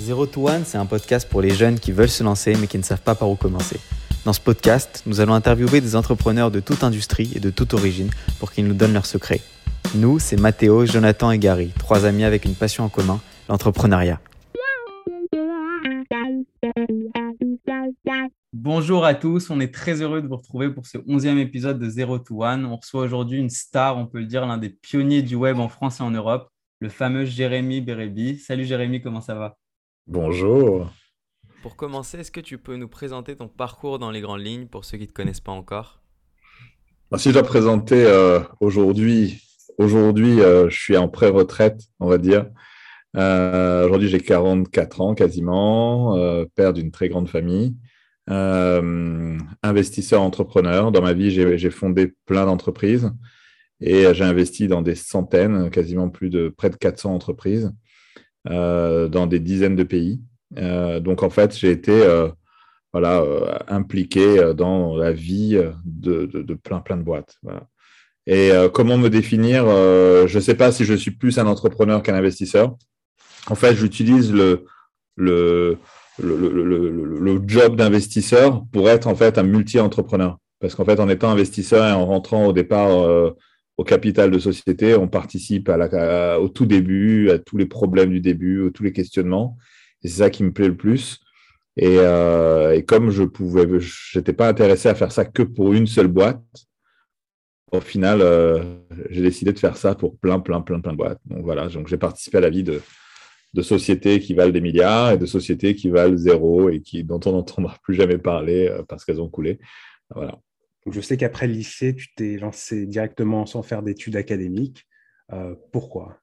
[0.00, 2.78] Zero to One, c'est un podcast pour les jeunes qui veulent se lancer mais qui
[2.78, 3.78] ne savent pas par où commencer.
[4.24, 8.08] Dans ce podcast, nous allons interviewer des entrepreneurs de toute industrie et de toute origine
[8.38, 9.42] pour qu'ils nous donnent leurs secrets.
[9.94, 14.20] Nous, c'est Mathéo, Jonathan et Gary, trois amis avec une passion en commun, l'entrepreneuriat.
[18.54, 21.90] Bonjour à tous, on est très heureux de vous retrouver pour ce onzième épisode de
[21.90, 22.64] Zero to One.
[22.64, 25.68] On reçoit aujourd'hui une star, on peut le dire, l'un des pionniers du web en
[25.68, 26.48] France et en Europe,
[26.80, 28.38] le fameux Jérémy Bérébi.
[28.38, 29.58] Salut Jérémy, comment ça va?
[30.06, 30.90] Bonjour.
[31.62, 34.84] Pour commencer, est-ce que tu peux nous présenter ton parcours dans les grandes lignes pour
[34.84, 36.00] ceux qui ne te connaissent pas encore?
[37.10, 39.42] Bah, Si je dois présenter euh, aujourd'hui,
[39.78, 42.46] aujourd'hui euh, je suis en pré-retraite, on va dire.
[43.16, 46.16] Euh, aujourd'hui, j'ai 44 ans quasiment,
[46.54, 47.76] père d'une très grande famille,
[49.62, 50.92] investisseur entrepreneur.
[50.92, 53.10] Dans ma vie, j'ai fondé plein d'entreprises
[53.80, 57.72] et j'ai investi dans des centaines, quasiment plus de près de 400 entreprises.
[58.48, 60.18] Euh, dans des dizaines de pays.
[60.56, 62.28] Euh, donc, en fait, j'ai été euh,
[62.94, 63.22] voilà,
[63.68, 67.36] impliqué dans la vie de, plein, plein de boîtes.
[68.26, 72.14] Et comment me définir Je ne sais pas si je suis plus un entrepreneur qu'un
[72.14, 72.76] investisseur.
[73.46, 74.64] En fait, j'utilise le,
[75.16, 75.76] le,
[76.18, 80.38] le, le, job d'investisseur pour être en fait un multi-entrepreneur.
[80.60, 83.34] Parce qu'en fait, en étant investisseur et en rentrant au départ
[83.80, 88.66] au capital de société, on participe au tout début, à tous les problèmes du début,
[88.66, 89.56] à tous les questionnements.
[90.02, 91.18] Et c'est ça qui me plaît le plus.
[91.78, 96.08] Et, euh, comme je pouvais, j'étais pas intéressé à faire ça que pour une seule
[96.08, 96.42] boîte.
[97.72, 98.62] Au final, euh,
[99.08, 101.20] j'ai décidé de faire ça pour plein, plein, plein, plein de boîtes.
[101.24, 102.82] Donc voilà, donc j'ai participé à la vie de,
[103.54, 107.20] de sociétés qui valent des milliards et de sociétés qui valent zéro et qui, dont
[107.24, 109.58] on n'entendra plus jamais parler euh, parce qu'elles ont coulé.
[110.14, 110.38] Voilà
[110.86, 114.86] je sais qu'après le lycée, tu t'es lancé directement sans faire d'études académiques.
[115.32, 116.18] Euh, pourquoi?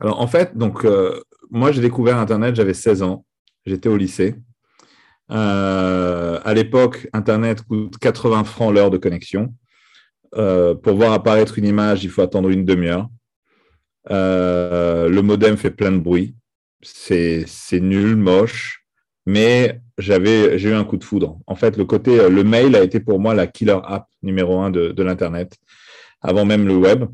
[0.00, 3.24] Alors, en fait, donc, euh, moi, j'ai découvert Internet, j'avais 16 ans.
[3.66, 4.34] J'étais au lycée.
[5.30, 9.54] Euh, à l'époque, Internet coûte 80 francs l'heure de connexion.
[10.32, 13.08] pour voir apparaître une image, il faut attendre une demi-heure.
[14.08, 16.34] le modem fait plein de bruit.
[16.82, 18.81] C'est nul, moche
[19.26, 21.38] mais j'avais, j'ai eu un coup de foudre.
[21.46, 24.60] En fait, le côté, euh, le mail a été pour moi la killer app numéro
[24.60, 25.56] un de, de l'Internet,
[26.20, 27.04] avant même le web.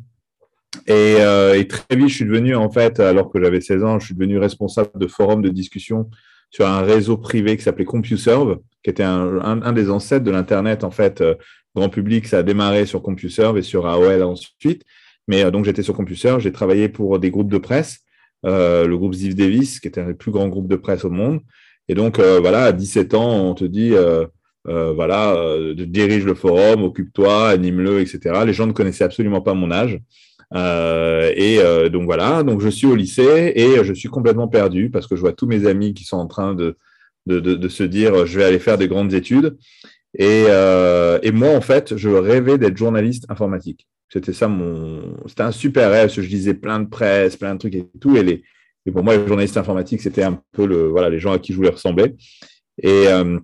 [0.86, 3.98] Et, euh, et, très vite, je suis devenu, en fait, alors que j'avais 16 ans,
[3.98, 6.10] je suis devenu responsable de forums de discussion
[6.50, 10.84] sur un réseau privé qui s'appelait CompuServe, qui était un, un, des ancêtres de l'Internet,
[10.84, 11.34] en fait, euh,
[11.75, 12.26] grand public.
[12.26, 14.82] Ça a démarré sur CompuServe et sur AOL ensuite.
[15.26, 17.98] Mais donc, j'étais sur CompuServe, j'ai travaillé pour des groupes de presse,
[18.44, 21.40] le groupe Ziv Davis, qui était un des plus grands groupes de presse au monde.
[21.88, 24.26] Et donc, euh, voilà, à 17 ans, on te dit, euh,
[24.69, 25.37] euh, voilà,
[25.75, 28.43] dirige le forum, occupe-toi, anime-le, etc.
[28.44, 29.99] Les gens ne connaissaient absolument pas mon âge.
[30.54, 31.60] et
[31.91, 35.21] donc voilà, donc je suis au lycée et je suis complètement perdu parce que je
[35.21, 36.76] vois tous mes amis qui sont en train de,
[37.26, 39.56] de, de, se dire je vais aller faire des grandes études.
[40.19, 40.44] Et,
[41.22, 43.87] et moi, en fait, je rêvais d'être journaliste informatique.
[44.10, 45.16] C'était ça mon.
[45.26, 46.10] C'était un super rêve.
[46.10, 48.16] Je lisais plein de presse, plein de trucs et tout.
[48.16, 48.43] Et les,
[48.88, 51.53] et pour moi, le journaliste informatique, c'était un peu le, voilà, les gens à qui
[51.53, 52.16] je voulais ressembler.
[52.87, 53.38] Euh,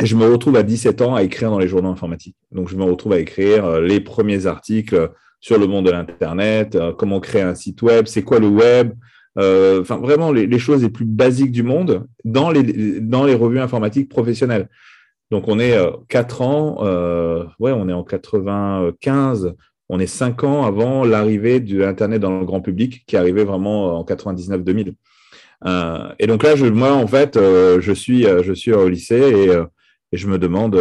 [0.00, 2.36] et, je me retrouve à 17 ans à écrire dans les journaux informatiques.
[2.52, 5.10] Donc, je me retrouve à écrire euh, les premiers articles
[5.40, 8.92] sur le monde de l'Internet, euh, comment créer un site web, c'est quoi le web,
[9.36, 14.08] enfin vraiment les, choses les plus basiques du monde dans les, dans les revues informatiques
[14.08, 14.68] professionnelles.
[15.32, 15.76] Donc, on est
[16.08, 16.84] quatre ans,
[17.58, 19.54] ouais, on est en 95,
[19.94, 24.00] on est cinq ans avant l'arrivée de l'Internet dans le grand public, qui arrivait vraiment
[24.00, 24.94] en 99-2000.
[25.66, 29.14] Euh, et donc là, moi, en fait, euh, je, suis, euh, je suis au lycée
[29.16, 30.76] et, je me demande,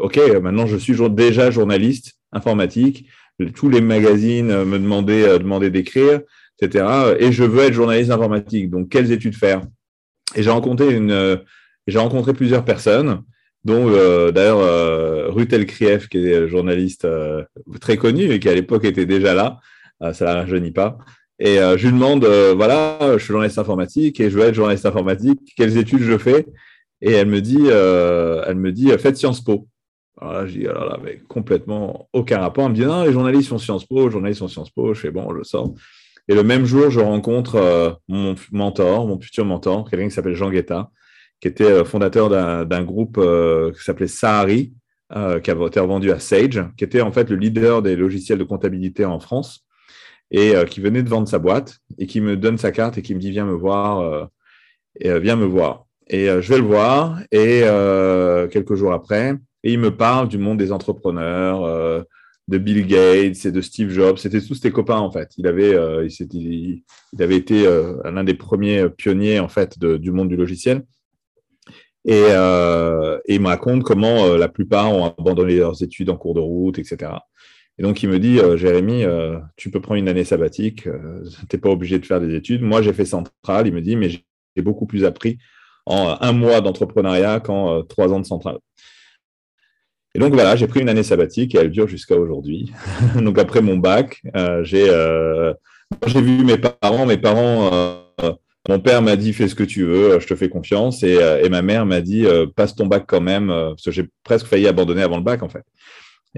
[0.00, 3.08] OK, maintenant, je suis déjà journaliste informatique.
[3.54, 6.20] Tous les magazines me demandaient, d'écrire,
[6.60, 6.84] etc.
[7.18, 8.68] Et je veux être journaliste informatique.
[8.68, 9.62] Donc, quelles études faire?
[10.34, 11.00] Et j'ai rencontré,
[11.86, 13.22] j'ai rencontré plusieurs personnes
[13.66, 17.42] dont euh, d'ailleurs euh, Ruth Elkrief, qui est journaliste euh,
[17.80, 19.58] très connue et qui à l'époque était déjà là,
[20.12, 20.98] ça ne la rajeunit pas.
[21.38, 25.52] Et je lui demande, voilà, je suis journaliste informatique et je veux être journaliste informatique,
[25.56, 26.46] quelles études je fais?
[27.02, 29.66] Et elle me dit, elle me dit, faites Sciences Po.
[30.18, 32.64] Alors là, je dis, alors là, mais complètement aucun rapport.
[32.64, 34.94] Elle me dit, non, les journalistes font Sciences Po, les journalistes font Sciences Po.
[34.94, 35.74] Je fais, bon, je sors.
[36.28, 40.50] Et le même jour, je rencontre mon mentor, mon futur mentor, quelqu'un qui s'appelle Jean
[40.50, 40.90] Guetta,
[41.40, 42.28] qui était euh, fondateur
[42.66, 44.72] d'un groupe euh, qui s'appelait Sahari,
[45.14, 48.38] euh, qui avait été revendu à Sage, qui était en fait le leader des logiciels
[48.38, 49.64] de comptabilité en France
[50.32, 53.14] et qui venait de vendre sa boîte et qui me donne sa carte et qui
[53.14, 54.28] me dit viens me voir
[54.98, 57.60] et viens me voir et je vais le voir et
[58.50, 62.04] quelques jours après et il me parle du monde des entrepreneurs
[62.48, 64.16] de Bill Gates et de Steve Jobs.
[64.16, 65.30] C'était tous ses copains en fait.
[65.36, 65.78] Il avait,
[66.08, 66.82] il,
[67.20, 67.64] avait été
[68.04, 70.82] l'un des premiers pionniers en fait du monde du logiciel.
[72.06, 72.22] Et,
[73.28, 77.12] il me raconte comment la plupart ont abandonné leurs études en cours de route, etc.
[77.78, 79.04] Et donc, il me dit, Jérémy,
[79.56, 80.90] tu peux prendre une année sabbatique, tu
[81.52, 82.62] n'es pas obligé de faire des études.
[82.62, 83.66] Moi, j'ai fait centrale.
[83.66, 85.38] Il me dit, mais j'ai beaucoup plus appris
[85.84, 88.58] en un mois d'entrepreneuriat qu'en trois ans de centrale.
[90.16, 92.72] Et donc voilà, j'ai pris une année sabbatique et elle dure jusqu'à aujourd'hui.
[93.16, 95.52] donc après mon bac, euh, euh,
[96.06, 97.04] j'ai vu mes parents.
[97.04, 98.00] Mes parents, euh,
[98.68, 101.02] mon père m'a dit fais ce que tu veux, je te fais confiance.
[101.02, 101.18] Et,
[101.50, 105.02] ma mère m'a dit passe ton bac quand même, parce que j'ai presque failli abandonner
[105.02, 105.64] avant le bac en fait.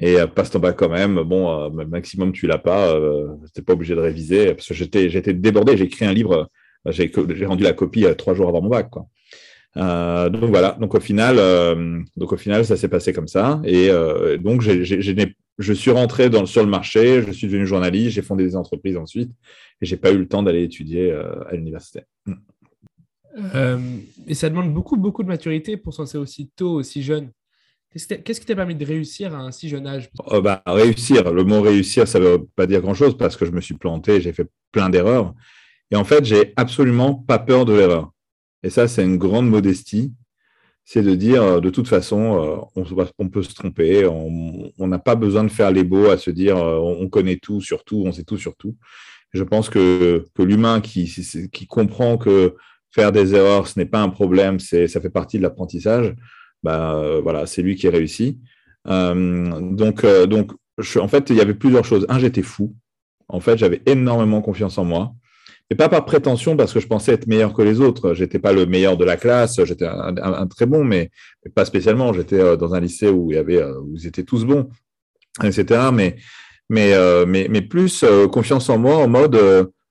[0.01, 1.23] Et passe ton bac quand même.
[1.23, 2.95] Bon, maximum tu l'as pas,
[3.55, 5.77] tu n'es pas obligé de réviser parce que j'étais j'étais débordé.
[5.77, 6.51] J'ai écrit un livre,
[6.87, 7.11] j'ai
[7.47, 9.07] rendu la copie trois jours avant mon bac quoi.
[9.77, 13.61] Euh, donc voilà, donc au final, euh, donc au final, ça s'est passé comme ça.
[13.65, 14.63] Et euh, donc
[15.59, 18.97] je suis rentré dans, sur le marché, je suis devenu journaliste, j'ai fondé des entreprises
[18.97, 19.31] ensuite,
[19.81, 22.03] et j'ai pas eu le temps d'aller étudier à l'université.
[24.27, 27.31] et ça demande beaucoup, beaucoup de maturité pour s'en lancer aussi tôt, aussi jeune.
[27.91, 30.11] Qu'est-ce qui t'a permis de réussir à un si jeune âge?
[30.27, 33.51] Oh, bah, Réussir, le mot réussir, ça ne veut pas dire grand-chose parce que je
[33.51, 35.35] me suis planté, j'ai fait plein d'erreurs.
[35.91, 38.13] Et en fait, j'ai absolument pas peur de l'erreur.
[38.63, 40.13] Et ça, c'est une grande modestie.
[40.91, 42.83] C'est de dire, euh, de toute façon, euh,
[43.19, 44.07] on, peut se tromper.
[44.07, 47.61] On n'a pas besoin de faire les beaux à se dire, euh, on connaît tout
[47.61, 48.75] sur tout, on sait tout sur tout.
[49.35, 52.55] Je pense que, l'humain qui, comprend que
[52.91, 56.15] faire des erreurs, ce n'est pas un problème, ça fait partie de l'apprentissage,
[56.63, 58.39] bah, voilà, c'est lui qui réussit.
[58.87, 60.53] donc, donc
[60.97, 62.07] en fait, il y avait plusieurs choses.
[62.09, 62.75] Un, j'étais fou.
[63.29, 65.13] En fait, j'avais énormément confiance en moi.
[65.71, 68.15] Et pas par prétention, parce que je pensais être meilleur que les autres.
[68.15, 71.11] J'étais pas le meilleur de la classe, j'étais un, très bon, mais,
[71.55, 72.13] pas spécialement.
[72.15, 74.71] J'étais euh, dans un lycée où il y avait, euh, où ils étaient tous bons,
[75.43, 75.91] etc.
[75.93, 76.17] Mais,
[76.71, 79.39] mais, euh, mais, mais plus confiance en moi, en mode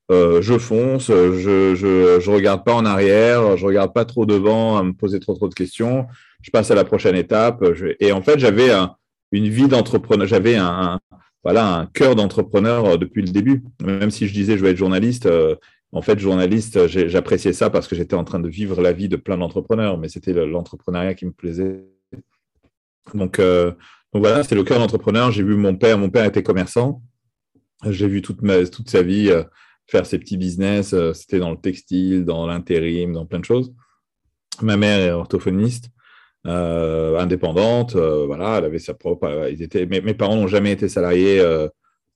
[0.09, 4.83] je fonce, je, je, je regarde pas en arrière, je regarde pas trop devant à
[4.83, 6.07] me poser trop trop de questions.
[6.41, 7.63] Je passe à la prochaine étape.
[8.00, 8.71] et en fait, j'avais
[9.31, 11.00] une vie d'entrepreneur, j'avais un,
[11.43, 13.63] voilà, un cœur d'entrepreneur euh, depuis le début.
[13.83, 15.55] Même si je disais je vais être journaliste, euh,
[15.93, 19.15] en fait, journaliste, j'appréciais ça parce que j'étais en train de vivre la vie de
[19.15, 21.85] plein d'entrepreneurs, mais c'était l'entrepreneuriat qui me plaisait.
[23.13, 23.71] Donc, euh,
[24.13, 25.31] voilà, c'est le cœur d'entrepreneur.
[25.31, 27.01] J'ai vu mon père, mon père était commerçant.
[27.89, 29.31] J'ai vu toute, ma, toute sa vie
[29.85, 30.93] faire ses petits business.
[31.13, 33.73] C'était dans le textile, dans l'intérim, dans plein de choses.
[34.61, 35.89] Ma mère est orthophoniste.
[36.47, 37.95] Euh, indépendante.
[37.95, 39.25] Euh, voilà, elle avait sa propre.
[39.27, 41.44] Euh, ils étaient, mes, parents n'ont jamais été salariés,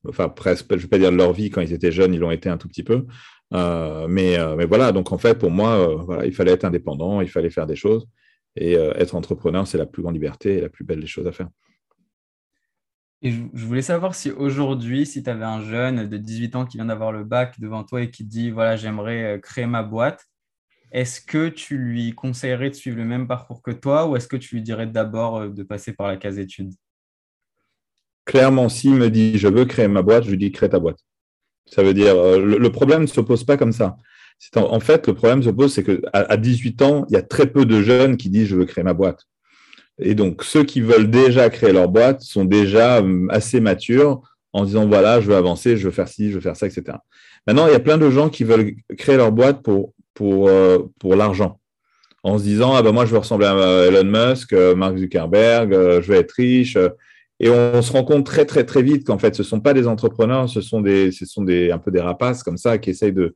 [0.07, 2.19] enfin presque, je ne vais pas dire de leur vie, quand ils étaient jeunes, ils
[2.19, 3.05] l'ont été un tout petit peu.
[3.51, 7.49] mais, mais voilà, donc en fait, pour moi, voilà, il fallait être indépendant, il fallait
[7.49, 8.07] faire des choses.
[8.55, 11.31] Et être entrepreneur, c'est la plus grande liberté et la plus belle des choses à
[11.31, 11.49] faire.
[13.23, 16.77] Et je voulais savoir si aujourd'hui, si tu avais un jeune de 18 ans qui
[16.77, 20.25] vient d'avoir le bac devant toi et qui dit, voilà, j'aimerais créer ma boîte,
[20.91, 24.37] est-ce que tu lui conseillerais de suivre le même parcours que toi ou est-ce que
[24.37, 26.73] tu lui dirais d'abord euh, de passer par la case études?
[28.25, 30.99] Clairement, s'il me dit je veux créer ma boîte, je lui dis crée ta boîte.
[31.65, 33.95] Ça veut dire, euh, le, problème ne se pose pas comme ça.
[34.55, 37.45] En, fait, le problème se pose, c'est qu'à à 18 ans, il y a très
[37.47, 39.25] peu de jeunes qui disent je veux créer ma boîte.
[39.99, 44.21] Et donc, ceux qui veulent déjà créer leur boîte sont déjà hum, assez matures
[44.51, 46.97] en disant voilà, je veux avancer, je veux faire ci, je veux faire ça, etc.
[47.47, 50.79] Maintenant, il y a plein de gens qui veulent créer leur boîte pour pour, euh,
[50.99, 51.59] pour l'argent.
[52.23, 55.73] En se disant, ah ben moi, je veux ressembler à Elon Musk, euh, Mark Zuckerberg,
[55.73, 56.77] euh, je veux être riche.
[57.39, 59.73] Et on se rend compte très, très, très vite qu'en fait, ce ne sont pas
[59.73, 62.91] des entrepreneurs, ce sont, des, ce sont des, un peu des rapaces comme ça qui
[62.91, 63.35] essayent de,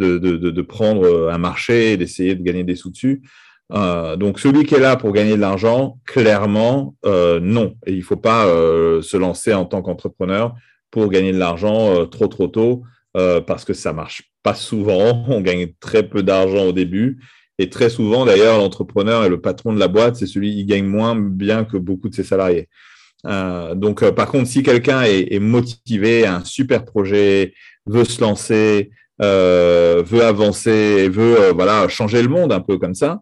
[0.00, 3.22] de, de, de prendre un marché et d'essayer de gagner des sous dessus.
[3.70, 7.76] donc, celui qui est là pour gagner de l'argent, clairement, non.
[7.86, 10.56] Et il ne faut pas se lancer en tant qu'entrepreneur
[10.90, 12.82] pour gagner de l'argent trop, trop tôt.
[13.16, 15.24] Euh, parce que ça marche pas souvent.
[15.28, 17.20] On gagne très peu d'argent au début.
[17.58, 20.84] Et très souvent, d'ailleurs, l'entrepreneur et le patron de la boîte, c'est celui qui gagne
[20.84, 22.68] moins bien que beaucoup de ses salariés.
[23.26, 27.54] Euh, donc, euh, par contre, si quelqu'un est, motivé, a un super projet,
[27.86, 28.90] veut se lancer,
[29.20, 33.20] veut avancer, veut voilà changer le monde un peu comme ça,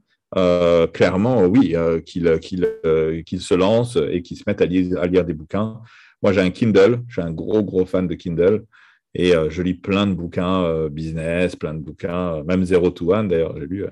[0.94, 5.34] clairement, oui, qu'il qu'il se lance et qu'il se mette à lire, à lire des
[5.34, 5.80] bouquins.
[6.22, 8.64] Moi, j'ai un Kindle, je suis un gros, gros fan de Kindle.
[9.14, 12.90] Et euh, je lis plein de bouquins euh, business, plein de bouquins, euh, même Zero
[12.90, 13.84] to One d'ailleurs, j'ai lu.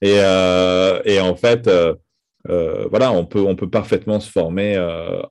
[0.00, 1.68] Et, et, en fait,
[2.44, 4.78] voilà, on peut, on peut parfaitement se former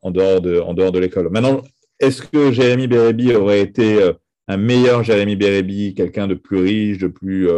[0.01, 1.30] en dehors de, en dehors de l'école.
[1.30, 1.62] Maintenant,
[2.01, 4.12] est-ce que Jérémy Bérébi aurait été
[4.50, 7.50] un meilleur Jérémy Bérébi, quelqu'un de plus riche, de plus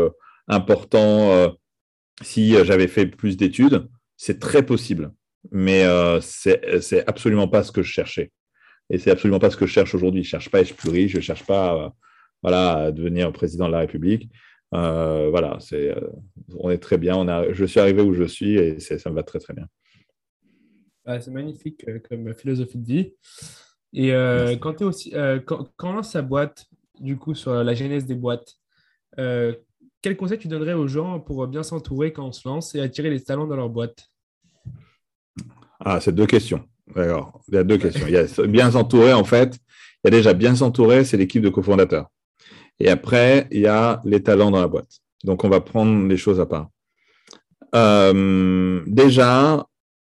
[0.48, 1.56] important,
[2.22, 3.88] si j'avais fait plus d'études?
[4.16, 5.12] C'est très possible,
[5.52, 5.84] mais
[6.22, 8.30] c'est absolument pas ce que je cherchais.
[8.90, 10.24] Et c'est absolument pas ce que je cherche aujourd'hui.
[10.24, 11.94] Je cherche pas à être plus riche, je cherche pas
[12.42, 14.30] voilà, à devenir président de la République.
[14.72, 15.96] voilà, c'est,
[16.58, 17.16] on est très bien.
[17.16, 19.68] On a, je suis arrivé où je suis et ça me va très très bien.
[21.06, 23.14] Ah, c'est magnifique comme philosophie de vie.
[23.94, 24.10] Et
[24.60, 25.12] quand tu es aussi,
[25.46, 26.66] quand, quand, on lance sa boîte,
[27.00, 28.56] du coup, sur la genèse des boîtes,
[30.02, 33.10] quel conseil tu donnerais aux gens pour bien s'entourer quand on se lance et attirer
[33.10, 34.10] les talents dans leur boîte?
[35.80, 36.64] Ah, c'est deux questions.
[36.96, 37.42] D'accord.
[37.48, 38.06] Il y a deux questions.
[38.08, 39.58] Il y a bien s'entourer, en fait.
[40.04, 42.08] Il y a déjà bien s'entourer, c'est l'équipe de cofondateurs.
[42.80, 45.00] Et après, il y a les talents dans la boîte.
[45.24, 46.70] Donc, on va prendre les choses à part.
[47.76, 49.66] Euh, déjà,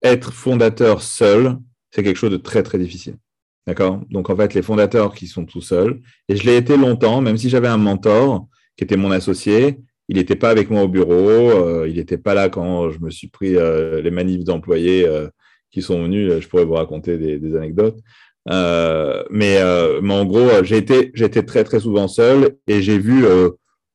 [0.03, 1.57] être fondateur seul,
[1.89, 3.17] c'est quelque chose de très, très difficile.
[3.65, 4.01] D'accord?
[4.09, 7.37] Donc, en fait, les fondateurs qui sont tout seuls, et je l'ai été longtemps, même
[7.37, 9.79] si j'avais un mentor, qui était mon associé.
[10.07, 13.09] Il n'était pas avec moi au bureau, euh, il n'était pas là quand je me
[13.09, 15.27] suis pris euh, les manifs d'employés euh,
[15.71, 16.39] qui sont venus.
[16.39, 17.99] Je pourrais vous raconter des, anecdotes.
[18.47, 19.59] mais,
[20.01, 21.11] mais, en gros, été,
[21.45, 23.25] très, très souvent seul et j'ai vu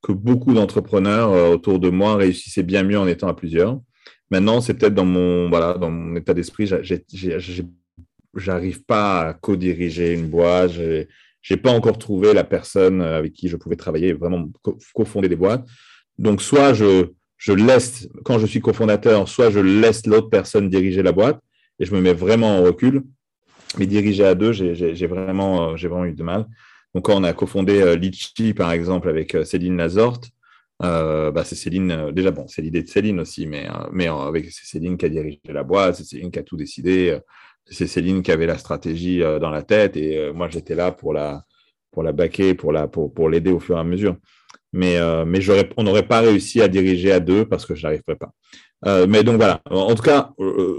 [0.03, 3.81] que beaucoup d'entrepreneurs autour de moi réussissaient bien mieux en étant à plusieurs.
[4.31, 6.69] Maintenant, c'est peut-être dans mon, voilà, dans mon état d'esprit,
[8.35, 10.73] j'arrive pas à co-diriger une boîte
[11.43, 14.49] j'ai pas encore trouvé la personne euh, avec qui je pouvais travailler, vraiment
[14.95, 15.67] cofonder des boîtes.
[16.19, 21.03] Donc, soit je, je laisse, quand je suis cofondateur, soit je laisse l'autre personne diriger
[21.03, 21.41] la boîte
[21.83, 23.03] et je me mets vraiment en recul.
[23.79, 26.47] Mais diriger à deux, j'ai vraiment, euh, eu de mal.
[26.95, 30.31] Donc, quand on a cofondé euh, Litchi, par exemple, avec Céline Lazorte,
[30.81, 35.07] bah, c'est Céline, déjà bon, c'est l'idée de Céline aussi, mais, avec c'est Céline qui
[35.07, 37.19] a dirigé la boîte, c'est Céline qui a tout décidé
[37.67, 40.93] c'est Céline qui avait la stratégie euh, dans la tête et euh, moi j'étais là
[40.93, 41.45] pour la
[41.91, 44.17] pour la baquer, pour la pour, pour l'aider au fur et à mesure.
[44.73, 45.25] Mais euh,
[45.77, 48.33] on n'aurait pas réussi à diriger à deux parce que je n'arriverais pas.
[48.85, 49.61] Mais donc voilà.
[49.71, 50.33] En tout cas,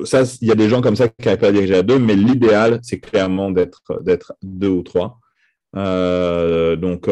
[0.05, 1.99] ça il y a des gens comme ça qui n'arrivent pas à diriger à deux,
[1.99, 5.19] mais l'idéal c'est clairement d'être deux ou trois.
[5.73, 7.09] donc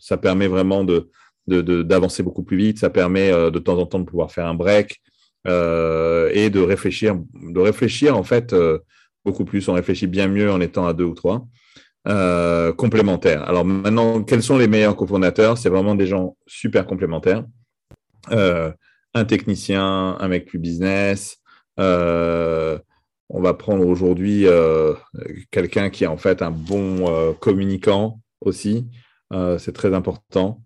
[0.00, 1.08] ça permet vraiment de
[1.46, 2.78] d'avancer beaucoup plus vite.
[2.78, 5.00] Ça permet de temps en temps de pouvoir faire un break.
[5.46, 8.78] Euh, et de réfléchir, de réfléchir en fait euh,
[9.24, 9.68] beaucoup plus.
[9.68, 11.46] On réfléchit bien mieux en étant à deux ou trois.
[12.06, 13.48] Euh, complémentaires.
[13.48, 15.56] Alors maintenant, quels sont les meilleurs cofondateurs?
[15.56, 17.44] C'est vraiment des gens super complémentaires.
[19.14, 21.38] Un technicien, un mec plus business.
[21.78, 24.46] on va prendre aujourd'hui
[25.50, 28.88] quelqu'un qui est en fait un bon communicant aussi.
[29.58, 30.62] c'est très important.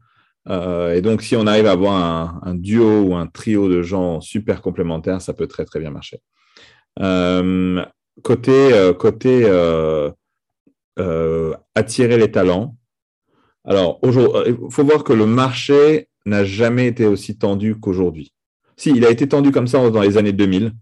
[0.48, 4.20] Euh, et donc, si on arrive à avoir un, duo ou un trio de gens
[4.20, 6.20] super complémentaires, ça peut très, très bien marcher.
[7.00, 7.84] Euh,
[8.48, 9.44] euh, côté
[11.74, 12.74] attirer les talents,
[13.64, 18.32] alors, il faut voir que le marché n'a jamais été aussi tendu qu'aujourd'hui.
[18.78, 20.72] Si, il a été tendu comme ça dans les années 2000.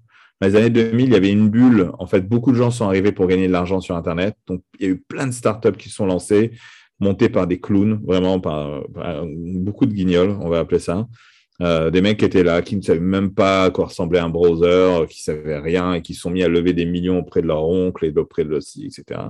[0.41, 1.91] Dans les années 2000, il y avait une bulle.
[1.99, 4.37] En fait, beaucoup de gens sont arrivés pour gagner de l'argent sur Internet.
[4.47, 6.53] Donc, il y a eu plein de startups qui sont lancées
[7.01, 8.83] montés par des clowns, vraiment par,
[9.27, 11.07] beaucoup de guignols, on va appeler ça.
[11.63, 14.29] Euh, des mecs qui étaient là, qui ne savaient même pas à quoi ressemblait un
[14.29, 17.47] browser, qui ne savaient rien et qui sont mis à lever des millions auprès de
[17.47, 19.21] leur oncle et auprès de leur etc.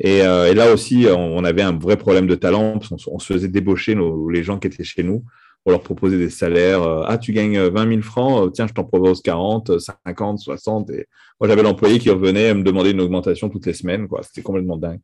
[0.00, 2.78] Et, euh, et, là aussi, on, avait un vrai problème de talent.
[2.78, 3.96] Parce on, se faisait débaucher
[4.30, 5.24] les gens qui étaient chez nous
[5.62, 6.82] pour leur proposer des salaires.
[6.82, 10.90] Euh, ah, tu gagnes 20 000 francs, tiens, je t'en propose 40, 50, 60.
[10.90, 11.06] Et
[11.40, 14.06] moi, j'avais l'employé qui revenait me demander une augmentation toutes les semaines.
[14.22, 15.00] C'était complètement dingue.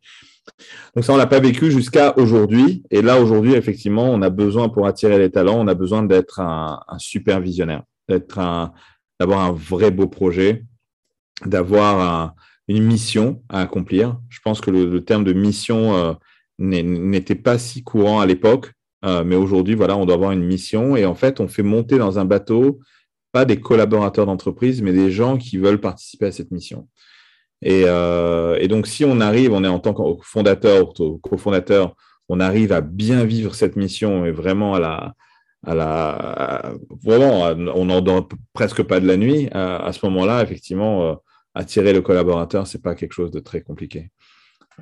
[0.95, 2.83] Donc ça, on l'a pas vécu jusqu'à aujourd'hui.
[2.91, 6.41] Et là, aujourd'hui, effectivement, on a besoin pour attirer les talents, on a besoin d'être
[6.41, 8.39] un, un super visionnaire, d'être
[9.21, 10.65] d'avoir un vrai beau projet,
[11.45, 12.35] d'avoir
[12.69, 14.21] une mission à accomplir.
[14.29, 16.13] Je pense que le, terme de mission euh,
[16.59, 18.73] n'était pas si courant à l'époque,
[19.05, 20.97] euh, mais aujourd'hui, voilà, on doit avoir une mission.
[20.97, 22.81] Et en fait, on fait monter dans un bateau
[23.33, 26.89] pas des collaborateurs d'entreprise, mais des gens qui veulent participer à cette mission.
[27.67, 31.95] Euh, et, donc, si on arrive, on est en tant que fondateur, cofondateur,
[32.29, 35.15] on arrive à bien vivre cette mission et vraiment à la,
[35.67, 36.75] à la,
[37.05, 39.49] vraiment, on n'en dort presque pas de la nuit.
[39.53, 41.15] À, ce moment-là, effectivement, euh,
[41.55, 44.11] attirer le collaborateur, c'est pas quelque chose de très compliqué.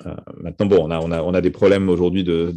[0.04, 2.52] Euh, maintenant, bon, on a, on a, on a des problèmes aujourd'hui de,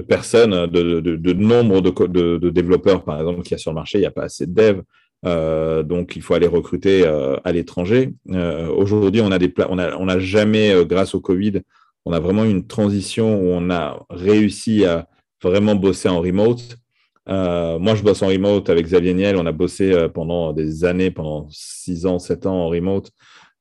[0.00, 3.98] personnes, de, de nombre de, développeurs, par exemple, qu'il y a sur le marché.
[3.98, 4.82] Il n'y a pas assez de devs.
[5.24, 8.12] Euh, donc, il faut aller recruter euh, à l'étranger.
[8.30, 11.62] Euh, aujourd'hui, on a des on a, on a jamais, grâce au Covid,
[12.04, 15.08] on a vraiment une transition où on a réussi à
[15.42, 16.78] vraiment bosser en remote.
[17.26, 19.36] moi, je bosse en remote avec Xavier Niel.
[19.36, 23.10] On a bossé pendant des années, pendant 6 ans, 7 ans en remote.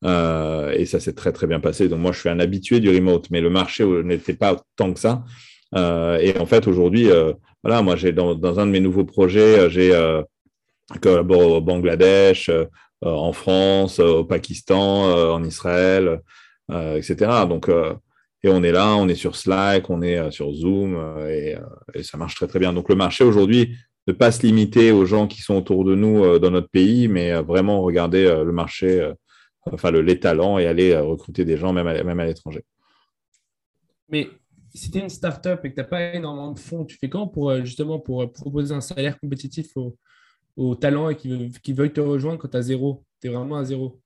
[0.03, 1.87] et ça s'est très, très bien passé.
[1.87, 4.99] Donc, moi, je suis un habitué du remote, mais le marché n'était pas tant que
[4.99, 5.23] ça.
[5.75, 7.09] Et en fait, aujourd'hui,
[7.63, 9.93] voilà, moi, j'ai dans, un de mes nouveaux projets, j'ai
[11.01, 12.49] collabore au Bangladesh,
[13.03, 16.21] euh, en France, euh, au Pakistan, euh, en Israël.
[16.69, 17.45] etc.
[17.47, 17.69] Donc,
[18.43, 20.97] et on est là, on est sur Slack, on est sur Zoom,
[21.29, 21.55] et,
[22.01, 22.73] ça marche très très bien.
[22.73, 23.77] Donc le marché aujourd'hui,
[24.07, 27.33] ne pas se limiter aux gens qui sont autour de nous dans notre pays, mais
[27.43, 29.11] vraiment regarder le marché,
[29.71, 32.63] enfin le, les talents et aller recruter des gens même même à l'étranger.
[34.09, 34.27] Mais
[34.75, 37.09] si tu es une startup et que tu n'as pas énormément de fonds, tu fais
[37.09, 39.71] quand pour euh, justement pour euh, proposer un salaire compétitif
[40.57, 43.03] aux, talents et qui, qui veulent te rejoindre quand tu as zéro?
[43.21, 43.99] Tu es vraiment à zéro.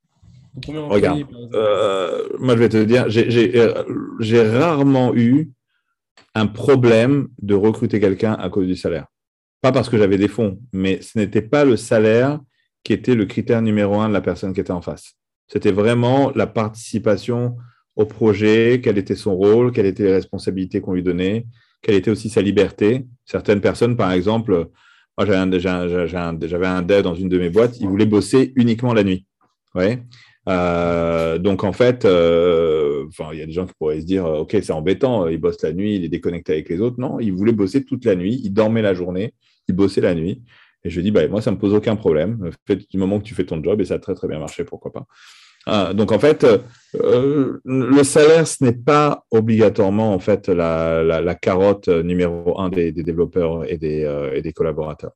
[0.67, 5.51] Regarde, euh, moi je vais te dire, j'ai rarement eu
[6.33, 9.05] un problème de recruter quelqu'un à cause du salaire.
[9.61, 12.39] Pas parce que j'avais des fonds, mais ce n'était pas le salaire
[12.83, 15.13] qui était le critère numéro un de la personne qui était en face.
[15.47, 17.57] C'était vraiment la participation
[17.99, 21.45] au projet, quel était son rôle, quelles étaient les responsabilités qu'on lui donnait,
[21.81, 23.05] quelle était aussi sa liberté.
[23.25, 24.69] Certaines personnes, par exemple,
[25.17, 29.03] moi j'avais un, un, dev dans une de mes boîtes, il voulait bosser uniquement la
[29.03, 29.25] nuit.
[29.75, 30.01] Ouais.
[30.47, 34.57] Euh, donc en fait, euh, il y a des gens qui pourraient se dire, ok,
[34.61, 37.01] c'est embêtant, il bosse la nuit, il est déconnecté avec les autres.
[37.01, 39.33] Non, il voulait bosser toute la nuit, il dormait la journée,
[39.67, 40.41] il bossait la nuit.
[40.85, 42.49] Et je lui dis, bah, moi, ça ne me pose aucun problème.
[42.89, 44.93] du moment que tu fais ton job, et ça a très très bien marché, pourquoi
[44.93, 45.05] pas.
[45.71, 46.43] Ah, donc en fait,
[46.95, 53.69] euh, le salaire, ce n'est pas obligatoirement en fait la, carotte numéro un des, développeurs
[53.71, 55.11] et des, euh, des collaborateurs.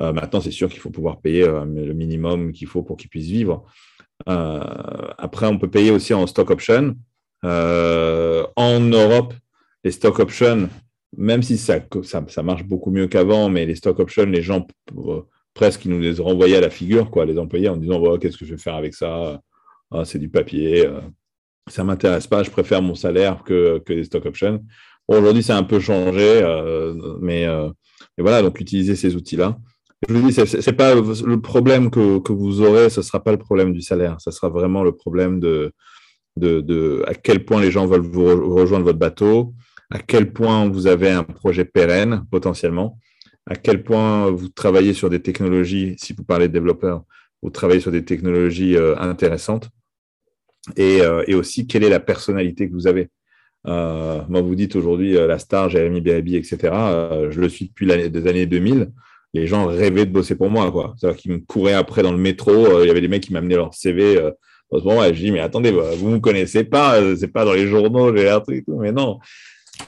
[0.00, 3.30] Euh, maintenant, c'est sûr qu'il faut pouvoir payer le minimum qu'il faut pour qu'ils puissent
[3.30, 3.64] vivre.
[4.26, 6.94] après, on peut payer aussi en stock option.
[7.42, 9.34] en Europe,
[9.82, 10.68] les stock options,
[11.16, 14.64] même si ça, ça, marche beaucoup mieux qu'avant, mais les stock options, les gens
[15.54, 18.44] presque ils nous les renvoyaient à la figure, quoi, les employés, en disant qu'est-ce que
[18.44, 19.40] je vais faire avec ça?
[19.90, 21.00] Ah, c'est du papier, euh,
[21.68, 24.62] ça ne m'intéresse pas, je préfère mon salaire que, que les stock options.
[25.06, 27.70] Aujourd'hui, c'est un peu changé, euh, mais, euh,
[28.16, 29.56] mais, voilà, donc utiliser ces outils-là.
[30.06, 33.38] Je vous dis, c'est pas le problème que, vous aurez, ce ne sera pas le
[33.38, 35.72] problème du salaire, ce sera vraiment le problème de,
[37.06, 39.54] à quel point les gens veulent vous rejoindre votre bateau,
[39.90, 42.98] à quel point vous avez un projet pérenne potentiellement,
[43.46, 47.02] à quel point vous travaillez sur des technologies, si vous parlez de développeurs,
[47.42, 49.68] vous travaillez sur des technologies intéressantes
[50.78, 53.08] euh, et, aussi quelle est la personnalité que vous avez?
[53.66, 56.58] Euh, moi, vous dites aujourd'hui euh, la star, Jérémy Béabi, etc.
[57.30, 58.90] je le suis depuis les années 2000.
[59.34, 60.94] Les gens rêvaient de bosser pour moi, quoi.
[60.96, 62.82] C'est-à-dire qu'ils me couraient après dans le métro.
[62.82, 64.18] il y avait des mecs qui m'amenaient leur CV.
[64.70, 67.66] en ce moment, je dis mais attendez, vous me connaissez pas, c'est pas dans les
[67.66, 69.18] journaux, j'ai l'air truc, mais non.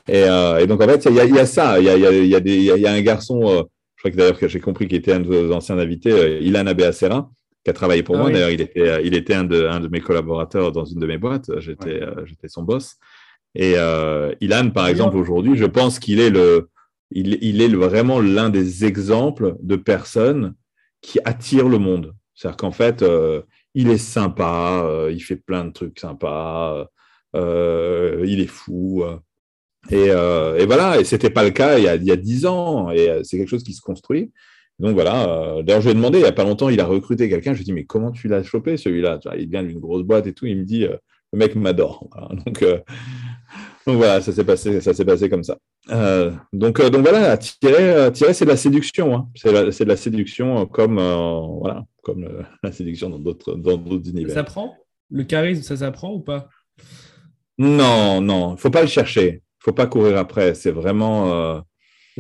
[0.08, 0.26] Et,
[0.66, 1.80] donc en fait, il y, a ça.
[1.80, 3.66] Il y a, un garçon,
[3.96, 6.66] je crois que d'ailleurs que j'ai compris qu'il était un de vos anciens invités, Ilan
[6.66, 7.30] Abéacera,
[7.64, 8.30] qui a travaillé pour ah moi.
[8.30, 11.06] D'ailleurs, il était, euh, il était un, de, un de mes collaborateurs dans une de
[11.06, 11.50] mes boîtes.
[11.58, 12.96] J'étais euh, son boss.
[13.54, 16.70] Et euh, Ilan, par exemple, aujourd'hui, je pense qu'il est, le,
[17.10, 20.54] il, il est vraiment l'un des exemples de personnes
[21.02, 22.14] qui attirent le monde.
[22.34, 23.04] C'est-à-dire qu'en fait,
[23.74, 26.86] il est sympa, il fait plein de trucs sympas,
[27.34, 29.02] il est fou.
[29.90, 32.90] Et, et, voilà, et ce n'était pas le cas il y a, 10 ans.
[32.90, 34.30] Et c'est quelque chose qui se construit.
[34.80, 36.86] Donc voilà, euh, d'ailleurs, je lui ai demandé, il n'y a pas longtemps, il a
[36.86, 37.52] recruté quelqu'un.
[37.52, 39.20] Je lui ai dit, mais comment tu l'as chopé celui-là?
[39.38, 40.46] Il vient d'une grosse boîte et tout.
[40.46, 40.96] Il me dit, euh,
[41.34, 42.08] le mec m'adore.
[42.46, 42.78] Donc, euh,
[43.86, 45.56] donc, voilà, ça s'est passé, ça s'est passé comme ça.
[46.52, 49.16] donc, donc voilà, tirer, tirer c'est de la séduction.
[49.16, 49.28] Hein.
[49.34, 52.28] C'est, de la séduction comme, voilà, comme
[52.62, 54.30] la séduction dans d'autres, dans d'autres univers.
[54.30, 54.76] Ça s'apprend?
[55.10, 56.48] Le charisme, ça s'apprend ou pas?
[57.58, 59.26] Non, non, il ne faut pas le chercher.
[59.28, 60.54] Il ne faut pas courir après.
[60.54, 61.62] C'est vraiment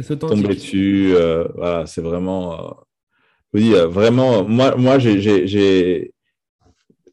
[0.02, 1.12] tomber dessus.
[1.14, 2.76] Euh, voilà, c'est vraiment.
[3.56, 6.12] Euh, euh, vraiment, moi, moi j'ai.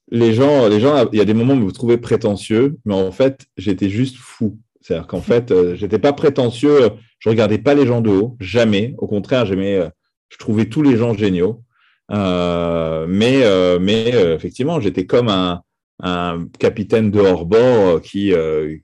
[0.10, 3.12] Les gens, les gens, il y a des moments où vous trouvez prétentieux, mais en
[3.12, 4.58] fait, j'étais juste fou.
[4.80, 8.96] C'est-à-dire qu'en fait, j'étais pas prétentieux, je regardais pas les gens de haut, jamais.
[9.00, 9.82] Au contraire, j'aimais,
[10.30, 11.62] je trouvais tous les gens géniaux.
[12.10, 13.44] mais,
[13.82, 15.62] mais effectivement, j'étais comme un,
[16.02, 18.32] un capitaine de hors-bord qui,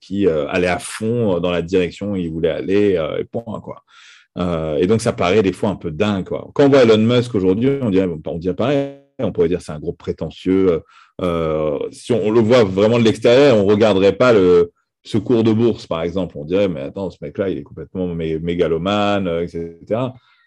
[0.02, 3.83] qui allait à fond dans la direction où il voulait aller, et point, quoi.
[4.38, 6.50] Et donc, ça paraît des fois un peu dingue, quoi.
[6.54, 9.72] Quand on voit Elon Musk aujourd'hui, on dirait, on dirait pareil, on pourrait dire c'est
[9.72, 10.82] un gros prétentieux.
[11.92, 14.72] si on, le voit vraiment de l'extérieur, on regarderait pas le,
[15.04, 16.38] ce cours de bourse, par exemple.
[16.38, 19.78] On dirait, mais attends, ce mec-là, il est complètement mégalomane, etc.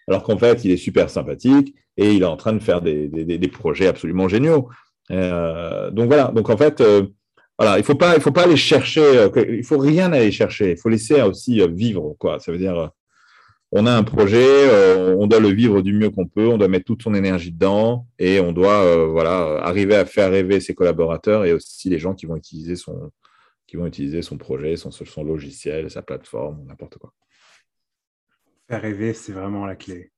[0.07, 3.07] Alors qu'en fait, il est super sympathique et il est en train de faire des,
[3.07, 4.69] des, projets absolument géniaux.
[5.11, 7.07] Euh, donc voilà, donc en fait, euh,
[7.57, 10.89] voilà, il faut faut pas aller chercher, euh, il faut rien aller chercher, il faut
[10.89, 12.39] laisser aussi vivre, quoi.
[12.39, 12.91] Ça veut dire,
[13.71, 16.85] on a un projet, on doit le vivre du mieux qu'on peut, on doit mettre
[16.85, 21.53] toute son énergie dedans et on doit, voilà, arriver à faire rêver ses collaborateurs et
[21.53, 23.11] aussi les gens qui vont utiliser son,
[23.67, 27.13] qui vont utiliser son projet, son, son logiciel, sa plateforme, n'importe quoi.
[28.69, 30.11] Faire rêver, c'est vraiment la clé.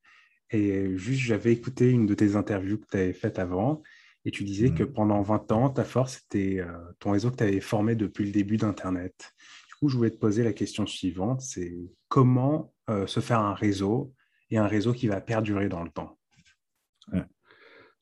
[0.51, 3.83] Et juste, j'avais écouté une de tes interviews que tu avais faites avant
[4.25, 6.63] Et tu disais que pendant 20 ans, ta force, c'était
[6.99, 9.33] ton réseau que tu avais formé depuis le début d'Internet.
[9.67, 11.73] Du coup, je voulais te poser la question suivante, c'est
[12.07, 12.73] comment
[13.05, 14.13] se faire un réseau
[14.49, 16.17] et un réseau qui va perdurer dans le temps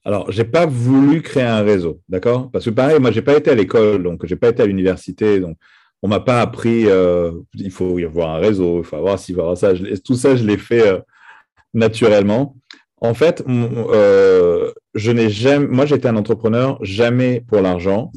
[0.08, 2.50] alors, je n'ai pas voulu créer un réseau, d'accord?
[2.50, 4.64] Parce que pareil, moi, je n'ai pas été à l'école, donc je n'ai pas été
[4.64, 5.58] à l'université, donc
[6.02, 9.34] on m'a pas appris, euh, il faut y avoir un réseau, il faut avoir ci,
[9.34, 9.74] il faut avoir ça.
[10.06, 11.00] tout ça, je l'ai fait euh,
[11.74, 12.56] naturellement.
[13.02, 18.14] En fait, euh, je n'ai jamais, moi, j'étais un entrepreneur jamais pour l'argent,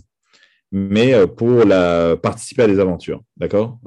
[0.73, 3.79] mais pour la, participer à des aventures, d'accord?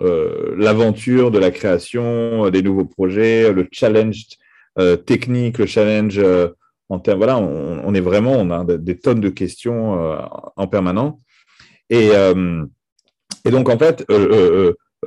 [0.57, 4.25] L'aventure de la création, des nouveaux projets, le challenge
[5.05, 6.19] technique, le challenge
[7.15, 10.17] voilà, on, est vraiment, on a des tonnes de questions euh,
[10.55, 11.19] en permanent.
[11.89, 12.63] Et, euh,
[13.45, 14.05] et, donc, en fait,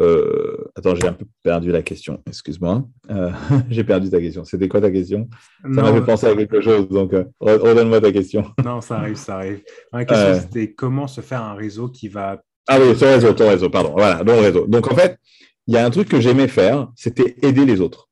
[0.01, 2.87] euh, attends, j'ai un peu perdu la question, excuse-moi.
[3.71, 4.45] j'ai perdu ta question.
[4.45, 5.29] C'était quoi ta question?
[5.63, 8.45] Ça m'a fait penser à quelque chose, donc redonne-moi ta question.
[8.65, 9.63] Non, ça arrive, ça arrive.
[9.93, 12.43] La question, c'était comment se faire un réseau qui va.
[12.69, 13.93] Ah oui, ton réseau, ton réseau, pardon.
[13.97, 14.67] Voilà, ton réseau.
[14.67, 15.19] Donc, en fait,
[15.67, 18.09] il y a un truc que j'aimais faire, c'était aider les autres.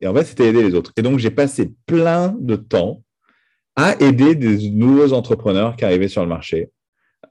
[0.00, 0.92] Et en fait, c'était aider les autres.
[0.96, 3.02] Et donc, j'ai passé plein de temps
[3.76, 6.70] à aider des nouveaux entrepreneurs qui arrivaient sur le marché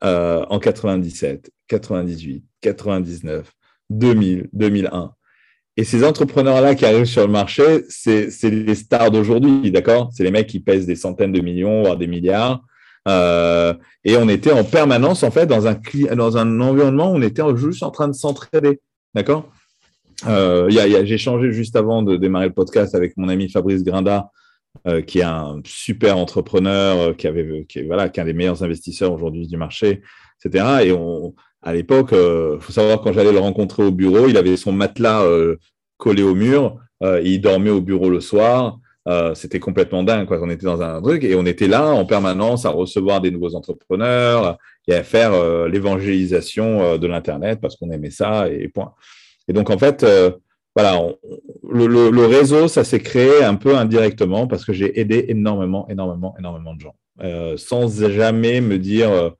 [0.03, 3.51] euh, en 97, 98, 99,
[3.89, 5.11] 2000, 2001.
[5.77, 10.09] Et ces entrepreneurs-là qui arrivent sur le marché, c'est les stars d'aujourd'hui, d'accord?
[10.13, 12.61] C'est les mecs qui pèsent des centaines de millions, voire des milliards.
[13.07, 15.77] Euh, et on était en permanence, en fait, dans un,
[16.15, 18.79] dans un environnement où on était juste en train de s'entraider,
[19.13, 19.51] d'accord?
[20.27, 24.31] Euh, j'ai changé juste avant de démarrer le podcast avec mon ami Fabrice Grinda,
[24.87, 28.63] euh, qui est un super entrepreneur, qui, avait, qui, voilà, qui est un des meilleurs
[28.63, 30.01] investisseurs aujourd'hui du marché,
[30.43, 30.65] etc.
[30.85, 34.55] Et on, à l'époque, il faut savoir, quand j'allais le rencontrer au bureau, il avait
[34.55, 35.23] son matelas
[35.97, 38.79] collé au mur, il dormait au bureau le soir.
[39.33, 40.27] C'était complètement dingue.
[40.27, 40.39] Quoi.
[40.41, 43.55] On était dans un truc et on était là en permanence à recevoir des nouveaux
[43.55, 48.93] entrepreneurs et à faire l'évangélisation de l'Internet parce qu'on aimait ça et point.
[49.47, 50.31] Et donc, en fait, euh,
[50.75, 50.99] voilà,
[51.69, 56.73] le, réseau, ça s'est créé un peu indirectement parce que j'ai aidé énormément, énormément, énormément
[56.73, 59.33] de gens, euh, sans jamais me dire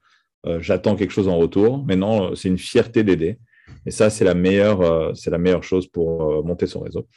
[0.46, 1.84] euh, j'attends quelque chose en retour.
[1.86, 3.40] Mais non, c'est une fierté d'aider.
[3.86, 7.08] Et ça, c'est la meilleure, c'est la meilleure chose pour monter son réseau.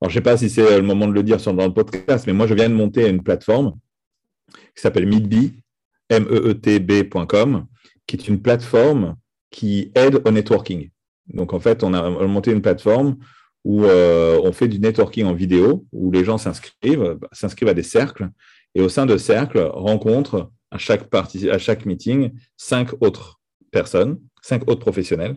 [0.00, 1.72] Alors, je ne sais pas si c'est le moment de le dire sur dans le
[1.72, 3.74] podcast, mais moi, je viens de monter une plateforme
[4.74, 5.54] qui s'appelle Meetbee,
[6.10, 7.66] M-E-E-T-B.com,
[8.06, 9.16] qui est une plateforme
[9.50, 10.90] qui aide au networking.
[11.28, 13.16] Donc, en fait, on a monté une plateforme
[13.64, 17.82] où euh, on fait du networking en vidéo, où les gens s'inscrivent, s'inscrivent à des
[17.82, 18.28] cercles,
[18.74, 24.20] et au sein de cercles, rencontrent à chaque, partie, à chaque meeting cinq autres personnes,
[24.42, 25.36] cinq autres professionnels,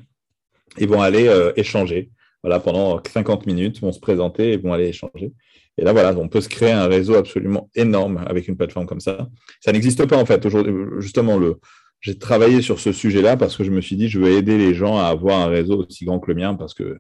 [0.78, 2.12] et vont aller euh, échanger.
[2.44, 5.34] Voilà, pendant 50 minutes, vont se présenter et vont aller échanger.
[5.78, 9.00] Et là, voilà, on peut se créer un réseau absolument énorme avec une plateforme comme
[9.00, 9.30] ça.
[9.62, 10.46] Ça n'existe pas, en fait.
[10.46, 11.60] Aujourd'hui, justement, le,
[12.02, 14.74] j'ai travaillé sur ce sujet-là parce que je me suis dit, je veux aider les
[14.74, 17.00] gens à avoir un réseau aussi grand que le mien parce que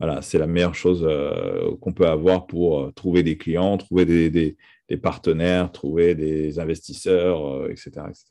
[0.00, 4.04] voilà, c'est la meilleure chose euh, qu'on peut avoir pour euh, trouver des clients, trouver
[4.04, 4.56] des,
[4.96, 8.24] partenaires, trouver des investisseurs, etc., euh, etc.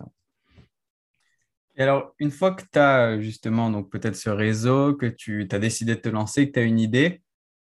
[1.77, 5.59] Et alors, une fois que tu as justement donc peut-être ce réseau, que tu as
[5.59, 7.21] décidé de te lancer, que tu as une idée,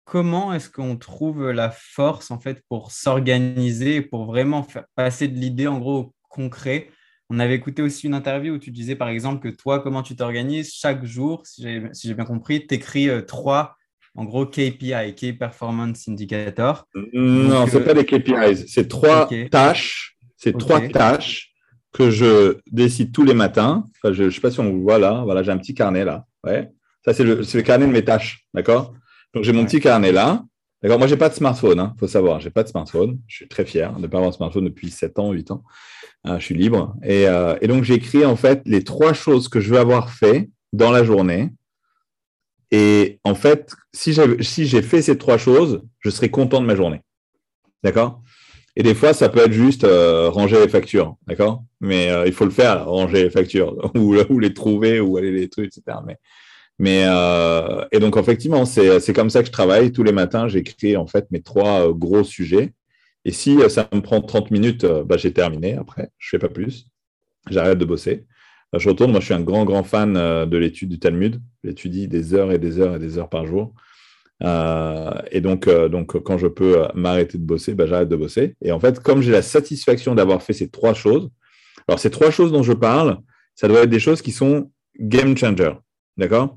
[0.05, 5.37] comment est-ce qu'on trouve la force en fait pour s'organiser, pour vraiment faire passer de
[5.39, 6.91] l'idée en gros au concret?
[7.31, 10.15] On avait écouté aussi une interview où tu disais par exemple que toi, comment tu
[10.15, 10.73] t'organises?
[10.75, 13.77] Chaque jour, si j'ai bien compris, tu écris euh, trois,
[14.17, 16.87] en gros, KPI, Key Performance Indicator.
[17.13, 20.17] Non, ce n'est euh, pas des KPIs, c'est trois tâches.
[20.37, 21.53] C'est trois tâches
[21.93, 23.85] que je décide tous les matins.
[24.05, 25.23] je ne sais pas si on vous voit là.
[25.25, 26.27] Voilà, j'ai un petit carnet là.
[26.45, 26.71] Ouais.
[27.05, 28.47] Ça, c'est le, le, carnet de mes tâches.
[28.53, 28.95] D'accord?
[29.33, 30.45] Donc, j'ai mon petit carnet là.
[30.83, 30.99] D'accord?
[30.99, 31.79] Moi, je n'ai pas de smartphone.
[31.79, 33.19] Il hein, faut savoir, je n'ai pas de smartphone.
[33.27, 35.65] Je suis très fier de ne pas avoir de smartphone depuis 7 ans, 8 ans.
[36.25, 36.95] Ah, je suis libre.
[37.05, 40.91] Euh, et, donc, j'écris en fait les trois choses que je veux avoir fait dans
[40.91, 41.51] la journée.
[42.75, 47.03] Et en fait, si j'ai fait ces trois choses, je serai content de ma journée.
[47.83, 48.23] D'accord?
[48.75, 51.15] Et des fois, ça peut être juste euh, ranger les factures.
[51.29, 51.63] D'accord?
[51.81, 55.49] Mais euh, il faut le faire, ranger les factures, ou, les trouver, ou aller les
[55.49, 55.99] trucs, etc.
[56.05, 56.19] Mais,
[56.79, 57.03] mais
[57.93, 59.93] et donc, effectivement, c'est comme ça que je travaille.
[59.93, 62.73] Tous les matins, j'écris en fait mes trois gros sujets.
[63.25, 66.41] Et si euh, ça me prend 30 minutes, euh, bah, j'ai terminé après, je ne
[66.41, 66.87] fais pas plus.
[67.51, 68.25] J'arrête de bosser.
[68.75, 69.11] Euh, je retourne.
[69.11, 71.41] Moi, je suis un grand, grand fan de l'étude du Talmud.
[71.63, 73.73] J'étudie des heures et des heures et des heures par jour.
[74.43, 78.57] et donc, donc, quand je peux m'arrêter de bosser, bah, j'arrête de bosser.
[78.63, 81.31] Et en fait, comme j'ai la satisfaction d'avoir fait ces trois choses,
[81.89, 83.19] alors ces trois choses dont je parle,
[83.55, 85.73] ça doit être des choses qui sont game changer.
[86.17, 86.57] D'accord?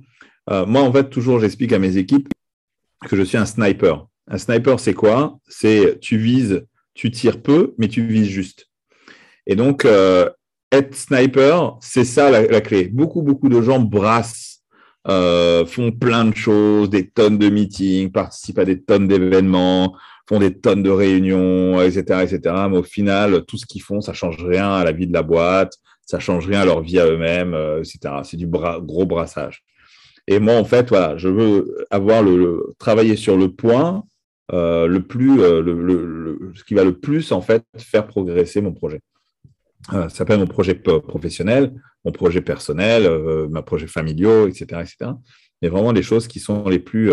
[0.49, 2.29] Moi, en fait, toujours, j'explique à mes équipes
[3.05, 4.07] que je suis un sniper.
[4.27, 5.39] Un sniper, c'est quoi?
[5.47, 8.69] C'est tu vises, tu tires peu, mais tu vises juste.
[9.45, 10.29] Et donc, euh,
[10.71, 12.89] être sniper, c'est ça la, clé.
[12.89, 14.61] Beaucoup, beaucoup de gens brassent,
[15.07, 19.95] euh, font plein de choses, des tonnes de meetings, participent à des tonnes d'événements,
[20.27, 22.55] font des tonnes de réunions, etc., etc.
[22.69, 25.23] Mais au final, tout ce qu'ils font, ça change rien à la vie de la
[25.23, 25.73] boîte,
[26.05, 28.15] ça change rien à leur vie à eux-mêmes, euh, etc.
[28.23, 29.63] C'est du gros brassage.
[30.27, 34.03] Et moi, en fait, voilà, je veux avoir le, travailler sur le point
[34.53, 38.73] euh, le plus, euh, le, ce qui va le plus en fait faire progresser mon
[38.73, 39.01] projet.
[39.91, 43.09] Ça s'appelle mon projet professionnel, mon projet personnel,
[43.49, 45.11] mes projets familiaux, etc., etc.
[45.61, 47.11] Mais vraiment les choses qui sont les plus,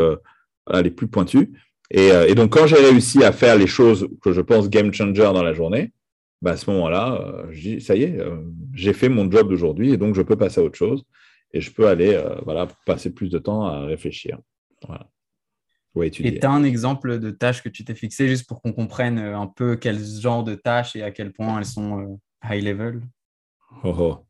[0.73, 1.53] les plus pointues.
[1.97, 5.23] Euh, et, donc, quand j'ai réussi à faire les choses que je pense game changer
[5.23, 5.93] dans la journée,
[6.41, 8.37] bah, à ce moment-là, euh, je dis, ça y est, euh,
[8.75, 11.05] j'ai fait mon job d'aujourd'hui et donc je peux passer à autre chose
[11.53, 14.39] et je peux aller voilà, passer plus de temps à réfléchir.
[14.87, 15.09] Voilà.
[16.03, 19.19] et tu as un exemple de tâche que tu t'es fixé juste pour qu'on comprenne
[19.19, 23.03] un peu quel genre de tâches et à quel point elles sont high level?
[23.83, 24.25] Oh, oh.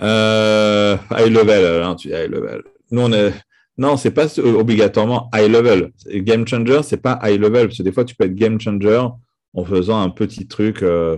[0.00, 2.62] High level, hein, tu high level.
[2.90, 3.32] Nous, on est
[3.80, 5.92] non, c'est pas obligatoirement high level.
[6.06, 9.02] Game changer, c'est pas high level, parce que des fois, tu peux être game changer
[9.54, 10.82] en faisant un petit truc.
[10.82, 11.16] Euh,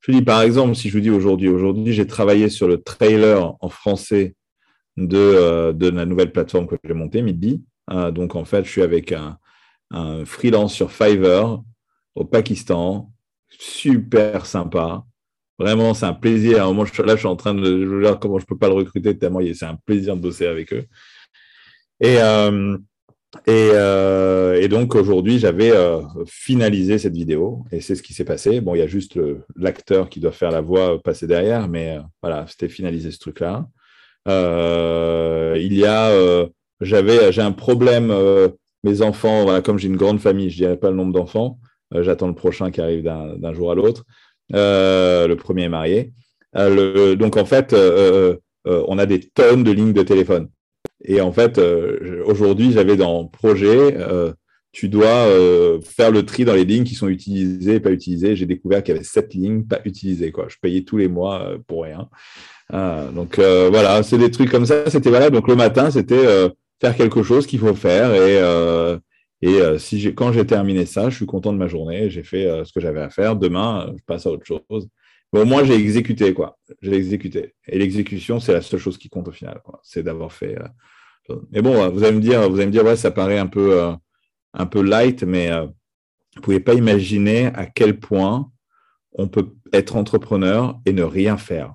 [0.00, 3.54] je dis, par exemple, si je vous dis aujourd'hui, aujourd'hui, j'ai travaillé sur le trailer
[3.58, 4.34] en français
[4.98, 7.62] de, euh, de la nouvelle plateforme que j'ai montée, Midby.
[7.90, 9.38] Euh, donc, en fait, je suis avec un,
[10.26, 11.62] freelance sur Fiverr
[12.14, 13.10] au Pakistan.
[13.48, 15.04] Super sympa.
[15.62, 16.72] Vraiment, c'est un plaisir.
[16.72, 19.64] Là, je suis en train de voir comment je peux pas le recruter tellement c'est
[19.64, 20.86] un plaisir de bosser avec eux.
[22.00, 22.76] Et, euh,
[23.48, 28.60] euh, donc aujourd'hui, j'avais euh, finalisé cette vidéo et c'est ce qui s'est passé.
[28.60, 29.20] Bon, il y a juste
[29.54, 33.68] l'acteur qui doit faire la voix passer derrière, mais voilà, c'était finalisé ce truc-là.
[34.26, 36.46] il y a,
[36.80, 38.12] j'avais, j'ai un problème.
[38.82, 41.60] mes enfants, voilà, comme j'ai une grande famille, je dirais pas le nombre d'enfants.
[41.94, 44.04] J'attends le prochain qui arrive d'un jour à l'autre.
[44.50, 46.12] Le premier marié.
[46.54, 47.74] donc en fait,
[48.64, 50.48] on a des tonnes de lignes de téléphone.
[51.04, 54.32] Et en fait, euh, aujourd'hui, j'avais dans projet, euh,
[54.72, 58.36] tu dois euh, faire le tri dans les lignes qui sont utilisées et pas utilisées.
[58.36, 60.32] J'ai découvert qu'il y avait sept lignes pas utilisées.
[60.48, 62.08] Je payais tous les mois pour rien.
[62.70, 64.88] donc voilà, c'est des trucs comme ça.
[64.90, 65.30] C'était voilà.
[65.30, 66.24] Donc le matin, c'était
[66.80, 68.14] faire quelque chose qu'il faut faire.
[68.14, 68.40] Et,
[69.42, 72.08] et si quand j'ai terminé ça, je suis content de ma journée.
[72.10, 73.34] J'ai fait ce que j'avais à faire.
[73.36, 74.88] Demain, je passe à autre chose.
[75.32, 76.58] Mais au moins, j'ai exécuté, quoi.
[76.82, 77.54] J'ai exécuté.
[77.66, 80.58] Et l'exécution, c'est la seule chose qui compte au final, C'est d'avoir fait.
[81.30, 83.46] Euh, mais bon, vous allez me dire, vous allez me dire, ouais, ça paraît un
[83.46, 83.92] peu, euh,
[84.52, 85.66] un peu light, mais euh,
[86.36, 88.50] vous pouvez pas imaginer à quel point
[89.12, 91.74] on peut être entrepreneur et ne rien faire.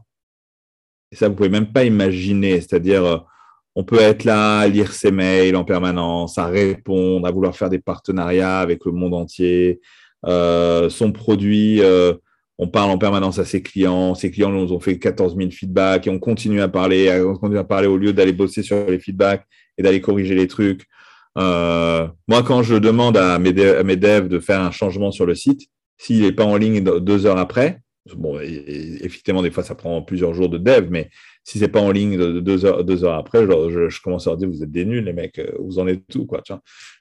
[1.11, 2.61] Et ça, vous pouvez même pas imaginer.
[2.61, 3.25] C'est-à-dire,
[3.77, 7.79] on peut être là lire ses mails en permanence, à répondre, à vouloir faire des
[7.79, 9.79] partenariats avec le monde entier.
[10.25, 11.81] son produit,
[12.57, 14.15] on parle en permanence à ses clients.
[14.15, 17.59] Ses clients nous ont fait 14 000 feedbacks et on continue à parler, on continue
[17.59, 19.45] à parler au lieu d'aller bosser sur les feedbacks
[19.77, 20.87] et d'aller corriger les trucs.
[21.37, 25.67] Euh, moi, quand je demande à mes, devs de faire un changement sur le site,
[25.97, 27.81] s'il n'est pas en ligne deux heures après,
[28.15, 31.09] bon, effectivement, des fois, ça prend plusieurs jours de dev, mais
[31.43, 34.49] si c'est pas en ligne deux heures, deux heures après, je, commence à leur dire,
[34.49, 36.41] vous êtes des nuls, les mecs, vous en êtes tout, quoi.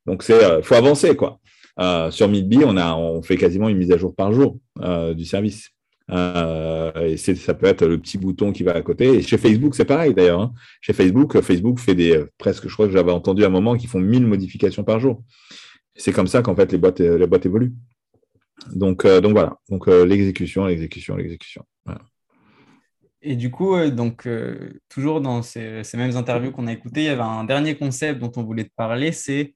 [0.07, 1.41] Donc, c'est, euh, faut avancer, quoi.
[1.79, 5.15] Euh, sur Midbee, on, a, on fait quasiment une mise à jour par jour euh,
[5.15, 5.71] du service.
[6.11, 9.07] Euh, et ça peut être le petit bouton qui va à côté.
[9.07, 10.41] Et chez Facebook, c'est pareil d'ailleurs.
[10.41, 10.53] Hein.
[10.81, 13.87] Chez Facebook, Facebook fait des presque, je crois que j'avais entendu à un moment, qui
[13.87, 15.23] font 1000 modifications par jour.
[15.95, 17.75] C'est comme ça qu'en fait les boîtes, les boîtes évoluent.
[18.73, 19.57] Donc, donc voilà.
[19.69, 21.65] Donc l'exécution, l'exécution, l'exécution.
[23.23, 24.29] Et du coup, donc
[24.89, 28.21] toujours dans ces, ces mêmes interviews qu'on a écoutées, il y avait un dernier concept
[28.21, 29.55] dont on voulait te parler, c'est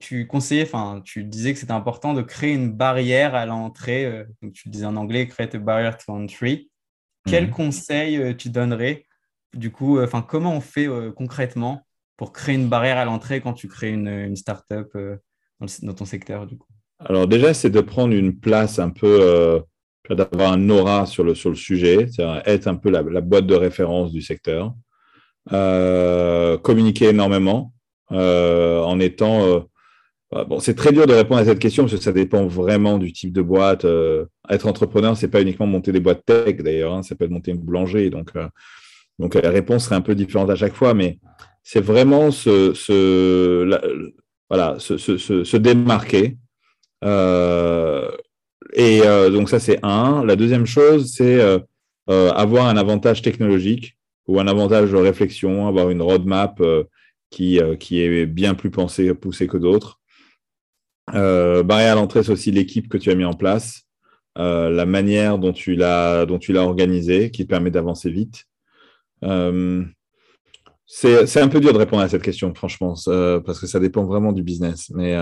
[0.00, 4.06] tu conseillais, enfin, tu disais que c'était important de créer une barrière à l'entrée.
[4.06, 6.70] Euh, donc, tu disais en anglais, create a barrier to entry.
[7.26, 7.50] Quel mhm.
[7.50, 9.04] conseil euh, tu donnerais
[9.54, 11.86] Du coup, euh, enfin, comment on fait concrètement
[12.16, 14.88] pour créer une barrière à l'entrée quand tu crées une, une startup
[15.60, 16.67] dans, dans, ton secteur du coup?
[17.00, 19.62] Alors déjà, c'est de prendre une place un peu,
[20.10, 23.54] d'avoir un aura sur le, sur le sujet, c'est-à-dire être un peu la, boîte de
[23.54, 24.74] référence du secteur,
[26.62, 27.72] communiquer énormément,
[28.12, 29.44] euh, en étant.
[29.44, 29.60] Euh,
[30.30, 32.98] bah, bon, c'est très dur de répondre à cette question parce que ça dépend vraiment
[32.98, 33.84] du type de boîte.
[33.84, 37.30] Euh, être entrepreneur, c'est pas uniquement monter des boîtes tech d'ailleurs, hein, ça peut être
[37.30, 38.10] monter une boulangerie.
[38.10, 38.32] Donc,
[39.18, 41.18] donc la réponse serait un peu différente à chaque fois, mais
[41.62, 42.72] c'est vraiment se,
[44.48, 46.36] voilà, se, se, se démarquer.
[47.02, 50.24] Et donc ça, c'est un.
[50.24, 51.40] La deuxième chose, c'est
[52.08, 56.60] avoir un avantage technologique ou un avantage de réflexion, avoir une roadmap
[57.30, 60.00] qui, euh, qui est bien plus pensé, poussé que d'autres.
[61.14, 63.84] Euh, barrière à l'entrée, c'est aussi l'équipe que tu as mis en place.
[64.36, 68.44] la manière dont tu l'as organisé, qui te permet d'avancer vite.
[70.86, 72.94] c'est un peu dur de répondre à cette question, franchement,
[73.44, 74.90] parce que ça dépend vraiment du business.
[74.94, 75.16] Mais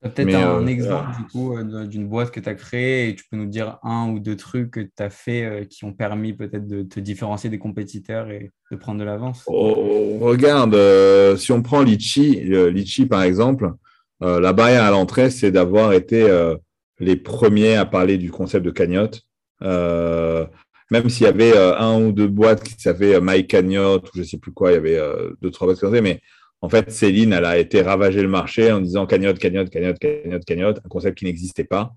[0.00, 3.36] Peut-être un exemple du coup euh, d'une boîte que tu as créée et tu peux
[3.36, 6.68] nous dire un ou deux trucs que tu as fait euh, qui ont permis peut-être
[6.68, 9.42] de te différencier des compétiteurs et de prendre de l'avance?
[9.48, 13.72] Oh, regarde, euh, si on prend Litchi, Litchi par exemple,
[14.20, 16.26] la barrière à l'entrée, c'est d'avoir été
[16.98, 19.22] les premiers à parler du concept de cagnotte.
[19.60, 24.26] même s'il y avait un ou deux boîtes qui s'appelaient My Cagnotte ou je ne
[24.26, 25.00] sais plus quoi, il y avait
[25.40, 26.20] deux, trois boîtes qui mais
[26.60, 30.44] en fait, Céline, elle a été ravager le marché en disant cagnotte, cagnotte, cagnotte, cagnotte,
[30.44, 31.92] cagnotte, un concept qui n'existait pas.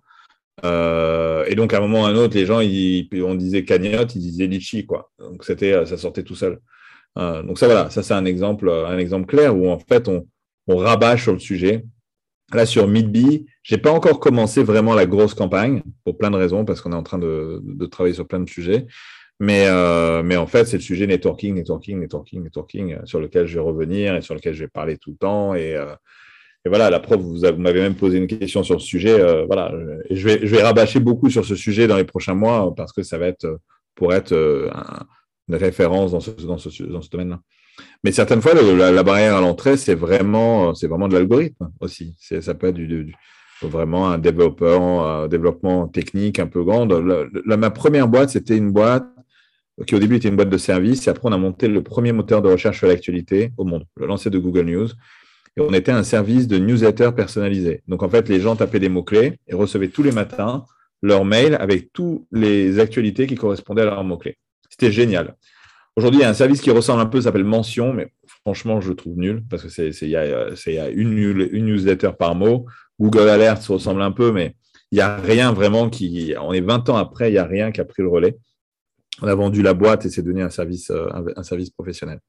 [0.63, 4.15] Euh, et donc, à un moment ou à un autre, les gens, on disait cagnotte,
[4.15, 5.11] ils disaient litchi, quoi.
[5.19, 6.59] Donc, c'était, ça sortait tout seul.
[7.17, 10.27] Euh, donc, ça, voilà, ça, c'est un exemple, un exemple clair où, en fait, on,
[10.67, 11.85] on rabâche sur le sujet.
[12.53, 16.65] Là, sur Midbee, j'ai pas encore commencé vraiment la grosse campagne pour plein de raisons,
[16.65, 18.87] parce qu'on est en train de, travailler sur plein de sujets.
[19.41, 23.47] Mais, euh, mais en fait, c'est le sujet networking, networking, networking, networking, euh, sur lequel
[23.47, 25.55] je vais revenir et sur lequel je vais parler tout le temps.
[25.55, 25.95] Et, euh,
[26.63, 29.17] et voilà, la preuve, vous, vous m'avez même posé une question sur ce sujet.
[29.47, 29.73] voilà,
[30.11, 33.01] je vais, je vais rabâcher beaucoup sur ce sujet dans les prochains mois parce que
[33.01, 33.59] ça va être
[33.95, 34.31] pour être
[35.47, 37.39] une référence dans ce, dans ce, dans ce domaine-là.
[38.03, 42.15] Mais certaines fois, la, barrière à l'entrée, c'est vraiment, vraiment de l'algorithme aussi.
[42.19, 43.11] Ça peut être du,
[43.63, 46.85] vraiment un développeur, un développement technique un peu grand.
[46.85, 49.07] ma première boîte, c'était une boîte
[49.85, 51.07] qui au début était une boîte de service.
[51.07, 54.07] Et après, on a monté le premier moteur de recherche sur l'actualité au monde, le
[54.07, 54.89] lancé de Google News.
[55.57, 57.83] Et on était un service de newsletter personnalisé.
[57.87, 60.63] Donc, en fait, les gens tapaient des mots-clés et recevaient tous les matins
[61.01, 64.37] leur mail avec toutes les actualités qui correspondaient à leurs mots-clés.
[64.69, 65.35] C'était génial.
[65.97, 68.13] Aujourd'hui, il y a un service qui ressemble un peu, s'appelle Mention, mais
[68.45, 72.65] franchement, je le trouve nul parce que c'est il y a, une, newsletter par mot.
[72.99, 74.55] Google Alert se ressemble un peu, mais
[74.91, 76.33] il n'y a rien vraiment qui.
[76.41, 78.37] On est 20 ans après, il n'y a rien qui a pris le relais
[79.21, 81.09] on a vendu la boîte et c'est devenu un service, euh,
[81.75, 82.19] professionnel.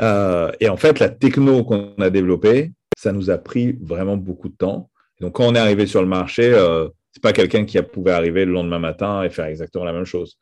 [0.00, 4.48] Euh, et en fait, la techno qu'on a développée, ça nous a pris vraiment beaucoup
[4.48, 4.90] de temps.
[5.20, 8.44] donc, quand on est arrivé sur le marché, euh, c'est pas quelqu'un qui pouvait arriver
[8.44, 10.38] le lendemain matin et faire exactement la même chose.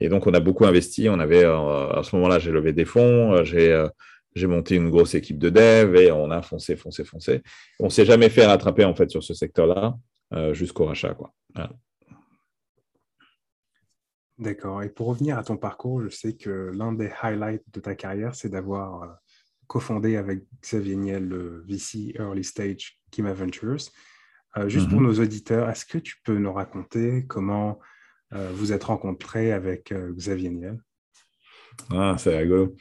[0.00, 1.08] Et donc, on a beaucoup investi.
[1.08, 5.50] On avait, à ce moment-là, j'ai levé des fonds, j'ai monté une grosse équipe de
[5.50, 7.42] dev et on a foncé, foncé, foncé.
[7.78, 9.96] On s'est jamais fait rattraper en fait sur ce secteur-là
[10.52, 11.16] jusqu'au rachat.
[14.42, 14.82] D'accord.
[14.82, 18.34] Et pour revenir à ton parcours, je sais que l'un des highlights de ta carrière,
[18.34, 19.06] c'est d'avoir euh,
[19.68, 23.90] cofondé avec Xavier Niel le VC Early Stage Kima Ventures.
[24.56, 25.06] Euh, juste pour mhm.
[25.06, 27.78] nos auditeurs, est-ce que tu peux nous raconter comment
[28.32, 30.80] euh, vous êtes rencontré avec Xavier Niel?
[31.92, 32.74] Ah, c'est rigolo.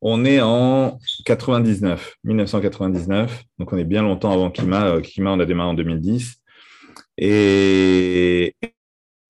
[0.00, 4.98] On est en 99, 1999, donc on est bien longtemps avant Kima.
[5.02, 6.40] Kima, on a démarré en 2010.
[7.18, 8.54] Et,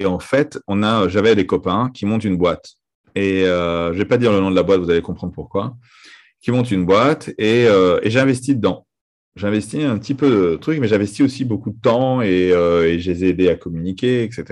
[0.01, 2.73] et en fait, on a, j'avais des copains qui montent une boîte.
[3.15, 5.77] Et euh, je vais pas dire le nom de la boîte, vous allez comprendre pourquoi.
[6.41, 8.87] Qui montent une boîte et, euh, et j'investis dedans.
[9.37, 12.99] J'investis un petit peu de trucs, mais j'investis aussi beaucoup de temps et, euh, et
[12.99, 14.45] je les ai aidés à communiquer, etc.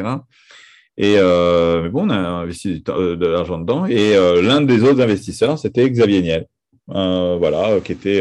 [0.98, 3.86] Et mais bon, on a investi de l'argent dedans.
[3.86, 6.46] Et l'un des autres investisseurs, c'était Xavier Niel,
[6.88, 8.20] voilà, qui était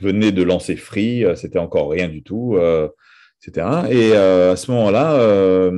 [0.00, 2.56] venait de lancer Free, c'était encore rien du tout,
[3.42, 3.66] etc.
[3.90, 5.70] Et à ce moment-là,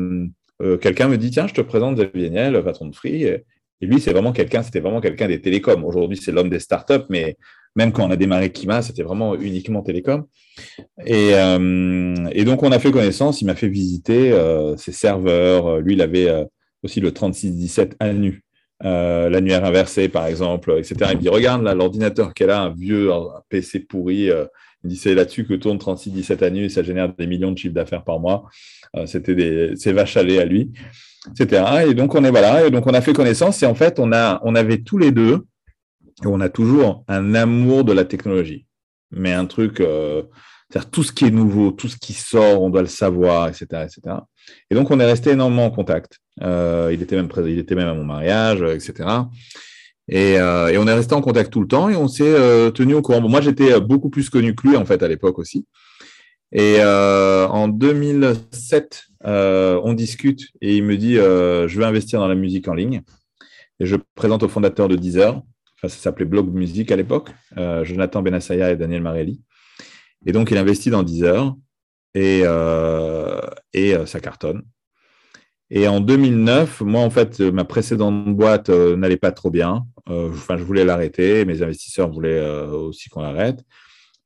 [0.62, 3.24] euh, quelqu'un me dit tiens, je te présente Xavier Niel, patron de Free.
[3.24, 3.44] Et,
[3.80, 5.84] lui, c'est vraiment quelqu'un, c'était vraiment quelqu'un des télécoms.
[5.84, 7.36] Aujourd'hui, c'est l'homme des startups, mais
[7.76, 10.24] même quand on a démarré Kima, c'était vraiment uniquement télécom.
[11.06, 13.40] Et, euh, donc, on a fait connaissance.
[13.40, 15.78] Il m'a fait visiter euh, ses serveurs.
[15.78, 16.28] Lui, il avait
[16.82, 18.42] aussi le 3617 à nu.
[18.80, 20.96] l'annuaire inversé, par exemple, etc.
[21.12, 23.10] Il me dit, regarde là, l'ordinateur qu'elle a, un vieux
[23.48, 24.28] PC pourri.
[24.84, 27.58] Il dit, c'est là-dessus que tourne 3617 à nu et ça génère des millions de
[27.58, 28.48] chiffres d'affaires par mois.
[28.96, 30.70] Euh, c'était des, vaches à à lui,
[31.30, 31.64] etc.
[31.88, 34.12] Et donc on est voilà, et donc on a fait connaissance et en fait on
[34.12, 35.46] a, on avait tous les deux,
[36.24, 38.66] on a toujours un amour de la technologie,
[39.10, 40.22] mais un truc, euh,
[40.70, 43.66] c'est-à-dire tout ce qui est nouveau, tout ce qui sort, on doit le savoir, etc.,
[43.84, 44.16] etc.
[44.70, 46.18] Et donc on est resté énormément en contact.
[46.42, 49.08] Euh, il était même il était même à mon mariage, etc.
[50.08, 53.02] Et, et, on est resté en contact tout le temps et on s'est tenu au
[53.02, 53.20] courant.
[53.28, 55.66] Moi, j'étais beaucoup plus connu que lui, en fait, à l'époque aussi.
[56.52, 62.20] Et euh, en 2007, euh, on discute et il me dit euh, Je veux investir
[62.20, 63.02] dans la musique en ligne.
[63.80, 65.36] Et je présente au fondateur de Deezer.
[65.76, 67.30] Enfin, ça s'appelait Blog Music à l'époque,
[67.82, 69.40] Jonathan Benassaya et Daniel Marelli.
[70.26, 71.54] Et donc, il investit dans Deezer
[72.14, 72.40] et,
[73.72, 74.64] et ça cartonne.
[75.70, 79.84] Et en 2009, moi, en fait, ma précédente boîte n'allait pas trop bien.
[80.06, 81.44] enfin, je voulais l'arrêter.
[81.44, 83.64] Mes investisseurs voulaient aussi qu'on l'arrête.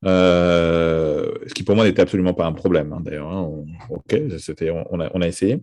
[0.05, 3.29] Euh, ce qui pour moi n'était absolument pas un problème, hein, d'ailleurs.
[3.29, 3.49] Hein.
[3.89, 5.61] ok, c'était, on a, on a, essayé.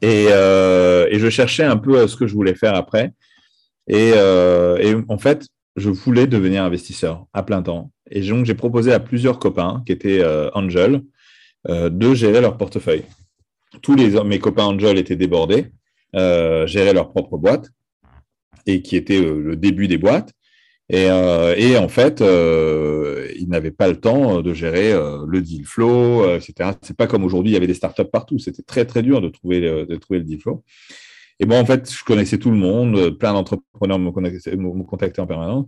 [0.00, 3.12] Et, et, je cherchais un peu ce que je voulais faire après.
[3.88, 7.90] Et, et en fait, je voulais devenir investisseur à plein temps.
[8.10, 10.22] Et donc, j'ai proposé à plusieurs copains qui étaient
[10.54, 11.02] Angel
[11.68, 13.04] de gérer leur portefeuille.
[13.82, 15.72] Tous les, mes copains Angel étaient débordés,
[16.14, 17.70] géraient leur propre boîte
[18.66, 20.32] et qui était le début des boîtes.
[20.90, 25.40] Et, euh, et, en fait, euh, ils n'avaient pas le temps de gérer euh, le
[25.40, 26.72] deal flow, euh, etc.
[26.82, 28.38] C'est pas comme aujourd'hui, il y avait des startups partout.
[28.38, 30.62] C'était très, très dur de trouver, le, de trouver le deal flow.
[31.40, 33.18] Et bon, en fait, je connaissais tout le monde.
[33.18, 35.66] Plein d'entrepreneurs me, me, contactaient en permanence.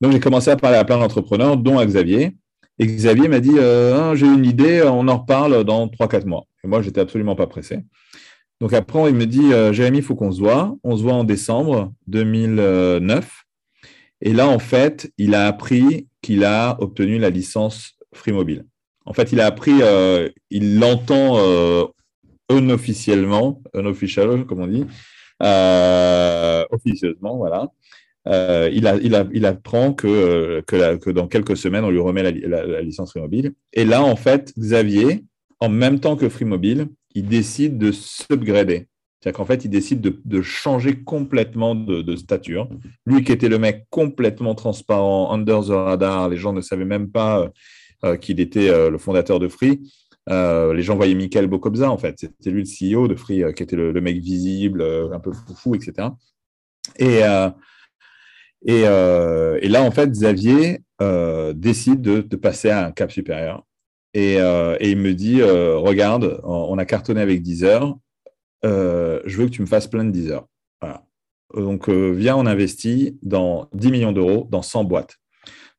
[0.00, 2.32] Donc, j'ai commencé à parler à plein d'entrepreneurs, dont à Xavier.
[2.78, 6.46] Et Xavier m'a dit ah, J'ai une idée, on en reparle dans 3-4 mois.
[6.64, 7.80] Et moi, j'étais absolument pas pressé.
[8.60, 10.76] Donc, après, il me dit Jérémy, il faut qu'on se voit.
[10.82, 13.44] On se voit en décembre 2009.
[14.20, 18.64] Et là, en fait, il a appris qu'il a obtenu la licence Free Mobile.
[19.04, 21.84] En fait, il a appris, euh, il l'entend euh,
[22.50, 24.86] unofficiellement, unofficial, comme on dit,
[25.42, 27.68] euh, officieusement, voilà.
[28.26, 28.86] Euh, il,
[29.44, 30.62] apprend que,
[31.10, 33.52] dans quelques semaines, on lui remet la, la, la licence Free Mobile.
[33.74, 35.24] Et là, en fait, Xavier,
[35.60, 38.88] en même temps que Free Mobile, il décide de s'upgrader.
[39.24, 42.68] C'est-à-dire qu'en fait, il décide de, changer complètement de, stature.
[43.06, 47.10] Lui qui était le mec complètement transparent, under the radar, les gens ne savaient même
[47.10, 47.48] pas euh,
[48.04, 49.80] euh, qu'il était euh, le fondateur de Free.
[50.28, 52.18] les gens voyaient Michael Bokobza, en fait.
[52.18, 56.08] C'était lui le CEO de Free, qui était le, mec visible, un peu foufou, etc.
[56.98, 57.20] Et,
[58.66, 60.82] et, et, là, en fait, Xavier
[61.54, 63.64] décide de, passer à un cap supérieur.
[64.14, 67.94] Et, et il me dit, regarde, on a cartonné avec Deezer,
[68.64, 70.46] euh, je veux que tu me fasses plein de 10 heures.
[71.54, 75.18] Donc, euh, viens, on investit dans 10 millions d'euros dans 100 boîtes.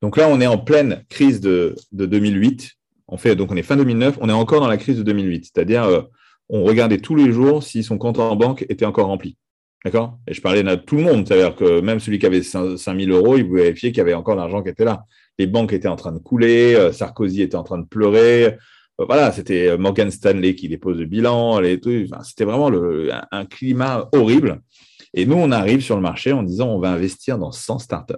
[0.01, 2.71] Donc là, on est en pleine crise de, 2008.
[3.09, 5.51] On fait, donc, on est fin 2009, on est encore dans la crise de 2008.
[5.53, 6.01] C'est-à-dire, euh,
[6.47, 9.35] on regardait tous les jours si son compte en banque était encore rempli.
[9.85, 10.17] D'accord?
[10.27, 11.25] Et je parlais à tout le monde.
[11.25, 14.15] C'est-à-dire que même celui qui avait 5 000 euros, il pouvait vérifier qu'il y avait
[14.15, 15.05] encore l'argent qui était là.
[15.39, 18.57] Les banques étaient en train de couler, Sarkozy était en train de pleurer,
[19.01, 21.61] euh, voilà, c'était euh, Morgan Stanley qui dépose le bilan,
[22.23, 22.71] c'était vraiment
[23.31, 24.61] un, climat horrible.
[25.13, 28.13] Et nous, on arrive sur le marché en disant on va investir dans 100 startups.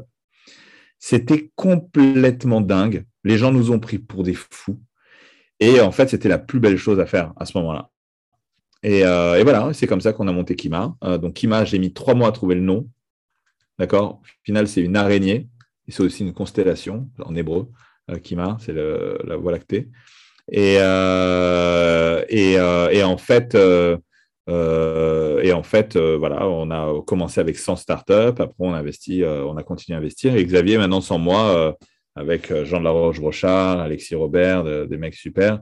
[1.00, 3.06] C'était complètement dingue.
[3.24, 4.80] Les gens nous ont pris pour des fous.
[5.60, 7.90] Et en fait, c'était la plus belle chose à faire à ce moment-là.
[8.84, 10.96] Et, euh, voilà, c'est comme ça qu'on a monté Kima.
[11.22, 12.88] donc Kima, j'ai mis trois mois à trouver le nom.
[13.80, 14.22] D'accord?
[14.24, 15.48] Au final, c'est une araignée.
[15.88, 17.70] Et c'est aussi une constellation en hébreu.
[18.24, 19.90] Kima, c'est la voie lactée.
[20.52, 23.98] Et, euh, et, euh, et, en fait, euh,
[24.48, 28.14] et voilà, on a commencé avec 100 startups.
[28.14, 30.36] Après, on a investi, on a continué à investir.
[30.36, 31.78] Et Xavier, maintenant, sans moi,
[32.16, 35.60] avec Jean de la Roche-Brochard, Alexis Robert, des mecs super,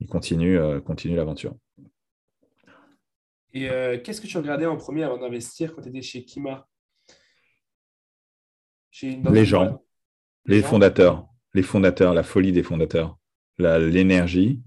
[0.00, 1.54] il continue, continue l'aventure.
[3.54, 3.68] Et
[4.02, 6.66] qu'est-ce que tu regardais en premier avant d'investir quand tu étais chez Kima
[9.02, 9.84] Les gens,
[10.46, 13.18] les fondateurs, les fondateurs, la folie des fondateurs
[13.58, 14.60] l'énergie.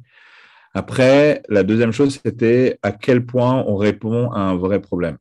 [0.74, 5.18] Après, la deuxième chose, c'était à quel point on répond à un vrai problème.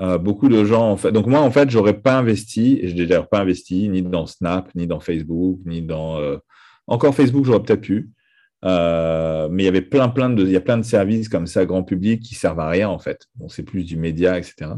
[0.00, 1.12] Euh, beaucoup de gens, en fait.
[1.12, 4.26] Donc, moi, en fait, j'aurais pas investi, et je n'ai d'ailleurs pas investi, ni dans
[4.26, 6.18] Snap, ni dans Facebook, ni dans.
[6.18, 6.38] Euh,
[6.86, 8.10] encore Facebook, j'aurais peut-être pu.
[8.64, 11.46] Euh, mais il y avait plein, plein de, il y a plein de services comme
[11.46, 13.26] ça, grand public, qui servent à rien, en fait.
[13.36, 14.72] Bon, c'est plus du média, etc.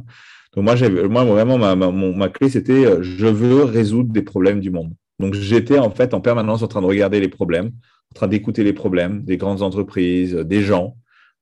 [0.55, 0.74] Donc, moi,
[1.09, 4.93] moi vraiment, ma, ma, ma clé, c'était je veux résoudre des problèmes du monde.
[5.18, 7.72] Donc, j'étais en fait en permanence en train de regarder les problèmes,
[8.12, 10.97] en train d'écouter les problèmes des grandes entreprises, des gens,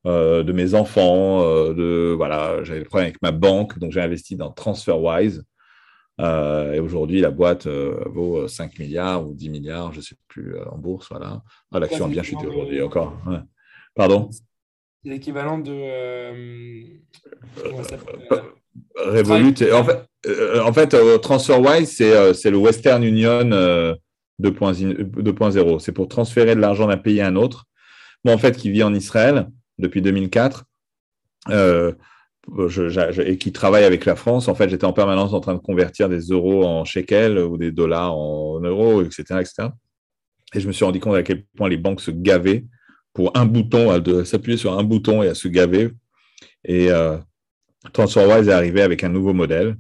[0.07, 4.01] euh, de mes enfants, euh, de voilà, j'avais le problème avec ma banque, donc j'ai
[4.01, 5.45] investi dans TransferWise.
[6.21, 10.59] Euh, et aujourd'hui, la boîte vaut 5 milliards ou 10 milliards, je ne sais plus,
[10.71, 11.09] en bourse.
[11.11, 11.43] Voilà.
[11.73, 13.17] Ah, L'action a bien chuté aujourd'hui encore.
[13.95, 14.29] Pardon?
[14.33, 15.73] C'est l'équivalent de.
[18.97, 19.55] Revolut.
[19.73, 20.09] En fait,
[20.61, 23.45] en fait TransferWise, c'est le Western Union
[24.41, 25.79] 2.0.
[25.79, 27.67] C'est pour transférer de l'argent d'un pays à un autre.
[28.25, 29.49] Moi, en fait, qui vit en Israël
[29.79, 30.65] depuis 2004
[31.49, 31.93] euh,
[33.25, 36.09] et qui travaille avec la France, en fait, j'étais en permanence en train de convertir
[36.09, 39.69] des euros en shekels ou des dollars en euros, etc., etc.
[40.55, 42.65] Et je me suis rendu compte à quel point les banques se gavaient
[43.13, 45.91] pour un bouton, de s'appuyer sur un bouton et à se gaver.
[46.65, 47.19] Et euh,
[47.97, 49.77] est arrivé avec un nouveau modèle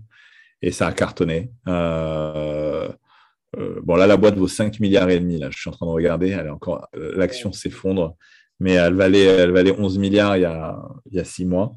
[0.62, 1.50] et ça a cartonné.
[1.68, 2.88] Euh,
[3.58, 5.38] euh, bon, là, la boîte vaut 5 milliards et demi.
[5.38, 6.30] Là, je suis en train de regarder.
[6.30, 8.16] Elle est encore, euh, l'action s'effondre,
[8.58, 10.78] mais elle valait, elle valait 11 milliards il y a,
[11.10, 11.74] il y a six mois.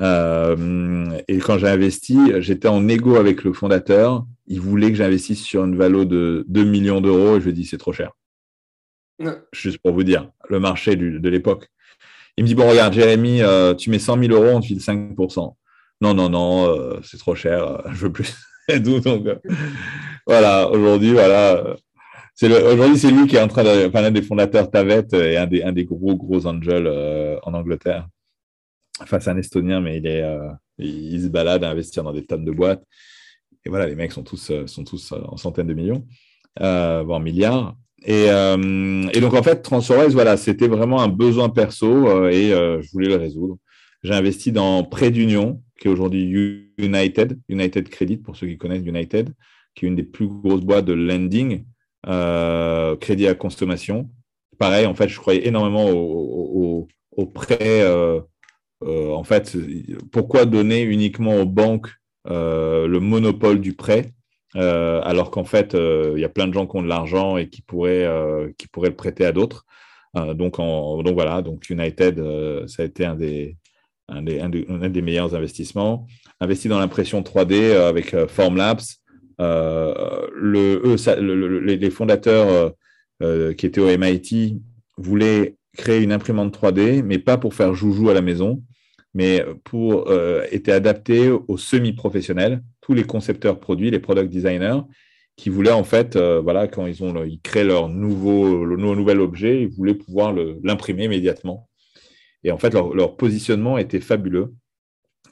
[0.00, 4.24] Euh, et quand j'ai investi, j'étais en égo avec le fondateur.
[4.46, 7.36] Il voulait que j'investisse sur une valeur de 2 millions d'euros.
[7.36, 8.12] Et je lui ai dit, c'est trop cher.
[9.52, 11.68] Juste pour vous dire, le marché de l'époque.
[12.36, 13.40] Il me dit, bon, regarde, Jérémy,
[13.78, 15.54] tu mets 100 000 euros, on te file 5%
[16.00, 18.34] Non, non, non, c'est trop cher, je veux plus.
[18.80, 19.28] donc,
[20.26, 21.76] voilà, aujourd'hui, voilà.
[22.42, 25.46] Aujourd'hui, c'est lui qui est en train de, enfin, l'un des fondateurs Tavet et un
[25.46, 28.08] des, un des gros, gros angels en Angleterre.
[29.00, 30.22] Enfin, c'est un Estonien, mais il, est,
[30.78, 32.84] il, se balade à investir dans des tonnes de boîtes.
[33.64, 36.06] Et voilà, les mecs sont tous, sont tous en centaines de millions,
[36.58, 37.76] voire milliards.
[38.04, 42.52] Et, euh, et, donc, en fait, Transformers, voilà, c'était vraiment un besoin perso euh, et
[42.52, 43.58] euh, je voulais le résoudre.
[44.02, 46.22] J'ai investi dans Prêt d'Union, qui est aujourd'hui
[46.78, 49.32] United, United Credit, pour ceux qui connaissent United,
[49.74, 51.64] qui est une des plus grosses boîtes de lending,
[53.00, 54.10] crédit à consommation.
[54.58, 57.84] Pareil, en fait, je croyais énormément au, au, prêt.
[58.86, 59.56] En fait,
[60.10, 61.88] pourquoi donner uniquement aux banques
[62.24, 64.12] le monopole du prêt
[64.56, 67.36] euh, alors qu'en fait, euh, il y a plein de gens qui ont de l'argent
[67.38, 69.64] et qui pourraient, euh, le prêter à d'autres.
[70.14, 72.22] donc, donc voilà, donc United,
[72.66, 73.56] ça a été un des,
[75.02, 76.06] meilleurs investissements.
[76.40, 78.82] Investi dans l'impression 3D avec Formlabs.
[80.42, 82.72] Les fondateurs
[83.56, 84.60] qui étaient au MIT
[84.98, 88.62] voulaient créer une imprimante 3D, mais pas pour faire joujou à la maison,
[89.14, 94.80] mais pour euh, était adapté aux semi-professionnels, tous les concepteurs produits, les product designers,
[95.36, 99.20] qui voulaient en fait, euh, voilà, quand ils ont, ils créent leur nouveau, le nouvel
[99.20, 101.68] objet, ils voulaient pouvoir l'imprimer immédiatement.
[102.44, 104.52] Et en fait, leur, positionnement était fabuleux.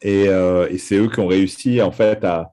[0.03, 2.53] Et, euh, et c'est eux qui ont réussi en fait à,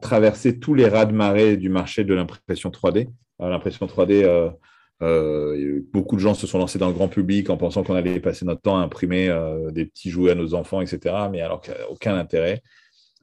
[0.00, 3.08] traverser tous les raz-de-marée du marché de l'impression 3D.
[3.40, 4.52] L'impression 3D
[5.02, 8.20] euh, beaucoup de gens se sont lancés dans le grand public en pensant qu'on allait
[8.20, 11.14] passer notre temps à imprimer euh, des petits jouets à nos enfants, etc.
[11.30, 12.62] Mais alors qu'il n'y a aucun intérêt.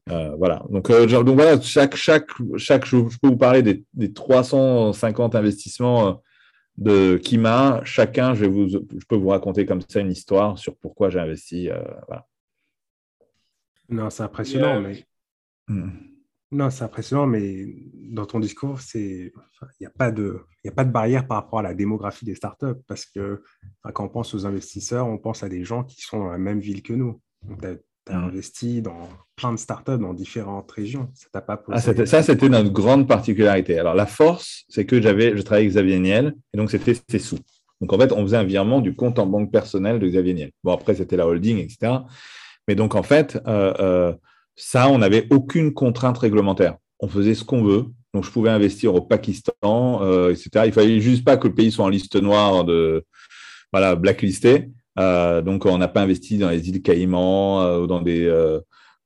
[0.09, 0.63] Euh, voilà.
[0.69, 6.23] Donc, donc voilà, chaque, chaque, chaque, je peux vous parler des, des 350 investissements
[6.77, 7.81] de Kima.
[7.83, 11.19] Chacun, je, vais vous, je peux vous raconter comme ça une histoire sur pourquoi j'ai
[11.19, 11.69] investi.
[12.07, 12.25] voilà.
[13.89, 15.05] Non, c'est impressionnant, mais.
[15.67, 15.89] Hmm.
[16.51, 19.31] Non, c'est impressionnant, mais dans ton discours, il
[19.81, 22.81] n'y a, pas de, a pas de barrière par rapport à la démographie des startups,
[22.87, 23.43] parce que
[23.93, 26.61] quand on pense aux investisseurs, on pense à des gens qui sont dans la même
[26.61, 27.19] ville que nous.
[27.61, 28.23] Tu as, mmh.
[28.23, 31.09] investi dans plein de startups dans différentes régions.
[31.13, 33.77] Ça t'a pas ah, Ça, c'était notre grande particularité.
[33.77, 37.19] Alors, la force, c'est que j'avais, je travaillais avec Xavier Niel, et donc c'était ses
[37.19, 37.39] sous.
[37.81, 40.51] Donc, en fait, on faisait un virement du compte en banque personnel de Xavier Niel.
[40.63, 41.97] Bon, après, c'était la holding, etc.
[42.69, 44.13] Mais donc, en fait, euh, euh,
[44.57, 46.75] ça, on n'avait aucune contrainte réglementaire.
[46.99, 47.85] On faisait ce qu'on veut.
[48.13, 50.65] Donc, je pouvais investir au Pakistan, euh, etc.
[50.65, 53.05] Il fallait juste pas que le pays soit en liste noire de
[53.71, 54.71] voilà blacklisté.
[54.97, 58.27] Euh, donc, on n'a pas investi dans les îles Caïmans euh, ou dans des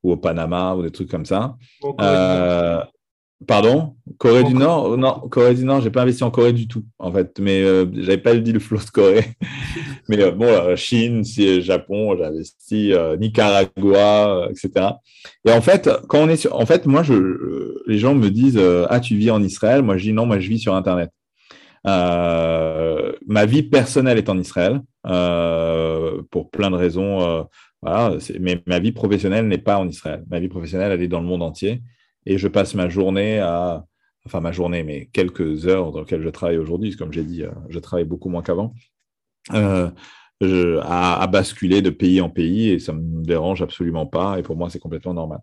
[0.04, 1.58] ou au Panama ou des trucs comme ça.
[3.48, 3.96] Pardon?
[4.20, 4.98] Corée du Nord?
[4.98, 7.40] Non, Corée du Nord, j'ai pas investi en Corée du tout, en fait.
[7.40, 9.26] Mais euh, j'avais pas le deal flow de Corée.
[10.10, 14.90] mais euh, bon, euh, Chine, Japon, j'ai investi, Nicaragua, etc.
[15.46, 18.62] Et en fait, quand on est sur, en fait, moi, je, les gens me disent,
[18.90, 21.10] ah, tu vis en Israël Moi, je dis non, moi, je vis sur Internet.
[21.84, 27.48] ma vie personnelle est en Israël pour plein de raisons.
[27.82, 30.24] voilà, mais ma vie professionnelle n'est pas en Israël.
[30.30, 31.82] Ma vie professionnelle, elle est dans le monde entier
[32.26, 33.86] et je passe ma journée à,
[34.26, 37.52] enfin ma journée, mais quelques heures dans lesquelles je travaille aujourd'hui, comme j'ai dit, euh,
[37.70, 38.74] je travaille beaucoup moins qu'avant,
[39.54, 39.90] euh,
[40.84, 44.70] à, basculer de pays en pays et ça me dérange absolument pas et pour moi
[44.70, 45.40] c'est complètement normal.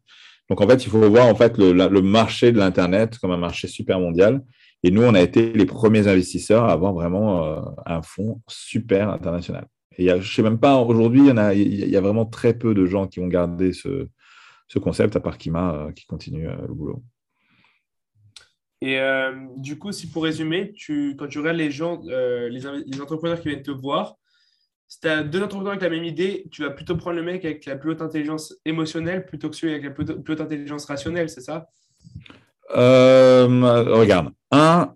[0.48, 3.68] Donc en fait, il faut voir en fait le, marché de l'Internet comme un marché
[3.68, 4.42] super mondial.
[4.82, 9.10] Et nous, on a été les premiers investisseurs à avoir vraiment euh, un fonds super
[9.10, 9.66] international.
[9.98, 12.86] Et y a, je sais même pas, aujourd'hui, il y a vraiment très peu de
[12.86, 14.08] gens qui ont gardé ce,
[14.68, 17.02] ce concept, à part Kima euh, qui continue euh, le boulot.
[18.80, 23.40] Et euh, du coup, si pour résumer, tu, quand tu regardes les gens, les, entrepreneurs
[23.40, 24.14] qui viennent te voir,
[24.86, 27.44] si tu as deux entrepreneurs avec la même idée, tu vas plutôt prendre le mec
[27.44, 31.28] avec la plus haute intelligence émotionnelle plutôt que celui avec la plus, haute intelligence rationnelle,
[31.28, 31.66] c'est ça?
[32.70, 34.94] Regarde, un,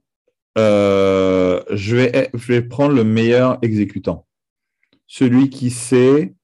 [0.56, 4.28] je, vais, je vais prendre le meilleur exécutant.
[5.08, 6.34] Celui qui sait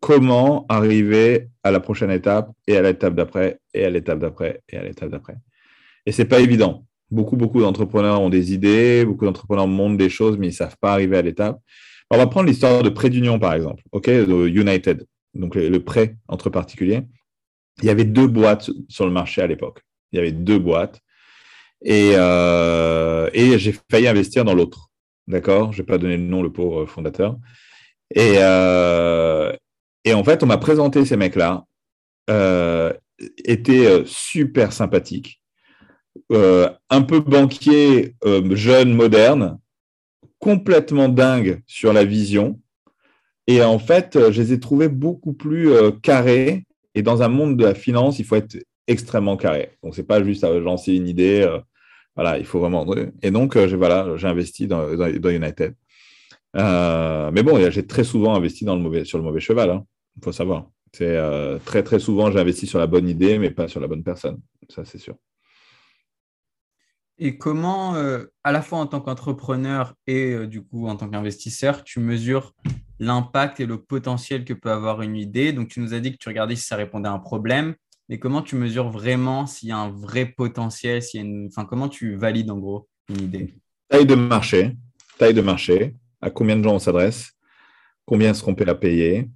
[0.00, 4.76] comment arriver à la prochaine étape et à l'étape d'après et à l'étape d'après et
[4.76, 5.36] à l'étape d'après.
[6.06, 6.86] Et c'est pas évident.
[7.10, 10.92] Beaucoup, beaucoup d'entrepreneurs ont des idées, beaucoup d'entrepreneurs montent des choses, mais ils savent pas
[10.92, 11.60] arriver à l'étape.
[12.10, 16.16] On va prendre l'histoire de prêt d'union, par exemple, ok, de United, donc le, prêt
[16.28, 17.02] entre particuliers.
[17.82, 19.82] Il y avait deux boîtes sur le marché à l'époque.
[20.12, 21.00] Il y avait deux boîtes.
[21.84, 24.88] Et, euh, j'ai failli investir dans l'autre.
[25.26, 25.72] D'accord?
[25.72, 27.36] Je vais pas donner le nom, le pauvre fondateur.
[28.14, 29.52] Et, euh,
[30.06, 31.66] et en fait, on m'a présenté ces mecs-là,
[32.30, 32.92] euh,
[33.44, 35.42] étaient euh, super sympathiques,
[36.32, 38.14] euh, un peu banquiers,
[38.52, 39.58] jeunes, modernes,
[40.38, 42.60] complètement dingues sur la vision,
[43.48, 45.70] Et en fait, je les ai trouvés beaucoup plus
[46.02, 46.64] carrés.
[46.94, 49.72] Et dans un monde de la finance, il faut être extrêmement carré.
[49.82, 51.46] Donc, c'est pas juste lancer une idée.
[52.16, 52.86] voilà, il faut vraiment.
[53.22, 55.74] Et donc, j'ai voilà, investi dans, United.
[56.54, 59.82] mais bon, j'ai très souvent investi dans le mauvais, sur le mauvais cheval.
[60.16, 60.70] Il faut savoir.
[60.92, 61.18] C'est
[61.64, 64.40] très très souvent j'ai investi sur la bonne idée, mais pas sur la bonne personne.
[64.68, 65.16] Ça, c'est sûr.
[67.18, 71.08] Et comment, euh, à la fois en tant qu'entrepreneur et euh, du coup en tant
[71.08, 72.54] qu'investisseur, tu mesures
[72.98, 75.52] l'impact et le potentiel que peut avoir une idée?
[75.52, 77.74] Donc, tu nous as dit que tu regardais si ça répondait à un problème,
[78.10, 81.46] mais comment tu mesures vraiment s'il y a un vrai potentiel s'il y a une...
[81.46, 83.54] enfin, Comment tu valides en gros une idée?
[83.88, 84.76] Taille de marché,
[85.16, 87.32] taille de marché, à combien de gens on s'adresse,
[88.04, 89.30] combien est-ce qu'on peut la payer,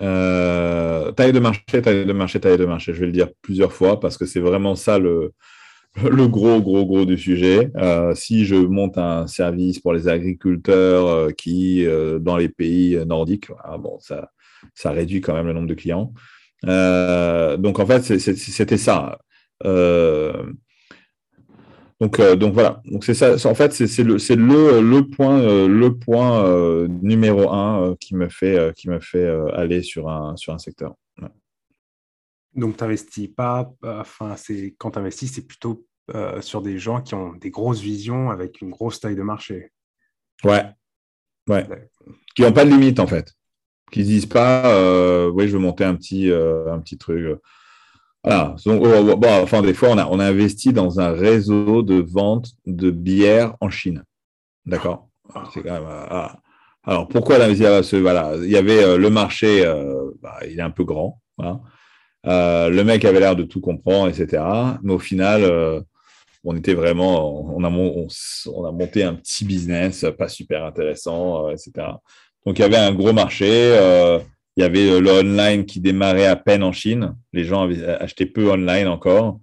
[0.00, 2.94] euh, taille de marché, taille de marché, taille de marché.
[2.94, 5.32] Je vais le dire plusieurs fois parce que c'est vraiment ça le,
[6.02, 7.70] le gros, gros, gros du sujet.
[7.76, 11.86] Euh, si je monte un service pour les agriculteurs euh, qui,
[12.20, 14.30] dans les pays nordiques, ah bon, ça,
[14.74, 16.12] ça réduit quand même le nombre de clients.
[16.64, 19.18] donc, en fait, c'était ça.
[22.00, 22.80] Donc, donc voilà.
[22.86, 23.34] Donc c'est ça.
[23.48, 28.88] En fait, c'est le, le, le, point, le point numéro un qui me fait, qui
[28.88, 30.94] me fait aller sur un, sur un secteur.
[32.54, 37.00] Donc, tu n'investis pas, enfin, c'est quand tu investis, c'est plutôt euh, sur des gens
[37.00, 39.70] qui ont des grosses visions avec une grosse taille de marché.
[40.42, 40.64] Ouais.
[41.48, 41.66] Ouais.
[42.34, 43.32] Qui n'ont pas de limite, en fait.
[43.92, 47.38] Qui ne disent pas, euh, oui, je veux monter un petit, euh, un petit truc.
[48.22, 48.54] Voilà.
[48.66, 51.82] Donc, oh, oh, bon, enfin, des fois, on a, on a investi dans un réseau
[51.82, 54.04] de vente de bière en Chine.
[54.66, 55.08] D'accord?
[55.54, 55.86] C'est quand même.
[55.88, 56.36] Ah.
[56.84, 59.64] Alors, pourquoi l'investir voilà, Il y avait le marché,
[60.22, 61.20] bah, il est un peu grand.
[62.24, 64.42] le mec avait l'air de tout comprendre, etc.
[64.82, 65.84] Mais au final,
[66.44, 71.50] on était vraiment, on a, on, a monté un petit business pas super intéressant, euh,
[71.50, 71.72] etc.
[72.46, 73.76] Donc il y avait un gros marché.
[74.60, 77.16] Euh, il y avait euh, le online qui démarrait à peine en Chine.
[77.32, 79.40] Les gens avaient acheté peu online encore.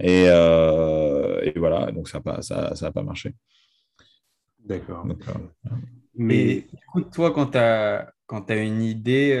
[0.00, 0.24] Et,
[1.56, 3.34] voilà, donc ça n'a pas, ça, pas marché.
[4.64, 5.06] D'accord.
[6.14, 9.36] Mais du coup, toi, quand tu as, as, une idée,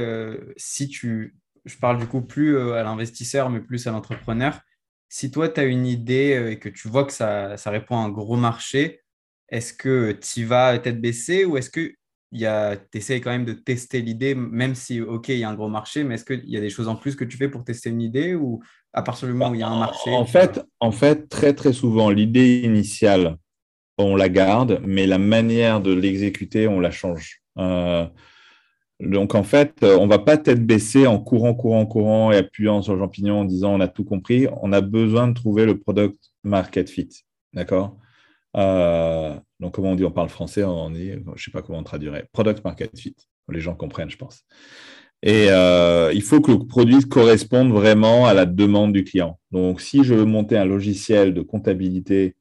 [0.56, 4.60] si tu, je parle du coup plus à l'investisseur, mais plus à l'entrepreneur,
[5.08, 8.00] si toi, tu as une idée euh, et que tu vois que ça, répond à
[8.02, 9.02] un gros marché,
[9.48, 11.94] est-ce que tu vas tête baissée ou est-ce que
[12.32, 15.68] tu essaies quand même de tester l'idée, même si, OK, il y a un gros
[15.68, 17.90] marché, mais est-ce qu'il y a des choses en plus que tu fais pour tester
[17.90, 18.60] une idée ou
[18.92, 21.54] à partir du moment où il y a un marché En fait, en fait très,
[21.54, 23.36] très souvent, l'idée initiale,
[23.98, 27.42] on la garde, mais la manière de l'exécuter, on la change.
[27.58, 28.06] Euh,
[29.00, 32.82] donc, en fait, on ne va pas tête baissée en courant, courant, courant et appuyant
[32.82, 34.48] sur le champignon en disant on a tout compris.
[34.60, 37.08] On a besoin de trouver le product market fit.
[37.52, 37.96] D'accord?
[38.56, 41.78] Euh, Donc, comment on dit On parle français, on dit, je ne sais pas comment
[41.78, 42.26] on traduirait.
[42.32, 43.16] Product market fit.
[43.50, 44.44] Les gens comprennent, je pense.
[45.22, 49.38] Et euh, il faut que le produit corresponde vraiment à la demande du client.
[49.50, 52.36] Donc, si je veux monter un logiciel de comptabilité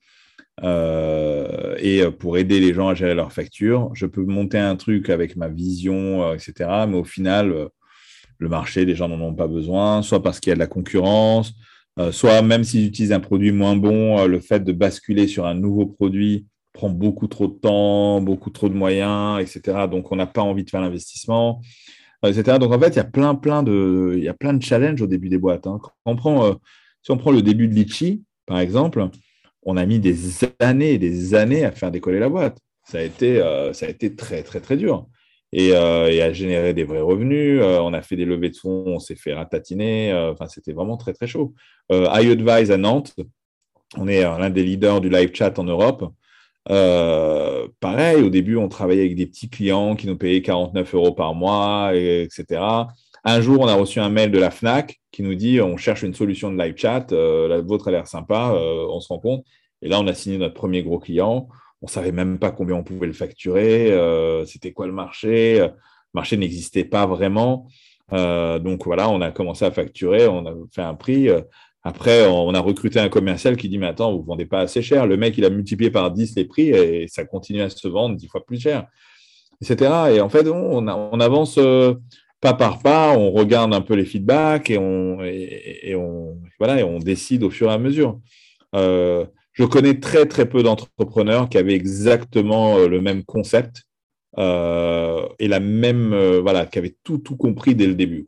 [0.63, 3.91] euh, et pour aider les gens à gérer leurs factures.
[3.93, 6.85] Je peux monter un truc avec ma vision, euh, etc.
[6.87, 7.69] Mais au final,
[8.39, 10.67] le marché, les gens n'en ont pas besoin, soit parce qu'il y a de la
[10.67, 11.53] concurrence,
[12.11, 15.87] soit même s'ils utilisent un produit moins bon, le fait de basculer sur un nouveau
[15.87, 16.45] produit
[16.77, 19.87] prend beaucoup trop de temps, beaucoup trop de moyens, etc.
[19.89, 21.61] Donc, on n'a pas envie de faire l'investissement,
[22.23, 22.57] etc.
[22.59, 25.01] Donc, en fait, il y a plein, plein de, il y a plein de challenges
[25.01, 25.67] au début des boîtes.
[25.67, 25.79] Hein.
[26.05, 26.53] on prend,
[27.01, 29.09] si on prend le début de Litchi, par exemple,
[29.63, 30.17] on a mis des
[30.59, 32.57] années et des années à faire décoller la boîte.
[32.85, 35.07] Ça a été, euh, ça a été très, très, très dur.
[35.51, 37.59] Et, euh, à générer des vrais revenus.
[37.61, 40.13] Euh, on a fait des levées de fonds, on s'est fait ratatiner.
[40.31, 41.53] Enfin, c'était vraiment très, très chaud.
[41.91, 43.13] iAdvise à Nantes,
[43.97, 46.05] on est l'un des leaders du live chat en Europe.
[46.67, 51.33] Pareil, au début, on travaillait avec des petits clients qui nous payaient 49 euros par
[51.35, 52.61] mois, etc.
[53.23, 56.03] Un jour, on a reçu un mail de la FNAC qui nous dit on cherche
[56.03, 59.45] une solution de live chat, la vôtre a l'air sympa, on se rend compte.
[59.81, 61.47] Et là, on a signé notre premier gros client.
[61.81, 65.59] On ne savait même pas combien on pouvait le facturer, euh, c'était quoi le marché.
[65.59, 65.73] Le
[66.13, 67.67] marché n'existait pas vraiment.
[68.13, 71.29] Euh, donc voilà, on a commencé à facturer, on a fait un prix.
[71.87, 74.81] Après, on a recruté un commercial qui dit Mais attends, vous ne vendez pas assez
[74.81, 75.07] cher.
[75.07, 78.15] Le mec, il a multiplié par 10 les prix et ça continue à se vendre
[78.15, 78.87] 10 fois plus cher,
[79.61, 79.91] etc.
[80.15, 80.87] Et en fait, on,
[81.19, 81.95] avance euh,
[82.41, 85.17] pas par pas, on regarde un peu les feedbacks et on,
[86.59, 88.19] voilà, et on décide au fur et à mesure.
[89.57, 93.85] Je connais très très peu d'entrepreneurs qui avaient exactement euh, le même concept
[94.37, 98.23] euh, et la même euh, voilà, qui avaient tout tout compris dès le début.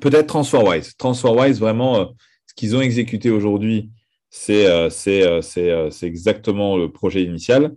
[0.00, 0.96] Peut-être TransferWise.
[0.96, 2.08] TransferWise vraiment
[2.50, 3.90] ce qu'ils ont exécuté aujourd'hui,
[4.28, 7.76] c'est c'est exactement le projet initial.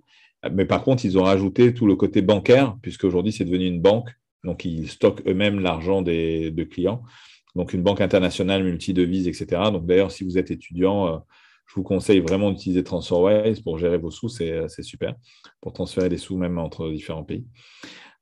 [0.51, 3.82] Mais par contre, ils ont rajouté tout le côté bancaire, puisque aujourd'hui, c'est devenu une
[3.82, 4.09] banque
[4.43, 7.03] Donc, ils stockent eux-mêmes l'argent des de clients.
[7.55, 9.45] Donc, une banque internationale, multi-devises, etc.
[9.71, 11.24] Donc, d'ailleurs, si vous êtes étudiant,
[11.67, 15.13] je vous conseille vraiment d'utiliser TransferWise pour gérer vos sous, c'est super,
[15.61, 17.45] pour transférer des sous même entre différents pays.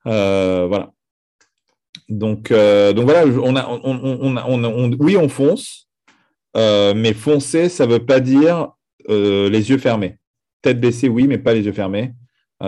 [0.03, 0.91] voilà.
[2.09, 5.87] Donc, donc voilà, on a, on, oui, on fonce,
[6.55, 8.69] mais foncer, ça ne veut pas dire
[9.07, 10.17] les yeux fermés.
[10.61, 12.13] Tête baissée, oui, mais pas les yeux fermés.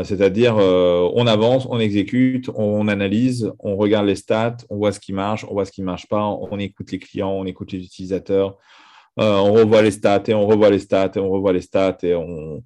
[0.04, 5.14] C'est-à-dire, on avance, on exécute, on analyse, on regarde les stats, on voit ce qui
[5.14, 7.84] marche, on voit ce qui ne marche pas, on écoute les clients, on écoute les
[7.84, 8.58] utilisateurs,
[9.20, 11.98] euh, on revoit les stats et on revoit les stats et on revoit les stats
[12.04, 12.64] et on,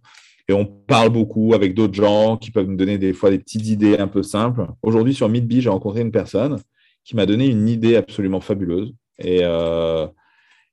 [0.88, 4.08] parle beaucoup avec d'autres gens qui peuvent nous donner des fois des petites idées un
[4.08, 4.66] peu simples.
[4.82, 6.58] Aujourd'hui, sur Meetbee, j'ai rencontré une personne
[7.04, 8.94] qui m'a donné une idée absolument fabuleuse.
[9.20, 10.08] Et, euh,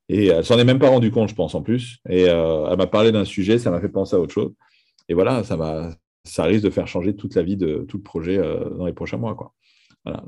[0.08, 1.98] et elle s'en est même pas rendu compte, je pense, en plus.
[2.08, 4.52] Et euh, elle m'a parlé d'un sujet, ça m'a fait penser à autre chose.
[5.08, 5.56] Et voilà, ça,
[6.24, 8.38] ça risque de faire changer toute la vie de tout le projet
[8.76, 9.34] dans les prochains mois.
[9.34, 9.52] Quoi.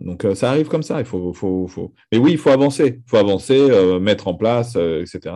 [0.01, 1.01] Donc euh, ça arrive comme ça.
[1.01, 1.93] Il faut, faut, faut...
[2.13, 3.01] Mais oui, il faut avancer.
[3.05, 5.35] Il faut avancer, euh, mettre en place, euh, etc.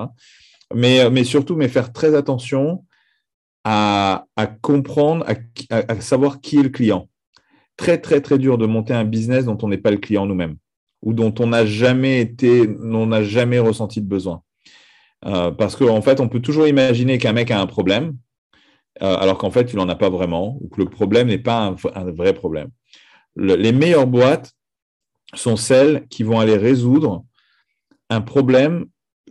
[0.74, 2.84] Mais, mais surtout, mais faire très attention
[3.64, 4.24] à
[4.62, 5.26] comprendre,
[5.70, 7.08] à, savoir qui est le client.
[7.76, 10.56] Très, très, très dur de monter un business dont on n'est pas le client nous-mêmes
[11.02, 14.42] ou dont on n'a jamais été, on n'a jamais ressenti de besoin.
[15.22, 18.16] parce qu'en en fait, on peut toujours imaginer qu'un mec a un problème,
[19.00, 22.10] alors qu'en fait, il n'en a pas vraiment, ou que le problème n'est pas un
[22.10, 22.70] vrai problème
[23.36, 24.52] les meilleures boîtes
[25.34, 27.24] sont celles qui vont aller résoudre
[28.08, 28.86] un problème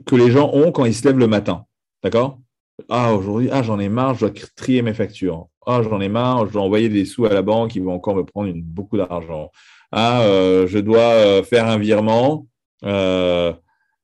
[0.06, 1.66] que les gens ont quand ils se lèvent le matin.
[2.04, 2.40] D'accord?
[2.88, 5.48] Ah, aujourd'hui, ah, j'en ai marre, je dois trier mes factures.
[5.66, 8.16] Ah, j'en ai marre, je dois envoyer des sous à la banque, ils vont encore
[8.16, 9.52] me prendre beaucoup d'argent.
[9.92, 12.48] Ah, euh, je dois euh, faire un virement.
[12.84, 13.54] Euh,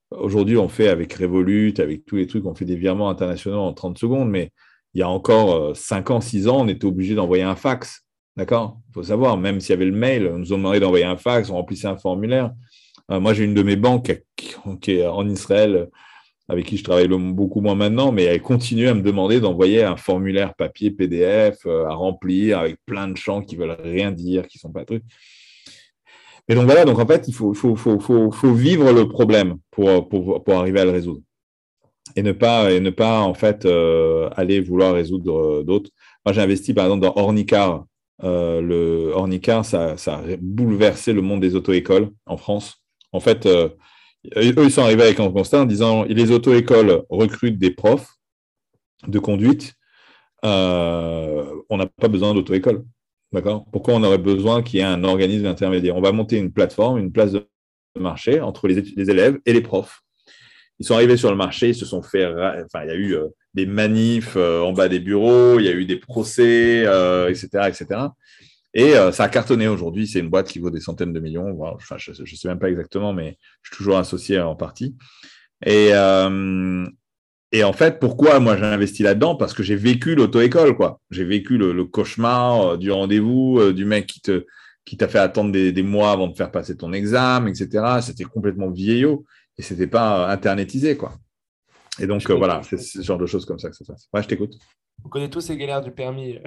[0.10, 3.74] aujourd'hui, on fait avec Revolut, avec tous les trucs, on fait des virements internationaux en
[3.74, 4.52] 30 secondes, mais
[4.94, 8.04] il y a encore 5 ans, 6 ans, on était obligé d'envoyer un fax.
[8.36, 8.80] D'accord?
[8.90, 11.18] Il faut savoir, même s'il y avait le mail, on nous a demandé d'envoyer un
[11.18, 12.52] fax, on remplissait un formulaire.
[13.08, 15.90] Moi, j'ai une de mes banques qui est en Israël,
[16.50, 19.96] avec qui je travaille beaucoup moins maintenant, mais elle continue à me demander d'envoyer un
[19.96, 24.72] formulaire papier PDF à remplir avec plein de champs qui veulent rien dire, qui sont
[24.72, 25.04] pas trucs.
[26.48, 30.08] Et donc voilà, donc en fait, il faut, faut, faut, faut vivre le problème pour,
[30.08, 31.22] pour, pour, arriver à le résoudre.
[32.16, 35.90] Et ne pas, et ne pas en fait, euh, aller vouloir résoudre d'autres.
[36.26, 37.86] Moi, j'ai investi par exemple dans Ornicar,
[38.24, 42.84] euh, le Ornicar, ça, ça, a bouleversé le monde des auto-écoles en France.
[43.12, 43.70] En fait, euh,
[44.38, 48.16] eux, ils sont arrivés avec un constat en disant les auto-écoles recrutent des profs
[49.08, 49.74] de conduite.
[50.46, 52.86] Euh, on n'a pas besoin d'auto-école.
[53.36, 53.66] D'accord?
[53.70, 55.98] Pourquoi on aurait besoin qu'il y ait un organisme intermédiaire?
[55.98, 57.46] On va monter une plateforme, une place de
[58.00, 60.04] marché entre les, élèves et les profs.
[60.80, 62.26] Ils sont arrivés sur le marché, ils se sont fait.
[62.26, 63.18] Enfin, il y a eu
[63.54, 67.68] des manifs euh, en bas des bureaux, il y a eu des procès, etc., euh,
[67.68, 67.88] etc.
[68.74, 70.08] Et euh, ça a cartonné aujourd'hui.
[70.08, 71.78] C'est une boîte qui vaut des centaines de millions.
[71.98, 74.96] je ne sais même pas exactement, mais je suis toujours associé en partie.
[75.66, 75.92] Et,
[77.52, 79.36] et en fait, pourquoi moi j'ai investi là-dedans?
[79.36, 81.00] Parce que j'ai vécu l'auto-école, quoi.
[81.12, 84.46] J'ai vécu le, cauchemar du rendez-vous, du mec qui te
[84.86, 88.02] qui t'a fait attendre des, des, mois avant de faire passer ton examen, etc.
[88.02, 89.26] C'était complètement vieillot
[89.58, 91.14] et c'était pas internetisé, quoi.
[92.00, 94.08] Et donc, euh, voilà, c'est ce genre de choses comme ça que ça se passe.
[94.14, 94.54] Ouais, je t'écoute.
[95.04, 96.40] On connaît tous ces galères du permis.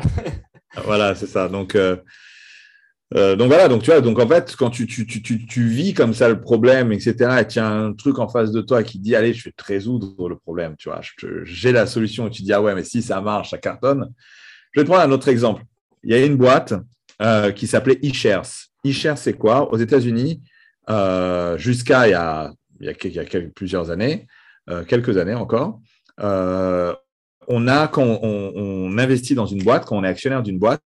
[0.84, 1.48] voilà, c'est ça.
[1.48, 1.76] Donc,
[3.14, 6.28] euh, euh, donc voilà, donc tu vois, donc en fait, quand tu, vis comme ça
[6.28, 9.32] le problème, etc., et tu as un truc en face de toi qui dit, allez,
[9.32, 11.00] je vais te résoudre le problème, tu vois,
[11.44, 14.12] j'ai la solution, et tu dis, ah ouais, mais si ça marche, ça cartonne.
[14.72, 15.62] Je vais te prendre un autre exemple.
[16.04, 16.74] Il y a une boîte
[17.56, 18.46] qui s'appelait eShares.
[18.84, 19.72] eShares, c'est quoi?
[19.72, 20.42] Aux États-Unis,
[21.56, 22.52] jusqu'à il y a,
[23.54, 24.26] plusieurs années,
[24.70, 25.80] euh, quelques années encore,
[26.20, 26.94] euh,
[27.46, 30.82] on a, quand on, investit dans une boîte, quand on est actionnaire d'une boîte,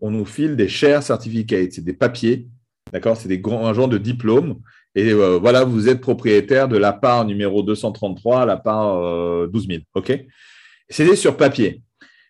[0.00, 2.46] on nous file des shares certificates, c'est des papiers,
[2.92, 3.16] d'accord?
[3.16, 4.60] C'est des grands, genre de diplôme.
[4.94, 9.82] Et euh, voilà, vous êtes propriétaire de la part numéro 233, la part 12 000,
[9.94, 10.24] ok?
[10.88, 11.82] C'est sur papier.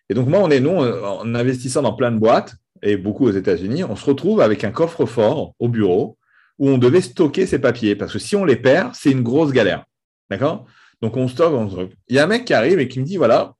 [0.09, 3.31] Et donc, moi, on est, nous, en investissant dans plein de boîtes, et beaucoup aux
[3.31, 6.17] États-Unis, on se retrouve avec un coffre-fort au bureau
[6.59, 7.95] où on devait stocker ces papiers.
[7.95, 9.85] Parce que si on les perd, c'est une grosse galère.
[10.29, 10.65] D'accord?
[11.01, 13.17] Donc on stocke, on Il y a un mec qui arrive et qui me dit
[13.17, 13.53] voilà,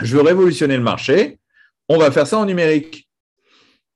[0.00, 1.38] je veux révolutionner le marché,
[1.88, 3.08] on va faire ça en numérique.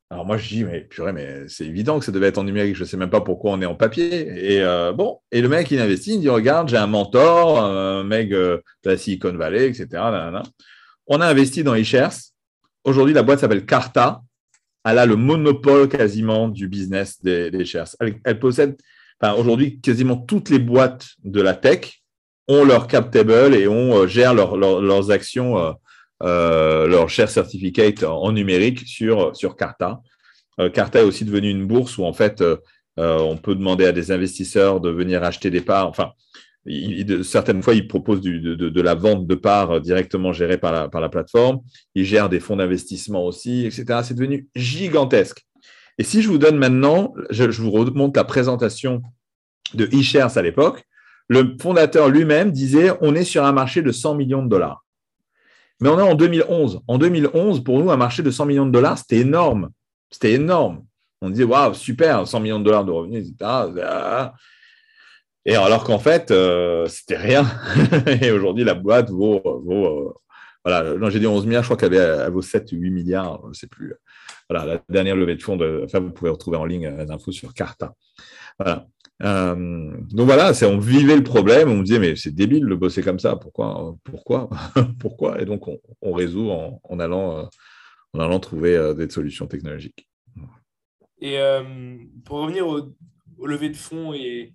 [0.09, 2.76] Alors moi je dis mais purée mais c'est évident que ça devait être en numérique,
[2.76, 4.54] je ne sais même pas pourquoi on est en papier.
[4.54, 8.04] Et euh, bon, et le mec il investit, il dit regarde j'ai un mentor, un
[8.04, 10.02] mec euh, de la Silicon Valley, etc.
[11.09, 12.14] On a investi dans eShares.
[12.84, 14.22] Aujourd'hui la boîte s'appelle Carta.
[14.84, 17.96] Elle a le monopole quasiment du business des, shares.
[18.24, 18.76] Elle, possède
[19.36, 22.02] aujourd'hui quasiment toutes les boîtes de la tech
[22.46, 25.76] ont leur cap table et on euh, gère leurs actions,
[26.20, 30.00] leur share certificate en, numérique sur, sur Carta.
[30.72, 32.42] Carta est aussi devenu une bourse où en fait
[32.96, 35.86] on peut demander à des investisseurs de venir acheter des parts.
[35.86, 36.12] Enfin,
[37.22, 41.08] certaines fois, ils proposent de, la vente de parts directement gérée par la, par la
[41.08, 41.60] plateforme.
[41.94, 44.00] Ils gèrent des fonds d'investissement aussi, etc.
[44.02, 45.46] C'est devenu gigantesque.
[45.98, 49.02] Et si je vous donne maintenant, je, vous remonte la présentation
[49.74, 50.84] de eShares à l'époque,
[51.28, 54.84] le fondateur lui-même disait on est sur un marché de 100 millions de dollars.
[55.81, 56.81] Mais on est en 2011.
[56.87, 59.70] En 2011, pour nous, un marché de 100 millions de dollars, c'était énorme.
[60.11, 60.85] C'était énorme.
[61.20, 64.31] On disait waouh, super, 100 millions de dollars de revenus, etc.
[65.45, 67.47] Et alors qu'en fait, euh, c'était rien.
[68.20, 70.14] et aujourd'hui, la boîte vaut, vaut euh,
[70.64, 73.55] voilà, j'ai dit 11 milliards, je crois qu'elle vaut 7 ou 8 milliards, je ne
[73.55, 73.95] sais plus.
[74.51, 77.31] Voilà, la dernière levée de fonds, de, enfin, vous pouvez retrouver en ligne les infos
[77.31, 77.95] sur Carta.
[78.59, 78.87] Voilà.
[79.22, 83.02] Euh, donc voilà, on vivait le problème, on me disait, mais c'est débile de bosser
[83.02, 84.50] comme ça, pourquoi Pourquoi
[85.00, 85.40] Pourquoi?
[85.40, 85.66] Et donc,
[86.02, 87.48] on, résout en, allant,
[88.12, 90.08] en allant trouver des solutions technologiques.
[91.20, 91.38] Et
[92.24, 92.94] pour revenir au,
[93.38, 94.52] au levée de fonds et,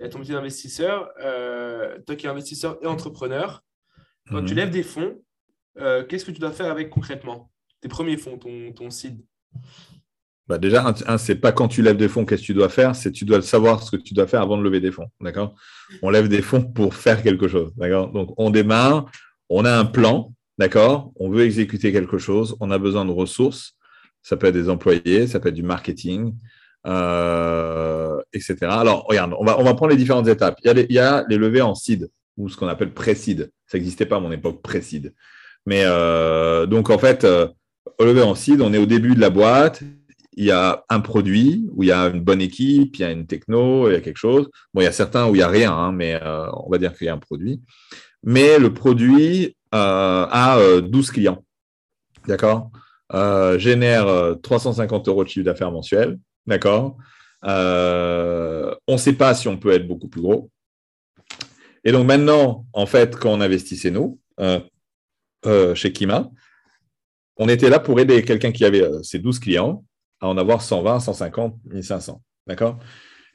[0.00, 3.62] et à ton métier d'investisseur, euh, toi qui es investisseur et entrepreneur,
[4.30, 4.58] quand tu mhm.
[4.58, 5.22] lèves des fonds,
[5.78, 7.50] euh, qu'est-ce que tu dois faire avec concrètement?
[7.80, 9.22] Tes premiers fonds, ton, ton seed?
[10.50, 12.96] Bah déjà, un, c'est pas quand tu lèves des fonds qu'est-ce que tu dois faire,
[12.96, 15.06] c'est tu dois savoir ce que tu dois faire avant de lever des fonds.
[15.20, 15.54] D'accord?
[16.02, 17.72] On lève des fonds pour faire quelque chose.
[17.76, 18.10] D'accord?
[18.10, 19.08] Donc, on démarre,
[19.48, 21.12] on a un plan, d'accord?
[21.20, 23.76] On veut exécuter quelque chose, on a besoin de ressources.
[24.22, 26.34] Ça peut être des employés, ça peut être du marketing,
[26.84, 28.56] euh, etc.
[28.62, 30.58] Alors, regarde, on va, on va prendre les différentes étapes.
[30.64, 32.92] Il y a les, il y a les levées en seed, ou ce qu'on appelle
[32.92, 33.52] pré-seed.
[33.68, 35.14] Ça n'existait pas à mon époque, pré-seed.
[35.64, 37.46] Mais euh, donc, en fait, euh,
[38.00, 39.84] levé en seed, on est au début de la boîte.
[40.40, 43.10] Il y a un produit où il y a une bonne équipe, il y a
[43.10, 44.48] une techno, il y a quelque chose.
[44.72, 46.78] Bon, il y a certains où il n'y a rien, hein, mais euh, on va
[46.78, 47.60] dire qu'il y a un produit.
[48.22, 51.44] Mais le produit euh, a 12 clients.
[52.26, 52.70] D'accord?
[53.58, 56.18] Génère 350 euros de chiffre d'affaires mensuel.
[56.46, 56.96] D'accord?
[57.44, 60.50] Euh, On ne sait pas si on peut être beaucoup plus gros.
[61.84, 64.60] Et donc maintenant, en fait, quand on investissait nous, euh,
[65.46, 66.30] euh, chez Kima,
[67.36, 69.84] on était là pour aider quelqu'un qui avait ses 12 clients
[70.20, 72.22] à en avoir 120, 150, 1500.
[72.46, 72.78] D'accord?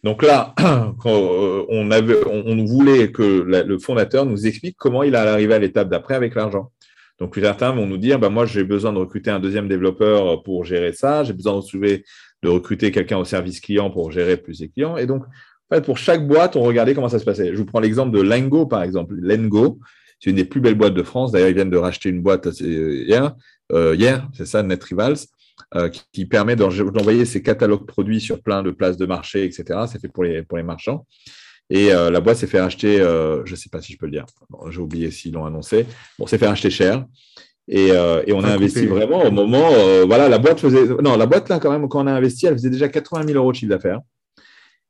[0.04, 0.54] Donc là,
[1.06, 2.22] on, avait,
[2.66, 6.72] voulait que le fondateur nous explique comment il allait arriver à l'étape d'après avec l'argent.
[7.20, 10.66] Donc, certains vont nous dire, bah, moi, j'ai besoin de recruter un deuxième développeur pour
[10.66, 14.98] gérer ça, j'ai besoin de recruter quelqu'un au service client pour gérer plus les clients.
[14.98, 15.24] Et donc,
[15.72, 17.52] en pour chaque boîte, on regardait comment ça se passait.
[17.54, 19.16] Je vous prends l'exemple de Lengo, par exemple.
[19.18, 19.80] Lengo,
[20.20, 21.32] c'est une des plus belles boîtes de France.
[21.32, 23.34] D'ailleurs, ils viennent de racheter une boîte hier,
[23.72, 25.18] euh, hier c'est ça, NetRivals,
[25.76, 29.82] euh, qui, permet d'envoyer ses catalogues produits sur plein de places de marché, etc.
[29.92, 31.06] C'est fait pour les, pour les marchands.
[31.70, 34.12] Et euh, la boîte s'est fait acheter, je ne sais pas si je peux le
[34.12, 34.26] dire,
[34.70, 35.86] j'ai oublié s'ils l'ont annoncé.
[36.20, 37.06] Bon, s'est fait acheter cher.
[37.74, 39.70] Euh, et, on a investi vraiment au moment.
[39.72, 40.86] Euh, voilà, la boîte faisait.
[41.02, 43.38] Non, la boîte, là, quand même, quand on a investi, elle faisait déjà 80 000
[43.38, 44.02] euros de chiffre d'affaires.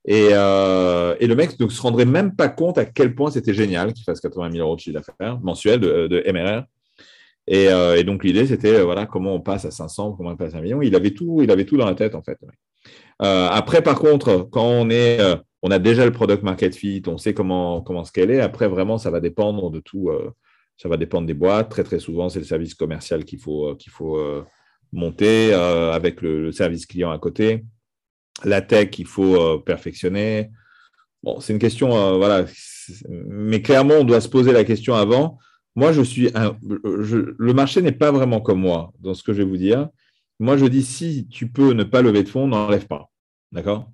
[0.07, 3.53] Et, euh, et, le mec ne se rendrait même pas compte à quel point c'était
[3.53, 6.63] génial qu'il fasse 80 000 euros de chiffre d'affaires mensuel de, MRR.
[7.48, 10.58] Et, et donc, l'idée, c'était voilà, comment on passe à 500, comment on passe à
[10.58, 10.82] 1 million.
[10.82, 12.38] Il avait tout, il avait tout dans la tête, en fait.
[13.20, 15.20] après, par contre, quand on est.
[15.62, 18.39] on a déjà le product market fit, on sait comment, comment scaler.
[18.39, 20.10] Après, vraiment, ça va dépendre de tout,
[20.78, 21.70] ça va dépendre des boîtes.
[21.70, 24.43] Très, très souvent, c'est le service commercial qu'il faut, euh, qu'il faut euh,
[24.91, 27.66] monter euh, avec le, service client à côté.
[28.43, 30.52] La tech, il faut perfectionner.
[31.24, 32.46] Bon, c'est une question, voilà.
[33.18, 35.39] Mais clairement, on doit se poser la question avant.
[35.76, 39.40] Moi, je suis un, le marché n'est pas vraiment comme moi dans ce que je
[39.40, 39.90] vais vous dire.
[40.40, 43.10] Moi, je dis si tu peux ne pas lever de fonds, n'enlève pas.
[43.52, 43.92] D'accord?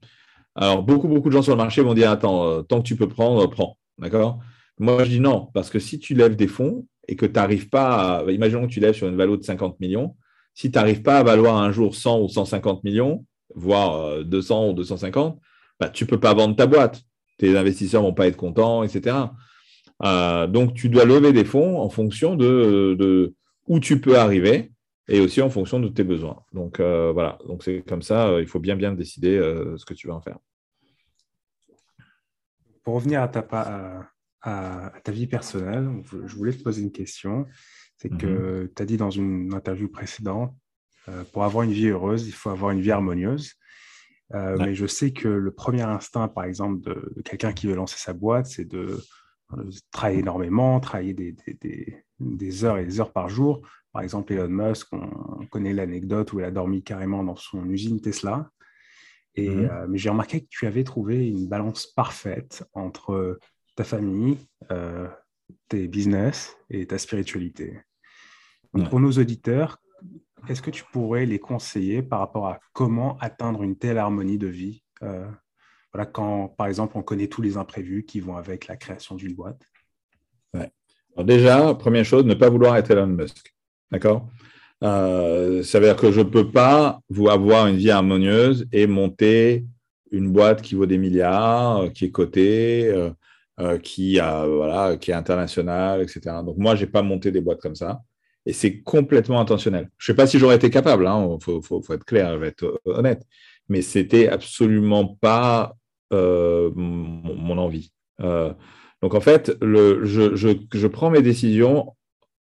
[0.56, 3.08] Alors, beaucoup, beaucoup de gens sur le marché vont dire attends, tant que tu peux
[3.08, 3.78] prendre, prends.
[3.98, 4.40] D'accord?
[4.80, 7.70] Moi, je dis non, parce que si tu lèves des fonds et que tu n'arrives
[7.70, 8.32] pas à.
[8.32, 10.16] Imaginons que tu lèves sur une valeur de 50 millions.
[10.54, 13.26] Si tu n'arrives pas à valoir un jour 100 ou 150 millions,
[13.56, 15.40] voire 200 euh, ou 250,
[15.80, 17.02] bah, tu ne peux pas vendre ta boîte.
[17.38, 19.16] Tes investisseurs ne vont pas être contents, etc.
[20.04, 23.34] Euh, donc, tu dois lever des fonds en fonction de,
[23.68, 24.72] où tu peux arriver
[25.08, 26.42] et aussi en fonction de tes besoins.
[26.54, 27.38] Donc, euh, voilà.
[27.48, 28.40] Donc, c'est comme ça.
[28.40, 29.38] il faut bien, bien décider
[29.78, 30.38] ce que tu vas en faire.
[32.84, 34.10] Pour revenir à ta,
[34.42, 35.90] à, ta vie personnelle,
[36.26, 37.46] je voulais te poser une question.
[37.98, 38.70] C'est que mhm.
[38.76, 40.56] tu as dit dans une interview précédente,
[41.10, 43.54] euh, pour avoir une vie heureuse, il faut avoir une vie harmonieuse.
[44.34, 47.98] Euh, mais je sais que le premier instinct, par exemple, de, quelqu'un qui veut lancer
[47.98, 48.98] sa boîte, c'est de,
[49.92, 53.62] travailler énormément, travailler des, des, des, heures et des heures par jour.
[53.92, 58.00] Par exemple, Elon Musk, on, connaît l'anecdote où il a dormi carrément dans son usine
[58.00, 58.50] Tesla.
[59.36, 59.70] Et, mhm.
[59.70, 63.40] euh, mais j'ai remarqué que tu avais trouvé une balance parfaite entre
[63.76, 64.38] ta famille,
[64.72, 65.08] euh,
[65.68, 67.80] tes business et ta spiritualité.
[68.90, 69.82] Pour nos auditeurs,
[70.48, 74.48] est-ce que tu pourrais les conseiller par rapport à comment atteindre une telle harmonie de
[74.48, 74.84] vie
[75.94, 79.34] voilà, quand, par exemple, on connaît tous les imprévus qui vont avec la création d'une
[79.34, 79.62] boîte
[80.54, 83.54] Alors déjà, première chose, ne pas vouloir être Elon Musk.
[83.92, 84.30] D'accord?
[84.84, 88.88] Euh, Ça veut dire que je ne peux pas vous avoir une vie harmonieuse et
[88.88, 89.66] monter
[90.12, 92.88] une boîte qui vaut des milliards, euh, qui est cotée,
[93.60, 96.38] euh, qui, a, voilà, qui est internationale, etc.
[96.46, 98.02] Donc moi, je n'ai pas monté des boîtes comme ça.
[98.46, 99.90] Et c'est complètement intentionnel.
[99.98, 102.44] Je ne sais pas si j'aurais été capable, il hein, faut, faut, être clair, faut
[102.44, 103.24] être honnête,
[103.70, 105.76] mais c'était absolument pas
[106.12, 107.92] mon, mon, envie.
[108.20, 111.94] donc en fait, je, je, je prends mes décisions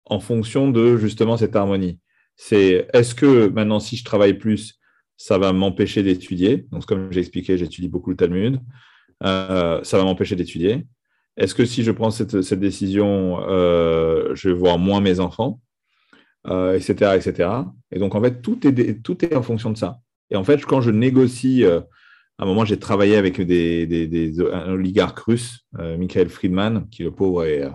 [0.06, 1.98] en fonction de justement cette harmonie.
[2.36, 4.78] C'est est-ce que maintenant, si je travaille plus,
[5.16, 6.66] ça va m'empêcher d'étudier?
[6.72, 8.60] Donc, comme j'ai expliqué, j'étudie beaucoup le Talmud.
[9.22, 10.86] Euh, ça va m'empêcher d'étudier.
[11.36, 15.60] Est-ce que si je prends cette, décision, euh, je vais voir moins mes enfants,
[16.46, 17.50] etc., euh, etc.
[17.92, 20.00] Et donc, en fait, tout est, tout est en fonction de ça.
[20.30, 21.64] Et en fait, quand je négocie,
[22.40, 27.44] à un moment, j'ai travaillé avec des, des, oligarques russes, Michael Friedman, qui le pauvre
[27.44, 27.68] est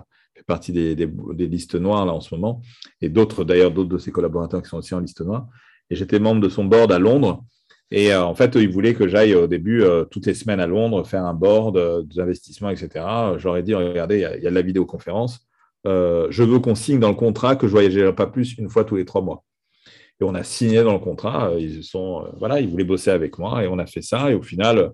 [0.46, 1.08] partie des,
[1.46, 2.62] listes noires là en ce moment,
[3.00, 5.46] et d'autres d'ailleurs, d'autres de ses collaborateurs qui sont aussi en liste noire.
[5.88, 7.44] Et j'étais membre de son board à Londres.
[7.92, 10.66] Et euh, en fait, il voulait que j'aille au début, euh, toutes les semaines à
[10.66, 13.04] Londres, faire un board euh, d'investissement, etc.
[13.36, 15.46] J'aurais dit, regardez, il y, a, de la vidéoconférence.
[15.84, 18.84] je veux qu'on signe dans le contrat que je ne voyagerai pas plus une fois
[18.84, 19.44] tous les trois mois.
[20.20, 21.52] Et on a signé dans le contrat.
[21.58, 24.30] Ils sont, voilà, ils voulaient bosser avec moi et on a fait ça.
[24.30, 24.92] Et au final,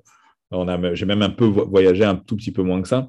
[0.94, 3.08] j'ai même un peu voyagé un tout petit peu moins que ça.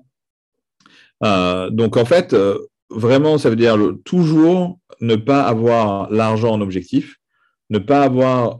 [1.23, 2.57] Euh, donc en fait, euh,
[2.89, 7.17] vraiment, ça veut dire toujours ne pas avoir l'argent en objectif,
[7.69, 8.57] ne pas avoir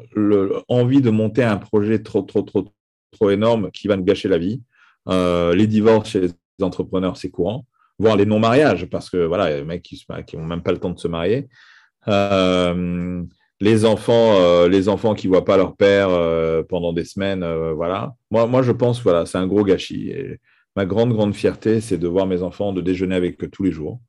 [0.67, 2.73] envie de monter un projet trop, trop, trop,
[3.11, 4.61] trop énorme qui va nous gâcher la vie.
[5.09, 6.31] Euh, les divorces chez les
[6.61, 7.65] entrepreneurs, c'est courant,
[7.99, 10.05] voire les non-mariages, parce que voilà, a des mecs qui
[10.37, 11.47] n'ont même pas le temps de se marier.
[13.63, 16.09] Les enfants, les enfants qui voient pas leur père
[16.67, 18.13] pendant des semaines, voilà.
[18.29, 20.13] Moi, je pense, voilà, c'est un gros gâchis.
[20.75, 23.71] Ma grande, grande fierté, c'est de voir mes enfants, de déjeuner avec eux tous les
[23.71, 24.01] jours,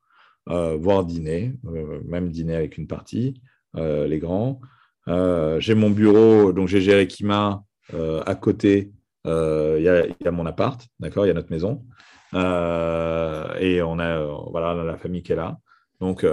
[0.48, 3.34] euh, voire dîner, euh, même dîner avec une partie,
[3.76, 4.60] euh, les grands.
[5.06, 7.62] j'ai mon bureau, donc j'ai géré Kima.
[7.92, 8.92] à côté,
[9.26, 11.84] il y, a mon appart, d'accord, il y a notre maison.
[12.32, 15.58] et on a, voilà, la famille qui est là.
[16.00, 16.26] Donc,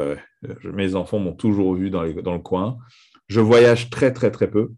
[0.64, 2.78] mes enfants m'ont toujours vu dans, le coin.
[3.32, 4.72] Je voyage très, très, très peu.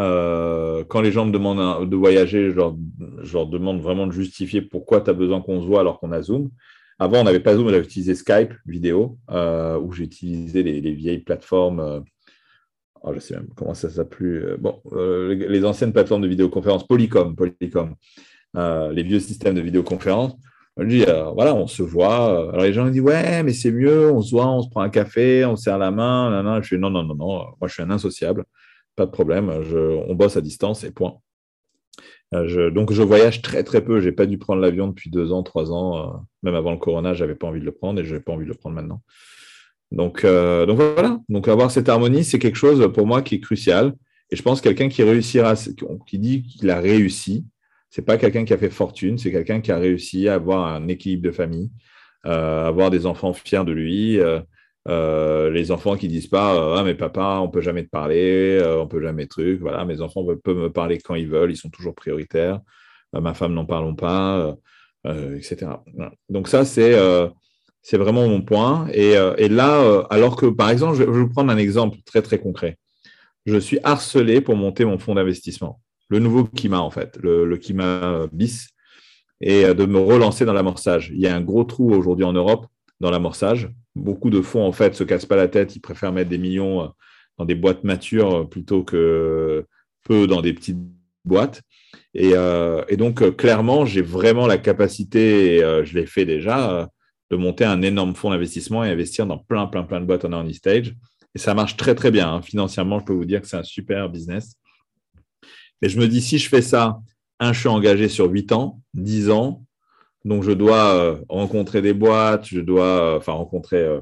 [0.00, 2.74] Euh, quand les gens me demandent de voyager, je leur,
[3.46, 6.50] demande vraiment de justifier pourquoi tu as besoin qu'on se voit alors qu'on a Zoom.
[6.98, 10.94] Avant, on n'avait pas Zoom, on avait utilisé Skype vidéo, euh, où j'ai utilisé les,
[10.94, 11.78] vieilles plateformes.
[11.78, 12.00] Euh,
[13.02, 14.56] oh, je sais même comment ça s'appelle.
[14.58, 17.94] Bon, les anciennes plateformes de vidéoconférence, Polycom, Polycom
[18.54, 20.34] les vieux systèmes de vidéoconférence.
[20.76, 21.04] On dit,
[21.34, 22.50] voilà, on se voit.
[22.50, 24.90] Alors les gens disent, ouais, mais c'est mieux, on se voit, on se prend un
[24.90, 26.60] café, on serre la main.
[26.62, 28.44] Je fais, non, non, non, non, moi je suis un insociable
[28.96, 29.50] pas de problème,
[30.08, 31.18] on bosse à distance et point.
[32.34, 35.44] Euh, donc je voyage très très peu, j'ai pas dû prendre l'avion depuis deux ans,
[35.44, 38.16] trois ans, euh, même avant le corona, j'avais pas envie de le prendre et je
[38.16, 39.02] n'ai pas envie de le prendre maintenant.
[39.92, 43.40] Donc, euh, donc voilà, donc avoir cette harmonie, c'est quelque chose pour moi qui est
[43.40, 43.94] crucial.
[44.32, 45.54] Et je pense que quelqu'un qui réussira,
[46.06, 47.44] qui dit qu'il a réussi,
[47.90, 50.88] c'est pas quelqu'un qui a fait fortune, c'est quelqu'un qui a réussi à avoir un
[50.88, 51.70] équilibre de famille,
[52.24, 54.20] avoir des enfants fiers de lui,
[54.88, 58.56] euh, les enfants qui disent pas euh, ah mais papa on peut jamais te parler
[58.62, 61.56] euh, on peut jamais truc voilà mes enfants peuvent me parler quand ils veulent ils
[61.56, 62.60] sont toujours prioritaires
[63.12, 64.54] ma femme n'en parlons pas
[65.04, 65.66] etc
[66.28, 66.94] donc ça c'est
[67.82, 68.88] c'est vraiment mon point.
[68.92, 72.38] Et, et là alors que par exemple je vais vous prendre un exemple très très
[72.38, 72.76] concret.
[73.46, 77.56] Je suis harcelé pour monter mon fonds d'investissement le nouveau Kima en fait le, le
[77.56, 78.68] Kima bis
[79.40, 82.66] et de me relancer dans l'amorçage il y a un gros trou aujourd'hui en Europe
[83.00, 85.74] dans l'amorçage beaucoup de fonds, en fait, se cassent pas la tête.
[85.74, 86.88] Ils préfèrent mettre des millions euh,
[87.38, 89.66] dans des boîtes matures euh, plutôt que
[90.04, 90.78] peu dans des petites
[91.24, 91.62] boîtes.
[92.14, 96.88] Et, euh, donc, clairement, j'ai vraiment la capacité, je l'ai fait déjà,
[97.30, 100.30] de monter un énorme fonds d'investissement et investir dans plein, plein, plein de boîtes en
[100.30, 100.94] early stage.
[101.34, 102.32] Et ça marche très, très bien.
[102.32, 102.42] Hein.
[102.42, 104.54] Financièrement, je peux vous dire que c'est un super business.
[105.82, 107.00] Mais je me dis, si je fais ça,
[107.38, 109.66] un, je suis engagé sur 8 ans, 10 ans,
[110.26, 114.00] donc, je dois euh, rencontrer des boîtes, je dois, euh, enfin, rencontrer euh,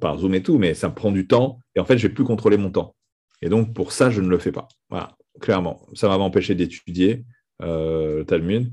[0.00, 1.60] par Zoom et tout, mais ça me prend du temps.
[1.76, 2.96] Et en fait, je ne vais plus contrôler mon temps.
[3.42, 4.66] Et donc, pour ça, je ne le fais pas.
[4.90, 5.86] Voilà, clairement.
[5.94, 7.24] Ça va m'empêcher d'étudier
[7.60, 8.72] le Talmud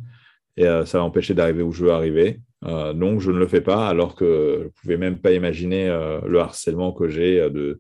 [0.58, 2.42] et ça va m'empêcher d'arriver où je veux arriver.
[2.64, 5.88] donc, je ne le fais pas, alors que je ne pouvais même pas imaginer
[6.26, 7.80] le harcèlement que j'ai de,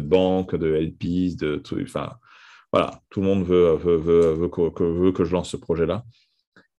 [0.00, 1.88] banques, de LPs, de trucs.
[2.76, 6.04] Voilà, tout le monde veut, veut, veut, que, veut que je lance ce projet-là.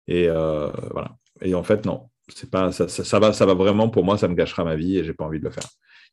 [0.07, 1.15] Et voilà.
[1.41, 2.09] Et en fait, non.
[2.29, 4.97] C'est pas, ça, ça, va, ça va vraiment, pour moi, ça me gâchera ma vie
[4.97, 5.63] et j'ai pas envie de le faire.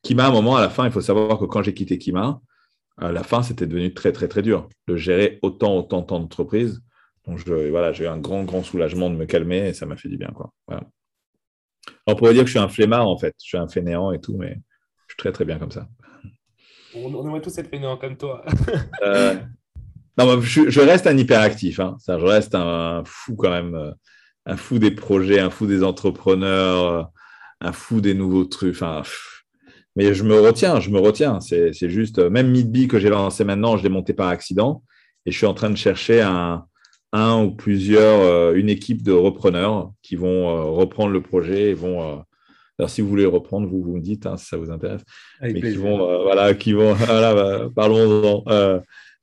[0.03, 2.41] Kima, à un moment, à la fin, il faut savoir que quand j'ai quitté Kima,
[2.97, 6.81] à la fin, c'était devenu très, très, très dur de gérer autant, autant, tant d'entreprises.
[7.27, 10.09] Donc, voilà, j'ai eu un grand, grand soulagement de me calmer et ça m'a fait
[10.09, 10.31] du bien.
[10.35, 10.51] Quoi.
[12.07, 13.35] On pourrait dire que je suis un flemmard, en fait.
[13.43, 14.61] Je suis un fainéant et tout, mais
[15.09, 15.89] je suis très, très bien comme ça.
[16.95, 18.45] On, aimerait tous être fainéants comme toi.
[19.03, 19.35] Euh,
[20.19, 21.81] non, je, reste un hyperactif.
[21.81, 21.97] Hein.
[21.99, 23.75] Ça, je reste un, fou quand même.
[23.75, 23.91] Euh,
[24.47, 27.03] un fou des projets, un fou des entrepreneurs, euh,
[27.63, 28.75] un fou des nouveaux trucs.
[28.75, 29.03] Enfin,
[29.97, 31.41] mais je me retiens, je me retiens.
[31.41, 34.83] C'est juste, même Midbee que j'ai lancé maintenant, je l'ai monté par accident
[35.25, 36.67] et je suis en train de chercher un,
[37.15, 41.75] un ou plusieurs, euh, une équipe de repreneurs qui vont euh, reprendre le projet et
[41.75, 42.03] vont.
[42.03, 42.17] Euh,
[42.77, 45.03] alors, si vous voulez reprendre, vous, vous me dites hein, si ça vous intéresse.
[45.41, 48.43] mais qui vont, voilà, qui vont, voilà, bah, parlons-en.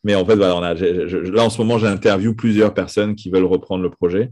[0.03, 3.45] Mais en fait, voilà, on a, là, en ce moment, j'interviewe plusieurs personnes qui veulent
[3.45, 4.31] reprendre le projet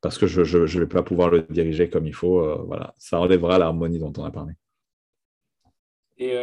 [0.00, 2.66] parce que je ne vais pas pouvoir le diriger comme il faut.
[2.66, 4.54] voilà, ça enlèvera l'harmonie dont on a parlé.
[6.18, 6.36] Et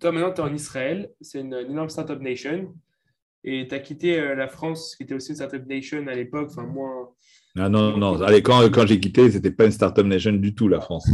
[0.00, 1.10] toi, maintenant, tu es en Israël.
[1.20, 2.74] C'est une, une énorme startup nation.
[3.44, 6.48] Et tu as quitté euh, la France, qui était aussi une startup nation à l'époque.
[6.50, 7.14] Enfin, moi.
[7.58, 8.20] Ah non, non.
[8.22, 11.08] Allez, quand, quand j'ai quitté, ce n'était pas une startup nation du tout, la France.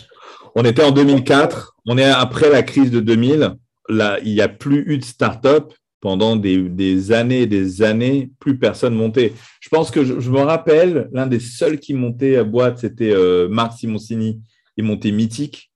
[0.54, 1.76] On était en 2004.
[1.86, 3.54] On est après la crise de 2000.
[3.88, 8.30] Là, il n'y a plus eu de startup pendant des, des, années et des années.
[8.40, 9.32] Plus personne montait.
[9.60, 13.48] Je pense que je, me rappelle, l'un des seuls qui montait à boîte, c'était euh,
[13.48, 14.40] Marc Simoncini.
[14.76, 15.70] Il montait Mythique.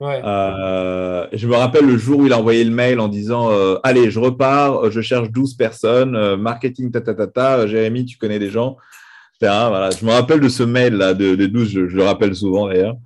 [0.00, 3.76] Euh, je me rappelle le jour où il a envoyé le mail en disant euh,
[3.82, 8.16] Allez, je repars, euh, je cherche 12 personnes, marketing, ta, ta, ta, ta, Jérémy, tu
[8.16, 8.76] connais des gens.
[9.40, 9.90] Voilà.
[9.90, 12.96] Je me rappelle de ce mail-là, de, 12, je, le rappelle souvent d'ailleurs.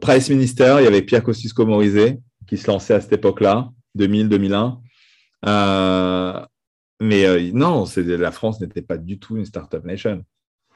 [0.00, 2.18] Price Minister, il y avait Pierre Kosciusko-Morizet
[2.48, 3.68] qui se lançait à cette époque-là,
[3.98, 4.78] 2000-2001.
[5.46, 10.24] Mais non, la France n'était pas du tout une startup nation.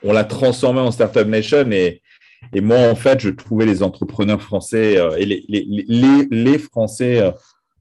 [0.03, 1.65] On l'a transformé en startup nation
[2.53, 7.31] et moi, en fait, je trouvais les entrepreneurs français euh, et les, Français, euh,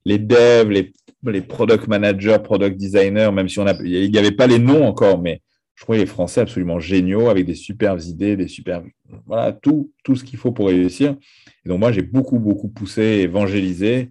[0.06, 4.86] les devs, les, product managers, product designers, même si on n'y avait pas les noms
[4.86, 5.42] encore, mais
[5.76, 8.84] je trouvais les Français absolument géniaux avec des superbes idées, des super,
[9.26, 11.16] voilà, tout, tout ce qu'il faut pour réussir.
[11.66, 14.10] Donc, moi, j'ai beaucoup, beaucoup poussé, évangélisé.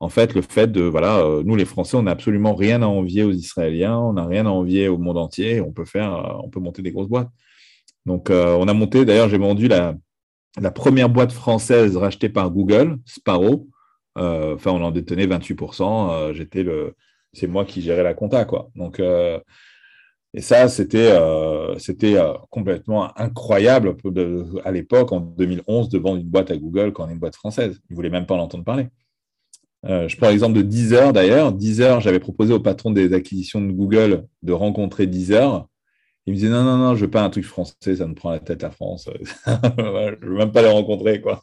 [0.00, 2.86] En fait, le fait de, voilà, euh, nous, les Français, on n'a absolument rien à
[2.86, 6.48] envier aux Israéliens, on n'a rien à envier au monde entier, on peut faire, on
[6.48, 7.30] peut monter des grosses boîtes.
[8.08, 9.94] Donc, euh, on a monté, d'ailleurs, j'ai vendu la,
[10.74, 13.68] première boîte française rachetée par Google, Sparrow.
[14.16, 16.10] Euh, enfin, on en détenait 28%.
[16.10, 16.94] Euh, j'étais le,
[17.34, 18.70] c'est moi qui gérais la compta, quoi.
[18.74, 19.00] Donc,
[20.34, 21.14] et ça, c'était,
[21.78, 22.16] c'était
[22.50, 23.96] complètement incroyable
[24.64, 27.36] à l'époque, en 2011, de vendre une boîte à Google quand on est une boîte
[27.36, 27.80] française.
[27.88, 28.88] Ils ne voulaient même pas en entendre parler.
[29.84, 31.52] Je prends l'exemple de Deezer d'ailleurs.
[31.52, 35.66] Deezer, j'avais proposé au patron des acquisitions de Google de rencontrer Deezer.
[36.28, 38.32] Il me disait non, non, non, je veux pas un truc français, ça me prend
[38.32, 39.08] la tête la France.
[39.46, 41.42] je veux même pas les rencontrer, quoi.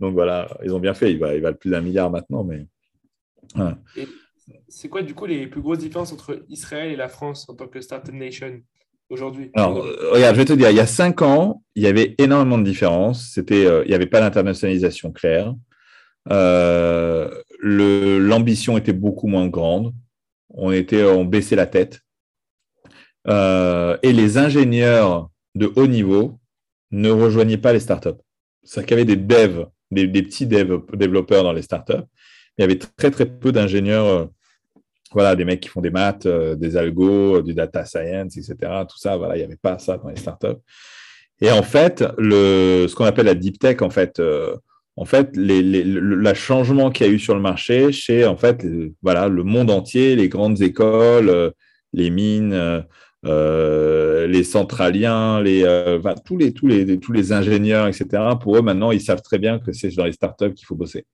[0.00, 1.12] Donc voilà, ils ont bien fait.
[1.12, 2.66] Ils valent, plus d'un milliard maintenant, mais
[4.68, 7.68] C'est quoi, du coup, les plus grosses différences entre Israël et la France en tant
[7.68, 8.60] que startup nation
[9.08, 9.52] aujourd'hui?
[9.54, 12.16] Alors, euh, regarde, je vais te dire, il y a cinq ans, il y avait
[12.18, 13.30] énormément de différences.
[13.32, 15.54] C'était, euh, il n'y avait pas d'internationalisation claire.
[16.30, 19.92] Euh, l'ambition était beaucoup moins grande.
[20.50, 22.00] On était, on baissait la tête.
[23.28, 26.38] Euh, et les ingénieurs de haut niveau
[26.90, 28.10] ne rejoignaient pas les startups.
[28.62, 32.04] C'est-à-dire qu'il y avait des devs, des, petits développeurs dans les startups.
[32.58, 34.24] Il y avait très, très peu d'ingénieurs, euh,
[35.12, 38.54] voilà, des mecs qui font des maths, euh, des algos, du data science, etc.
[38.88, 40.60] Tout ça, voilà, il n'y avait pas ça dans les startups.
[41.40, 44.22] Et en fait, le, ce qu'on appelle la deep tech, en fait,
[44.96, 48.66] en fait, les, le, changement qu'il y a eu sur le marché chez en fait,
[49.02, 51.52] voilà, le monde entier, les grandes écoles,
[51.92, 52.84] les mines,
[53.26, 58.22] euh, les centraliens, les, euh, tous, les, tous, les, tous les ingénieurs, etc.
[58.40, 61.06] Pour eux, maintenant, ils savent très bien que c'est dans les startups qu'il faut bosser.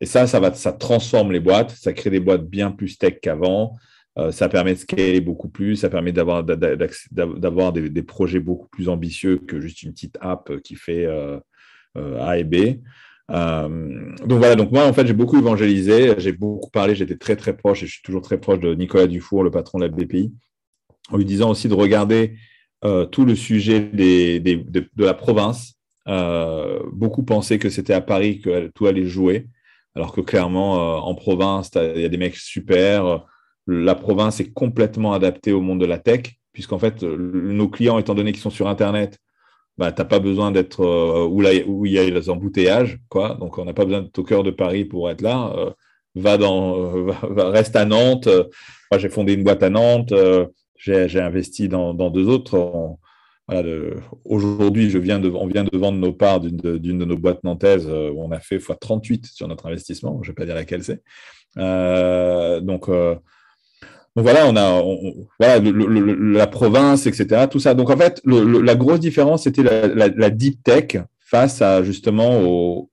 [0.00, 3.20] Et ça, ça, va, ça transforme les boîtes, ça crée des boîtes bien plus tech
[3.22, 3.76] qu'avant.
[4.18, 8.68] Euh, ça permet de scaler beaucoup plus, ça permet d'avoir d'avoir des, des, projets beaucoup
[8.68, 11.06] plus ambitieux que juste une petite app qui fait
[11.96, 12.80] A et B.
[13.28, 17.56] donc voilà, donc moi en fait j'ai beaucoup évangélisé, j'ai beaucoup parlé, j'étais très très
[17.56, 20.32] proche et je suis toujours très proche de Nicolas Dufour, le patron de la BPI,
[21.10, 22.36] en lui disant aussi de regarder
[22.84, 25.74] euh, tout le sujet des, de, la province.
[26.08, 29.48] Euh, beaucoup pensaient que c'était à Paris que tout allait jouer,
[29.94, 33.24] alors que clairement, euh, en province, il y a des mecs super.
[33.66, 38.14] La province est complètement adaptée au monde de la tech, puisqu'en fait, nos clients, étant
[38.14, 39.18] donné qu'ils sont sur Internet,
[39.78, 40.80] bah, tu n'as pas besoin d'être
[41.26, 42.98] où, où, il y a les embouteillages.
[43.08, 43.36] Quoi.
[43.40, 45.54] Donc, on n'a pas besoin d'être au cœur de Paris pour être là.
[46.14, 48.28] va dans, reste à Nantes.
[48.90, 50.12] Moi, j'ai fondé une boîte à Nantes
[50.78, 52.96] j'ai investi dans, deux autres.
[54.24, 57.88] Aujourd'hui, je viens de, on vient de vendre nos parts d'une de, nos boîtes nantaises
[57.88, 60.20] euh, où on a fait x38 sur notre investissement.
[60.22, 61.02] Je ne vais pas dire laquelle c'est.
[61.58, 63.14] Euh, donc, euh,
[64.16, 64.82] donc voilà, on a
[65.38, 67.46] voilà, la province, etc.
[67.50, 67.74] Tout ça.
[67.74, 72.88] Donc en fait, la grosse différence, c'était la, deep tech face à justement aux,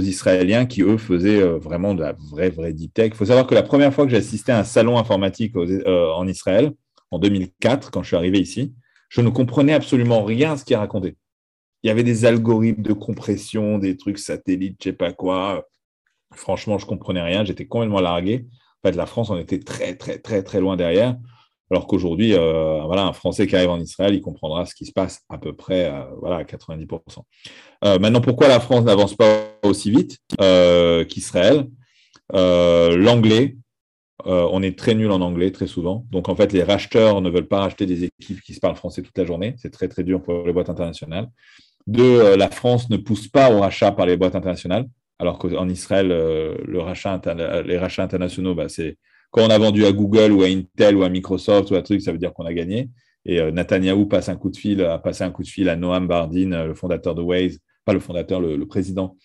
[0.00, 3.12] Israéliens qui, eux, faisaient euh, vraiment de la vraie, vraie deep tech.
[3.12, 6.10] Il faut savoir que la première fois que j'ai assisté à un salon informatique euh,
[6.10, 6.72] en Israël,
[7.12, 8.74] en 2004, quand je suis arrivé ici,
[9.10, 11.14] je ne comprenais absolument rien à ce qu'il racontait.
[11.84, 15.68] Il y avait des algorithmes de compression, des trucs satellites, je sais pas quoi.
[16.34, 17.44] Franchement, je comprenais rien.
[17.44, 18.46] J'étais complètement largué.
[18.82, 21.16] En fait, la France, on était très, très, très, très loin derrière.
[21.70, 24.92] Alors qu'aujourd'hui, euh, voilà, un Français qui arrive en Israël, il comprendra ce qui se
[24.92, 27.22] passe à peu près euh, voilà, à 90%.
[27.84, 30.18] Euh, maintenant, pourquoi la France n'avance pas aussi vite
[31.08, 31.68] qu'Israël?
[32.32, 33.56] L'anglais,
[34.24, 36.04] on est très nul en anglais très souvent.
[36.10, 39.00] Donc, en fait, les racheteurs ne veulent pas racheter des équipes qui se parlent français
[39.02, 39.54] toute la journée.
[39.58, 41.28] C'est très, très dur pour les boîtes internationales.
[41.86, 44.86] Deux, la France ne pousse pas au rachat par les boîtes internationales
[45.22, 48.98] alors qu'en Israël, euh, les rachats internationaux, bah, c'est
[49.30, 52.02] quand on a vendu à Google ou à Intel ou à Microsoft ou à truc,
[52.02, 52.90] ça veut dire qu'on a gagné.
[53.24, 55.76] Et euh, Netanyahu passe un coup de fil, a passé un coup de fil à
[55.76, 59.16] Noam Bardin, euh, le fondateur de Waze, pas le fondateur, le, président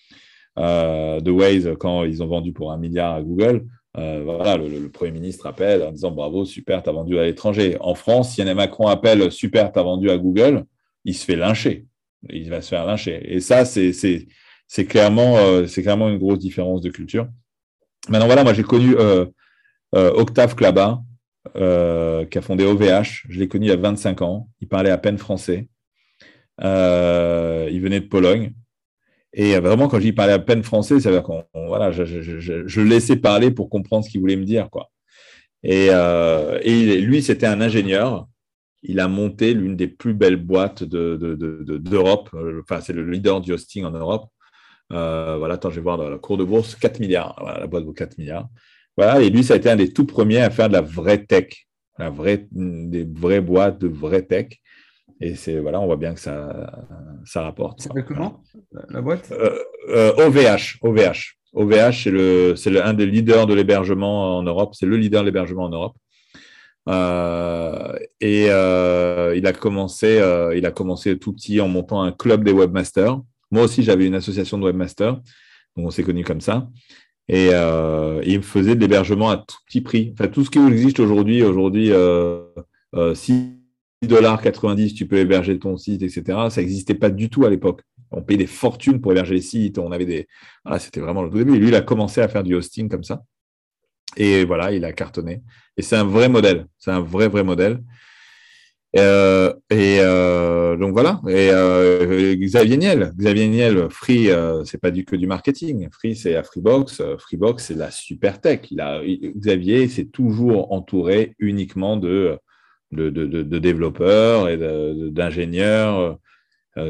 [0.55, 3.65] de Waze, quand ils ont vendu pour un milliard à Google.
[3.95, 7.75] voilà, le, Premier ministre appelle en disant bravo, super, tu as vendu à l'étranger.
[7.79, 10.65] En France, si Yann Macron appelle super, tu as vendu à Google,
[11.05, 11.85] il se fait lyncher.
[12.29, 13.19] Il va se faire lyncher.
[13.31, 13.93] Et ça, c'est
[14.67, 17.27] c'est clairement, euh, clairement une grosse différence de culture.
[18.09, 19.25] Maintenant, voilà, moi j'ai connu euh,
[19.95, 21.01] euh, Octave Klaba,
[21.55, 23.25] qui a fondé OVH.
[23.29, 24.49] Je l'ai connu il y a 25 ans.
[24.59, 25.69] Il parlait à peine français.
[26.59, 26.65] il
[27.81, 28.53] venait de Pologne.
[29.33, 33.15] Et vraiment, quand j'y parlais à peine français, ça veut dire qu'on voilà, je, laissais
[33.15, 34.69] parler pour comprendre ce qu'il voulait me dire.
[34.69, 34.89] Quoi.
[35.63, 35.89] Et,
[37.01, 38.27] lui, c'était un ingénieur.
[38.83, 42.29] Il a monté l'une des plus belles boîtes d'Europe.
[42.33, 44.29] De, de, enfin, c'est le leader du hosting en Europe.
[44.93, 47.35] Euh, voilà, attends, je vais voir dans la cour de bourse, 4 milliards.
[47.39, 48.47] Voilà, la boîte vaut 4 milliards.
[48.95, 51.23] Voilà, et lui, ça a été un des tout premiers à faire de la vraie
[51.23, 51.67] tech,
[51.99, 54.47] la vraie, des vraies boîtes de vraie tech.
[55.19, 56.71] Et c'est voilà, on voit bien que ça,
[57.25, 57.81] ça rapporte.
[57.81, 58.43] Ça s'appelle comment
[58.89, 59.31] la boîte?
[59.89, 60.77] OVH.
[60.81, 61.37] OVH.
[61.53, 64.75] OVH, c'est le, c'est un des leaders de l'hébergement en Europe.
[64.75, 65.95] C'est le leader de l'hébergement en Europe.
[66.87, 70.21] Euh, et euh, il a commencé,
[70.55, 73.19] il a commencé tout petit en montant un club des webmasters.
[73.51, 75.13] Moi aussi, j'avais une association de webmaster,
[75.75, 76.69] donc on s'est connus comme ça.
[77.29, 80.13] Et euh, me faisait de l'hébergement à tout petit prix.
[80.13, 82.41] Enfin, tout ce qui existe aujourd'hui, aujourd'hui, euh,
[82.95, 86.23] euh, 6,90$, tu peux héberger ton site, etc.
[86.49, 87.81] Ça n'existait pas du tout à l'époque.
[88.11, 89.77] On payait des fortunes pour héberger les sites.
[89.77, 90.27] On avait des.
[90.63, 91.57] Ah, c'était vraiment le tout début.
[91.59, 93.23] Lui, il a commencé à faire du hosting comme ça.
[94.15, 95.41] Et voilà, il a cartonné.
[95.75, 96.67] Et c'est un vrai modèle.
[96.77, 97.83] C'est un vrai, vrai modèle.
[98.97, 101.21] Euh, et euh, donc voilà.
[101.27, 104.29] Et euh, Xavier Niel, Xavier Niel, Free,
[104.65, 105.87] c'est pas du que du marketing.
[105.91, 107.01] Free, c'est à Freebox.
[107.19, 108.61] Freebox, c'est la super tech.
[108.71, 112.39] Xavier s'est toujours entouré uniquement de,
[112.91, 116.17] développeurs et d'ingénieurs.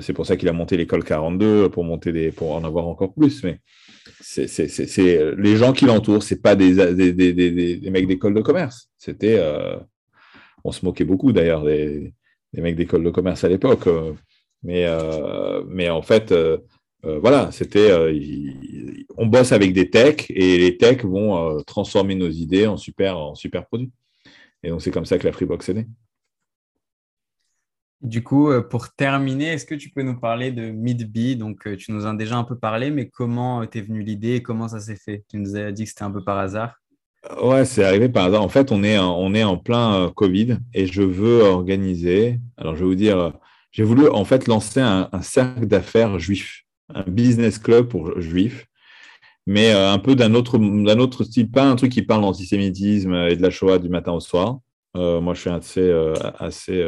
[0.01, 3.43] C'est pour ça qu'il a monté l'école 42 pour monter en avoir encore plus.
[3.43, 3.59] Mais
[4.21, 8.89] c'est les gens qui l'entourent, c'est pas des, des, des, des mecs d'école de commerce.
[8.97, 9.39] C'était
[10.67, 12.13] on se moquait beaucoup d'ailleurs des,
[12.53, 13.87] mecs d'école de commerce à l'époque.
[13.87, 14.13] Euh,
[14.63, 16.57] mais, euh, mais en fait, euh,
[17.03, 17.89] voilà, c'était,
[19.15, 23.33] on bosse avec des techs et les techs vont transformer nos idées en super, en
[23.33, 23.91] super produits.
[24.61, 25.87] Et donc, c'est comme ça que la Freebox est née.
[28.01, 32.05] Du coup, pour terminer, est-ce que tu peux nous parler de Midbee Donc, tu nous
[32.05, 34.97] en as déjà un peu parlé, mais comment t'es venu l'idée et comment ça s'est
[34.97, 35.23] fait?
[35.29, 36.75] Tu nous as dit que c'était un peu par hasard.
[37.41, 38.41] Ouais, c'est arrivé par hasard.
[38.41, 42.39] En fait, on est, on est en plein euh, Covid et je veux organiser.
[42.57, 43.33] Alors, je vais vous dire,
[43.71, 46.63] j'ai voulu en fait lancer un, cercle d'affaires juif,
[46.93, 48.65] un business club pour juifs,
[49.45, 53.13] mais euh, un peu d'un autre, d'un autre style, pas un truc qui parle d'antisémitisme
[53.13, 54.59] et de la Shoah du matin au soir.
[54.95, 55.91] Euh, moi, je suis assez,
[56.39, 56.83] assez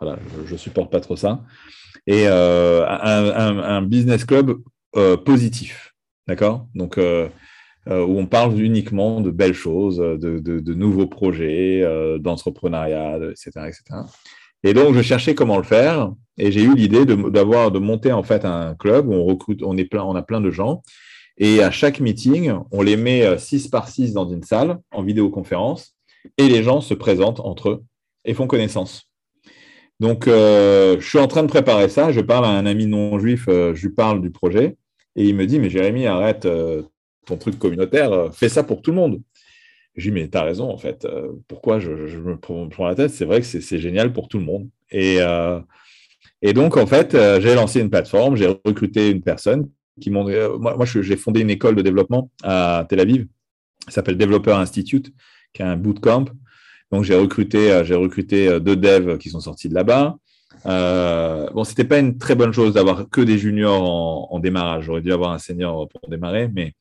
[0.00, 1.42] voilà, je, ne supporte pas trop ça.
[2.06, 4.56] Et un, un, business club
[5.24, 5.94] positif,
[6.26, 6.66] d'accord?
[6.74, 6.98] Donc
[7.88, 13.82] euh, où on parle uniquement de belles choses, de, nouveaux projets, euh, d'entrepreneuriat, etc., etc.
[14.62, 18.22] Et donc, je cherchais comment le faire, et j'ai eu l'idée d'avoir de, monter en
[18.22, 20.82] fait un club où on recrute, on est plein, a plein de gens,
[21.38, 25.02] et à chaque meeting, on les met 6 euh, par 6 dans une salle en
[25.02, 25.96] vidéoconférence,
[26.38, 27.84] et les gens se présentent entre eux
[28.24, 29.10] et font connaissance.
[29.98, 32.12] Donc, je suis en train de préparer ça.
[32.12, 34.76] Je parle à un ami non juif, je lui parle du projet,
[35.16, 36.46] et il me dit, mais Jérémy, arrête,
[37.26, 39.20] ton truc communautaire, euh, fais ça pour tout le monde.
[39.96, 41.04] Je dis, mais tu as raison, en fait.
[41.04, 43.10] Euh, pourquoi je, me prends la tête?
[43.10, 44.68] C'est vrai que c'est génial pour tout le monde.
[44.90, 45.60] Et, euh,
[46.40, 49.68] et donc, en fait, j'ai lancé une plateforme, j'ai recruté une personne
[50.00, 50.24] qui m'ont.
[50.58, 53.26] moi, j'ai fondé une école de développement à Tel Aviv,
[53.86, 55.12] ça s'appelle Developer Institute,
[55.52, 56.24] qui a un bootcamp.
[56.90, 60.16] Donc, j'ai recruté, j'ai recruté deux devs qui sont sortis de là-bas.
[60.66, 64.84] Euh, bon, c'était pas une très bonne chose d'avoir que des juniors en, démarrage.
[64.84, 66.74] J'aurais dû avoir un senior pour démarrer, mais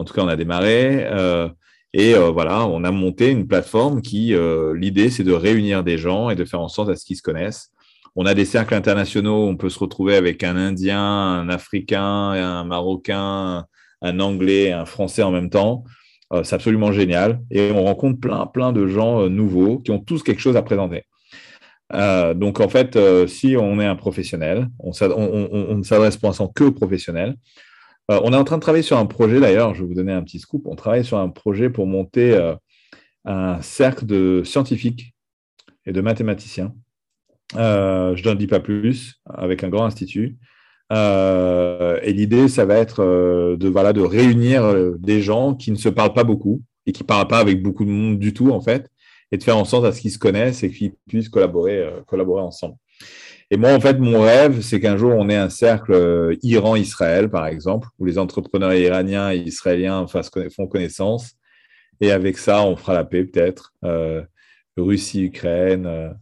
[0.00, 1.04] en tout cas, on a démarré.
[1.10, 1.48] Euh,
[1.92, 5.98] et euh, voilà, on a monté une plateforme qui, euh, l'idée, c'est de réunir des
[5.98, 7.70] gens et de faire en sorte à ce qu'ils se connaissent.
[8.16, 12.64] On a des cercles internationaux, on peut se retrouver avec un Indien, un Africain, un
[12.64, 13.66] Marocain,
[14.00, 15.84] un Anglais, un Français en même temps.
[16.42, 17.40] c'est absolument génial.
[17.50, 21.04] Et on rencontre plein, plein de gens nouveaux qui ont tous quelque chose à présenter.
[21.92, 22.98] Donc, en fait,
[23.28, 24.90] si on est un professionnel, on,
[25.76, 27.36] ne s'adresse pour l'instant que aux professionnels.
[28.10, 30.12] Euh, on est en train de travailler sur un projet, d'ailleurs, je vais vous donner
[30.12, 30.66] un petit scoop.
[30.66, 32.36] On travaille sur un projet pour monter
[33.24, 35.14] un cercle de scientifiques
[35.86, 36.74] et de mathématiciens.
[37.54, 40.38] je n'en dis pas plus, avec un grand institut.
[40.90, 43.04] et l'idée, ça va être
[43.56, 47.06] de, voilà, de réunir des gens qui ne se parlent pas beaucoup et qui ne
[47.06, 48.90] parlent pas avec beaucoup de monde du tout, en fait,
[49.32, 52.00] et de faire en sorte à ce qu'ils se connaissent et qu'ils puissent collaborer, euh,
[52.06, 52.76] collaborer ensemble.
[53.50, 57.28] Et moi, en fait, mon rêve, c'est qu'un jour, on ait un cercle euh, Iran-Israël,
[57.28, 60.06] par exemple, où les entrepreneurs iraniens et israéliens
[60.54, 61.32] font connaissance.
[62.00, 63.74] Et avec ça, on fera la paix, peut-être.
[63.84, 64.22] Euh,
[64.76, 66.14] Russie, Ukraine,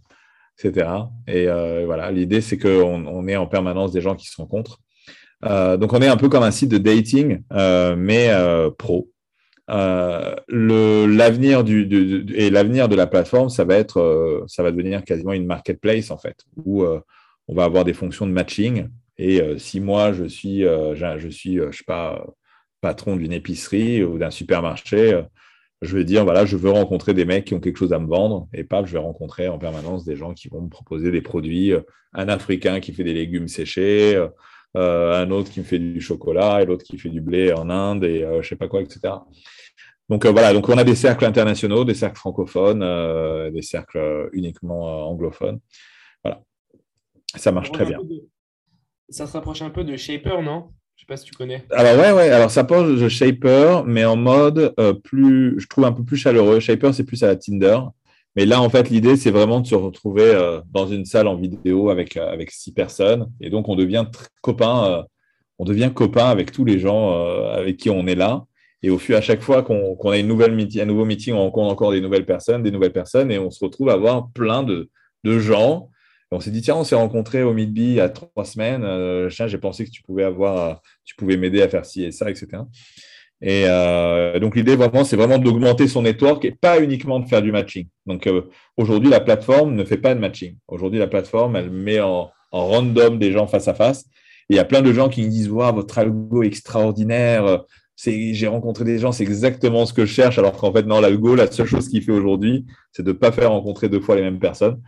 [0.58, 0.88] etc.
[1.28, 1.46] Et
[1.84, 4.80] voilà, l'idée, c'est qu'on on en permanence des gens qui se rencontrent.
[5.42, 8.32] donc, on est un peu comme un site de dating, mais
[8.76, 9.08] pro.
[9.70, 15.32] Euh, l'avenir et l'avenir de la plateforme, ça va être, euh, ça va devenir quasiment
[15.32, 17.00] une marketplace en fait, où euh,
[17.48, 18.88] on va avoir des fonctions de matching.
[19.16, 22.24] Et si moi je suis, je suis, je sais pas,
[22.80, 25.20] patron d'une épicerie ou d'un supermarché,
[25.82, 28.06] je vais dire voilà, je veux rencontrer des mecs qui ont quelque chose à me
[28.06, 31.20] vendre, et pas, je vais rencontrer en permanence des gens qui vont me proposer des
[31.20, 31.72] produits,
[32.12, 34.24] un Africain qui fait des légumes séchés.
[34.74, 38.04] un autre qui me fait du chocolat et l'autre qui fait du blé en Inde
[38.04, 39.14] et je sais pas quoi, etc.
[40.08, 44.28] Donc euh, voilà, on a des cercles internationaux, des cercles francophones, euh, des cercles euh,
[44.32, 45.60] uniquement anglophones.
[46.24, 46.40] Voilà,
[47.34, 47.98] ça marche très bien.
[49.08, 50.70] Ça se rapproche un peu de Shaper, non?
[50.96, 51.64] Je ne sais pas si tu connais.
[51.70, 52.30] Alors ouais, ouais.
[52.30, 54.74] Alors ça pose de Shaper, mais en mode
[55.04, 56.60] plus, je trouve un peu plus chaleureux.
[56.60, 57.78] Shaper, c'est plus à la Tinder.
[58.36, 61.90] Mais là, en fait, l'idée, c'est vraiment de se retrouver dans une salle en vidéo
[61.90, 63.30] avec, avec six personnes.
[63.40, 64.06] Et donc, on devient
[64.42, 65.04] copain,
[65.58, 67.12] on devient copain avec tous les gens
[67.48, 68.44] avec qui on est là.
[68.82, 71.72] Et au fur à chaque fois qu'on a une nouvelle un nouveau meeting, on rencontre
[71.72, 74.88] encore des nouvelles personnes, des nouvelles personnes, et on se retrouve à avoir plein de,
[75.24, 75.90] de gens.
[76.30, 78.84] On s'est dit, tiens, on s'est rencontrés au Meetbee il y a trois semaines.
[78.84, 82.30] Euh, j'ai pensé que tu pouvais avoir, tu pouvais m'aider à faire ci et ça,
[82.30, 82.62] etc.
[83.40, 87.40] Et euh, donc l'idée vraiment, c'est vraiment d'augmenter son network et pas uniquement de faire
[87.40, 87.86] du matching.
[88.06, 88.42] Donc euh,
[88.76, 90.56] aujourd'hui, la plateforme ne fait pas de matching.
[90.66, 94.06] Aujourd'hui, la plateforme, elle met en, random des gens face à face.
[94.48, 97.64] il y a plein de gens qui me disent, wow, votre algo extraordinaire
[98.06, 101.34] j'ai rencontré des gens, c'est exactement ce que je cherche, alors qu'en fait, non, l'algo,
[101.34, 104.22] la seule chose qu'il fait aujourd'hui, c'est de ne pas faire rencontrer deux fois les
[104.22, 104.80] mêmes personnes.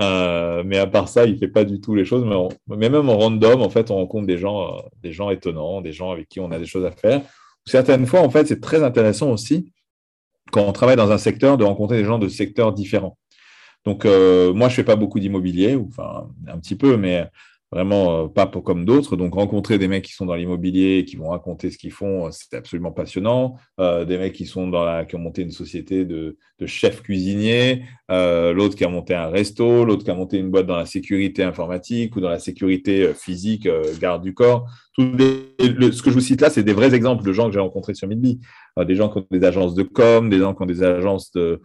[0.00, 2.24] Euh, mais à part ça, il fait pas du tout les choses.
[2.68, 5.92] Mais, même en random, en fait, on rencontre des gens, euh, des gens étonnants, des
[5.92, 7.22] gens avec qui on a des choses à faire.
[7.66, 9.72] Certaines fois, en fait, c'est très intéressant aussi,
[10.52, 13.18] quand on travaille dans un secteur, de rencontrer des gens de secteurs différents.
[13.84, 17.28] Donc, euh, moi, je fais pas beaucoup d'immobilier, enfin, un petit peu, mais
[17.70, 19.16] vraiment euh, pas pour, comme d'autres.
[19.16, 22.30] Donc, rencontrer des mecs qui sont dans l'immobilier, qui vont raconter ce qu'ils font, euh,
[22.32, 23.56] c'est absolument passionnant.
[23.78, 27.84] Euh, des mecs qui, sont dans qui ont monté une société de, de chefs cuisiniers,
[28.08, 31.42] l'autre qui a monté un resto, l'autre qui a monté une boîte dans la sécurité
[31.42, 33.68] informatique ou dans la sécurité physique,
[34.00, 34.66] garde du corps.
[34.94, 37.60] Tout ce que je vous cite là, c'est des vrais exemples de gens que j'ai
[37.60, 38.40] rencontrés sur Midby.
[38.86, 41.60] des gens qui ont des agences de com, des gens qui ont des agences de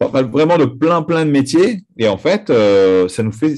[0.00, 2.52] vraiment de plein plein de métiers et en fait
[3.08, 3.54] ça nous fait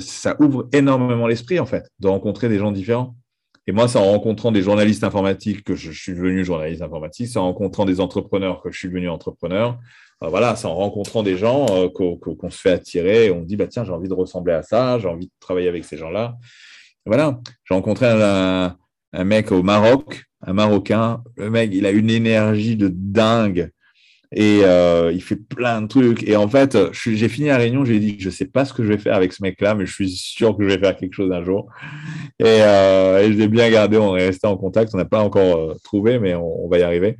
[0.00, 3.16] ça, ouvre énormément l'esprit, en fait, de rencontrer des gens différents.
[3.66, 7.38] Et moi, c'est en rencontrant des journalistes informatiques que je, suis devenu journaliste informatique, c'est
[7.38, 9.78] en rencontrant des entrepreneurs que je suis devenu entrepreneur.
[10.22, 13.66] Euh, voilà, c'est en rencontrant des gens euh, qu'on se fait attirer on dit, bah,
[13.66, 16.36] tiens, j'ai envie de ressembler à ça, j'ai envie de travailler avec ces gens-là.
[17.06, 18.76] Voilà, j'ai rencontré un,
[19.12, 21.22] un, mec au Maroc, un Marocain.
[21.36, 23.70] Le mec, il a une énergie de dingue.
[24.36, 26.28] Et euh, il fait plein de trucs.
[26.28, 28.88] Et en fait, j'ai fini la réunion, j'ai dit, je sais pas ce que je
[28.88, 31.30] vais faire avec ce mec-là, mais je suis sûr que je vais faire quelque chose
[31.30, 31.68] un jour.
[32.40, 34.92] Et, euh, je l'ai bien gardé, on est resté en contact.
[34.92, 37.16] On n'a pas encore euh, trouvé, mais on, va y arriver.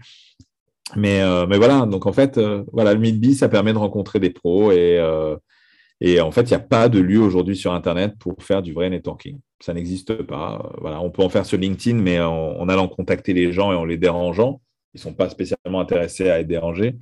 [0.97, 1.23] Mais,
[1.57, 2.41] voilà, donc en fait,
[2.73, 4.73] voilà, le Midbee, ça permet de rencontrer des pros.
[4.73, 8.73] Et, en fait, il n'y a pas de lieu aujourd'hui sur Internet pour faire du
[8.73, 9.39] vrai networking.
[9.61, 10.73] Ça n'existe pas.
[10.81, 13.85] Voilà, on peut en faire sur LinkedIn, mais en allant contacter les gens et en
[13.85, 14.61] les dérangeant
[14.95, 16.97] ils ne sont pas spécialement intéressés à être dérangés.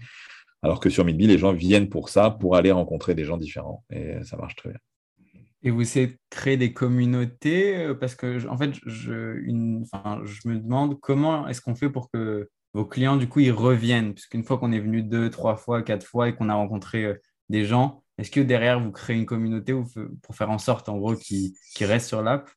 [0.62, 3.84] Alors que sur Midbee, les gens viennent pour ça, pour aller rencontrer des gens différents.
[3.90, 4.78] Et ça marche très bien.
[5.64, 10.98] Et vous essayez de créer des communautés euh, parce que, en fait, je, me demande
[11.00, 14.14] comment est-ce qu'on fait pour que vos clients, du coup, ils reviennent?
[14.14, 17.14] Puisqu'une fois qu'on est venu deux, trois fois, quatre fois et qu'on a rencontré euh,
[17.48, 19.74] des gens, est-ce que derrière, vous créez une communauté
[20.22, 22.48] pour faire en sorte, en gros, qu'ils restent sur l'app?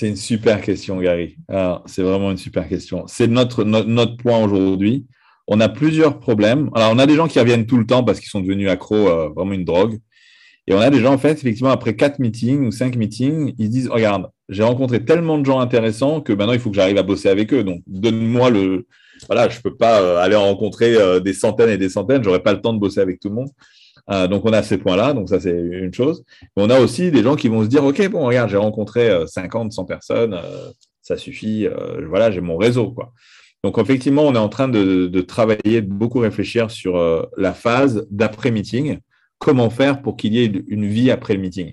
[0.00, 1.36] C'est une super question, Gary.
[1.84, 3.04] C'est vraiment une super question.
[3.06, 3.64] C'est notre,
[4.16, 5.04] point aujourd'hui.
[5.46, 6.70] On a plusieurs problèmes.
[6.74, 9.10] Alors, on a des gens qui reviennent tout le temps parce qu'ils sont devenus accros,
[9.10, 9.98] euh, vraiment une drogue.
[10.66, 13.66] Et on a des gens, en fait, effectivement, après quatre meetings ou cinq meetings, ils
[13.66, 16.96] se disent Regarde, j'ai rencontré tellement de gens intéressants que maintenant, il faut que j'arrive
[16.96, 17.62] à bosser avec eux.
[17.62, 18.86] Donc, donne-moi le,
[19.26, 22.28] voilà, je ne peux pas euh, aller rencontrer euh, des centaines et des centaines, je
[22.30, 23.50] n'aurai pas le temps de bosser avec tout le monde.
[24.10, 26.24] Euh, donc, on a ces points-là, donc ça, c'est une chose.
[26.56, 29.10] Mais on a aussi des gens qui vont se dire, OK, bon, regarde, j'ai rencontré
[29.26, 30.40] 50, 100 personnes,
[31.02, 31.66] ça suffit,
[32.08, 32.92] voilà, j'ai mon réseau.
[32.92, 33.12] Quoi.
[33.64, 38.98] Donc, effectivement, on est en train de, travailler, de beaucoup réfléchir sur la phase d'après-meeting,
[39.38, 41.72] comment faire pour qu'il y ait une vie après le meeting?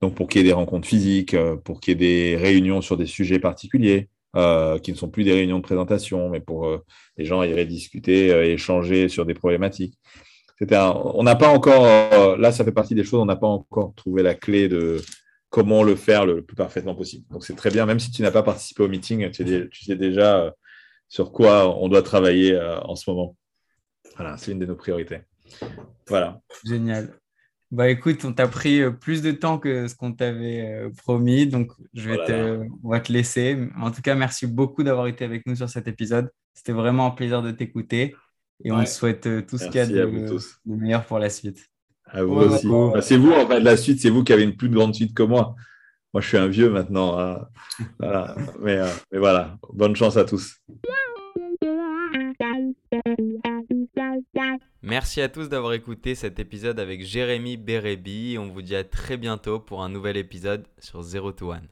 [0.00, 2.96] Donc, pour qu'il y ait des rencontres physiques, pour qu'il y ait des réunions sur
[2.96, 6.84] des sujets particuliers, euh, qui ne sont plus des réunions de présentation, mais pour euh,
[7.16, 9.98] les gens iraient discuter euh, et échanger sur des problématiques.
[10.60, 14.22] On n'a pas encore, là, ça fait partie des choses, on n'a pas encore trouvé
[14.22, 15.00] la clé de
[15.48, 17.26] comment le faire le plus parfaitement possible.
[17.30, 19.84] Donc, c'est très bien, même si tu n'as pas participé au meeting, tu sais, tu
[19.84, 20.54] sais déjà
[21.08, 23.36] sur quoi on doit travailler en ce moment.
[24.16, 25.20] Voilà, c'est une de nos priorités.
[26.06, 26.40] Voilà.
[26.64, 27.20] Génial.
[27.70, 31.46] Bah écoute, on t'a pris euh, plus de temps que ce qu'on t'avait euh, promis,
[31.46, 33.56] donc je vais oh te, on va te laisser.
[33.78, 36.30] En tout cas, merci beaucoup d'avoir été avec nous sur cet épisode.
[36.52, 38.16] C'était vraiment un plaisir de t'écouter
[38.64, 41.66] et on souhaite euh, tout ce qu'il y a de, de, meilleur pour la suite.
[42.06, 42.66] À vous aussi.
[42.68, 45.14] Bah, c'est vous, en fait, la suite, c'est vous qui avez une plus grande suite
[45.14, 45.54] que moi.
[46.12, 47.18] Moi, je suis un vieux maintenant.
[47.18, 47.46] Hein.
[48.60, 50.56] Mais, euh, mais voilà, bonne chance à tous.
[54.82, 58.36] Merci à tous d'avoir écouté cet épisode avec Jérémy Bérébi.
[58.38, 61.68] On vous dit à très bientôt pour un nouvel épisode sur Zero to One.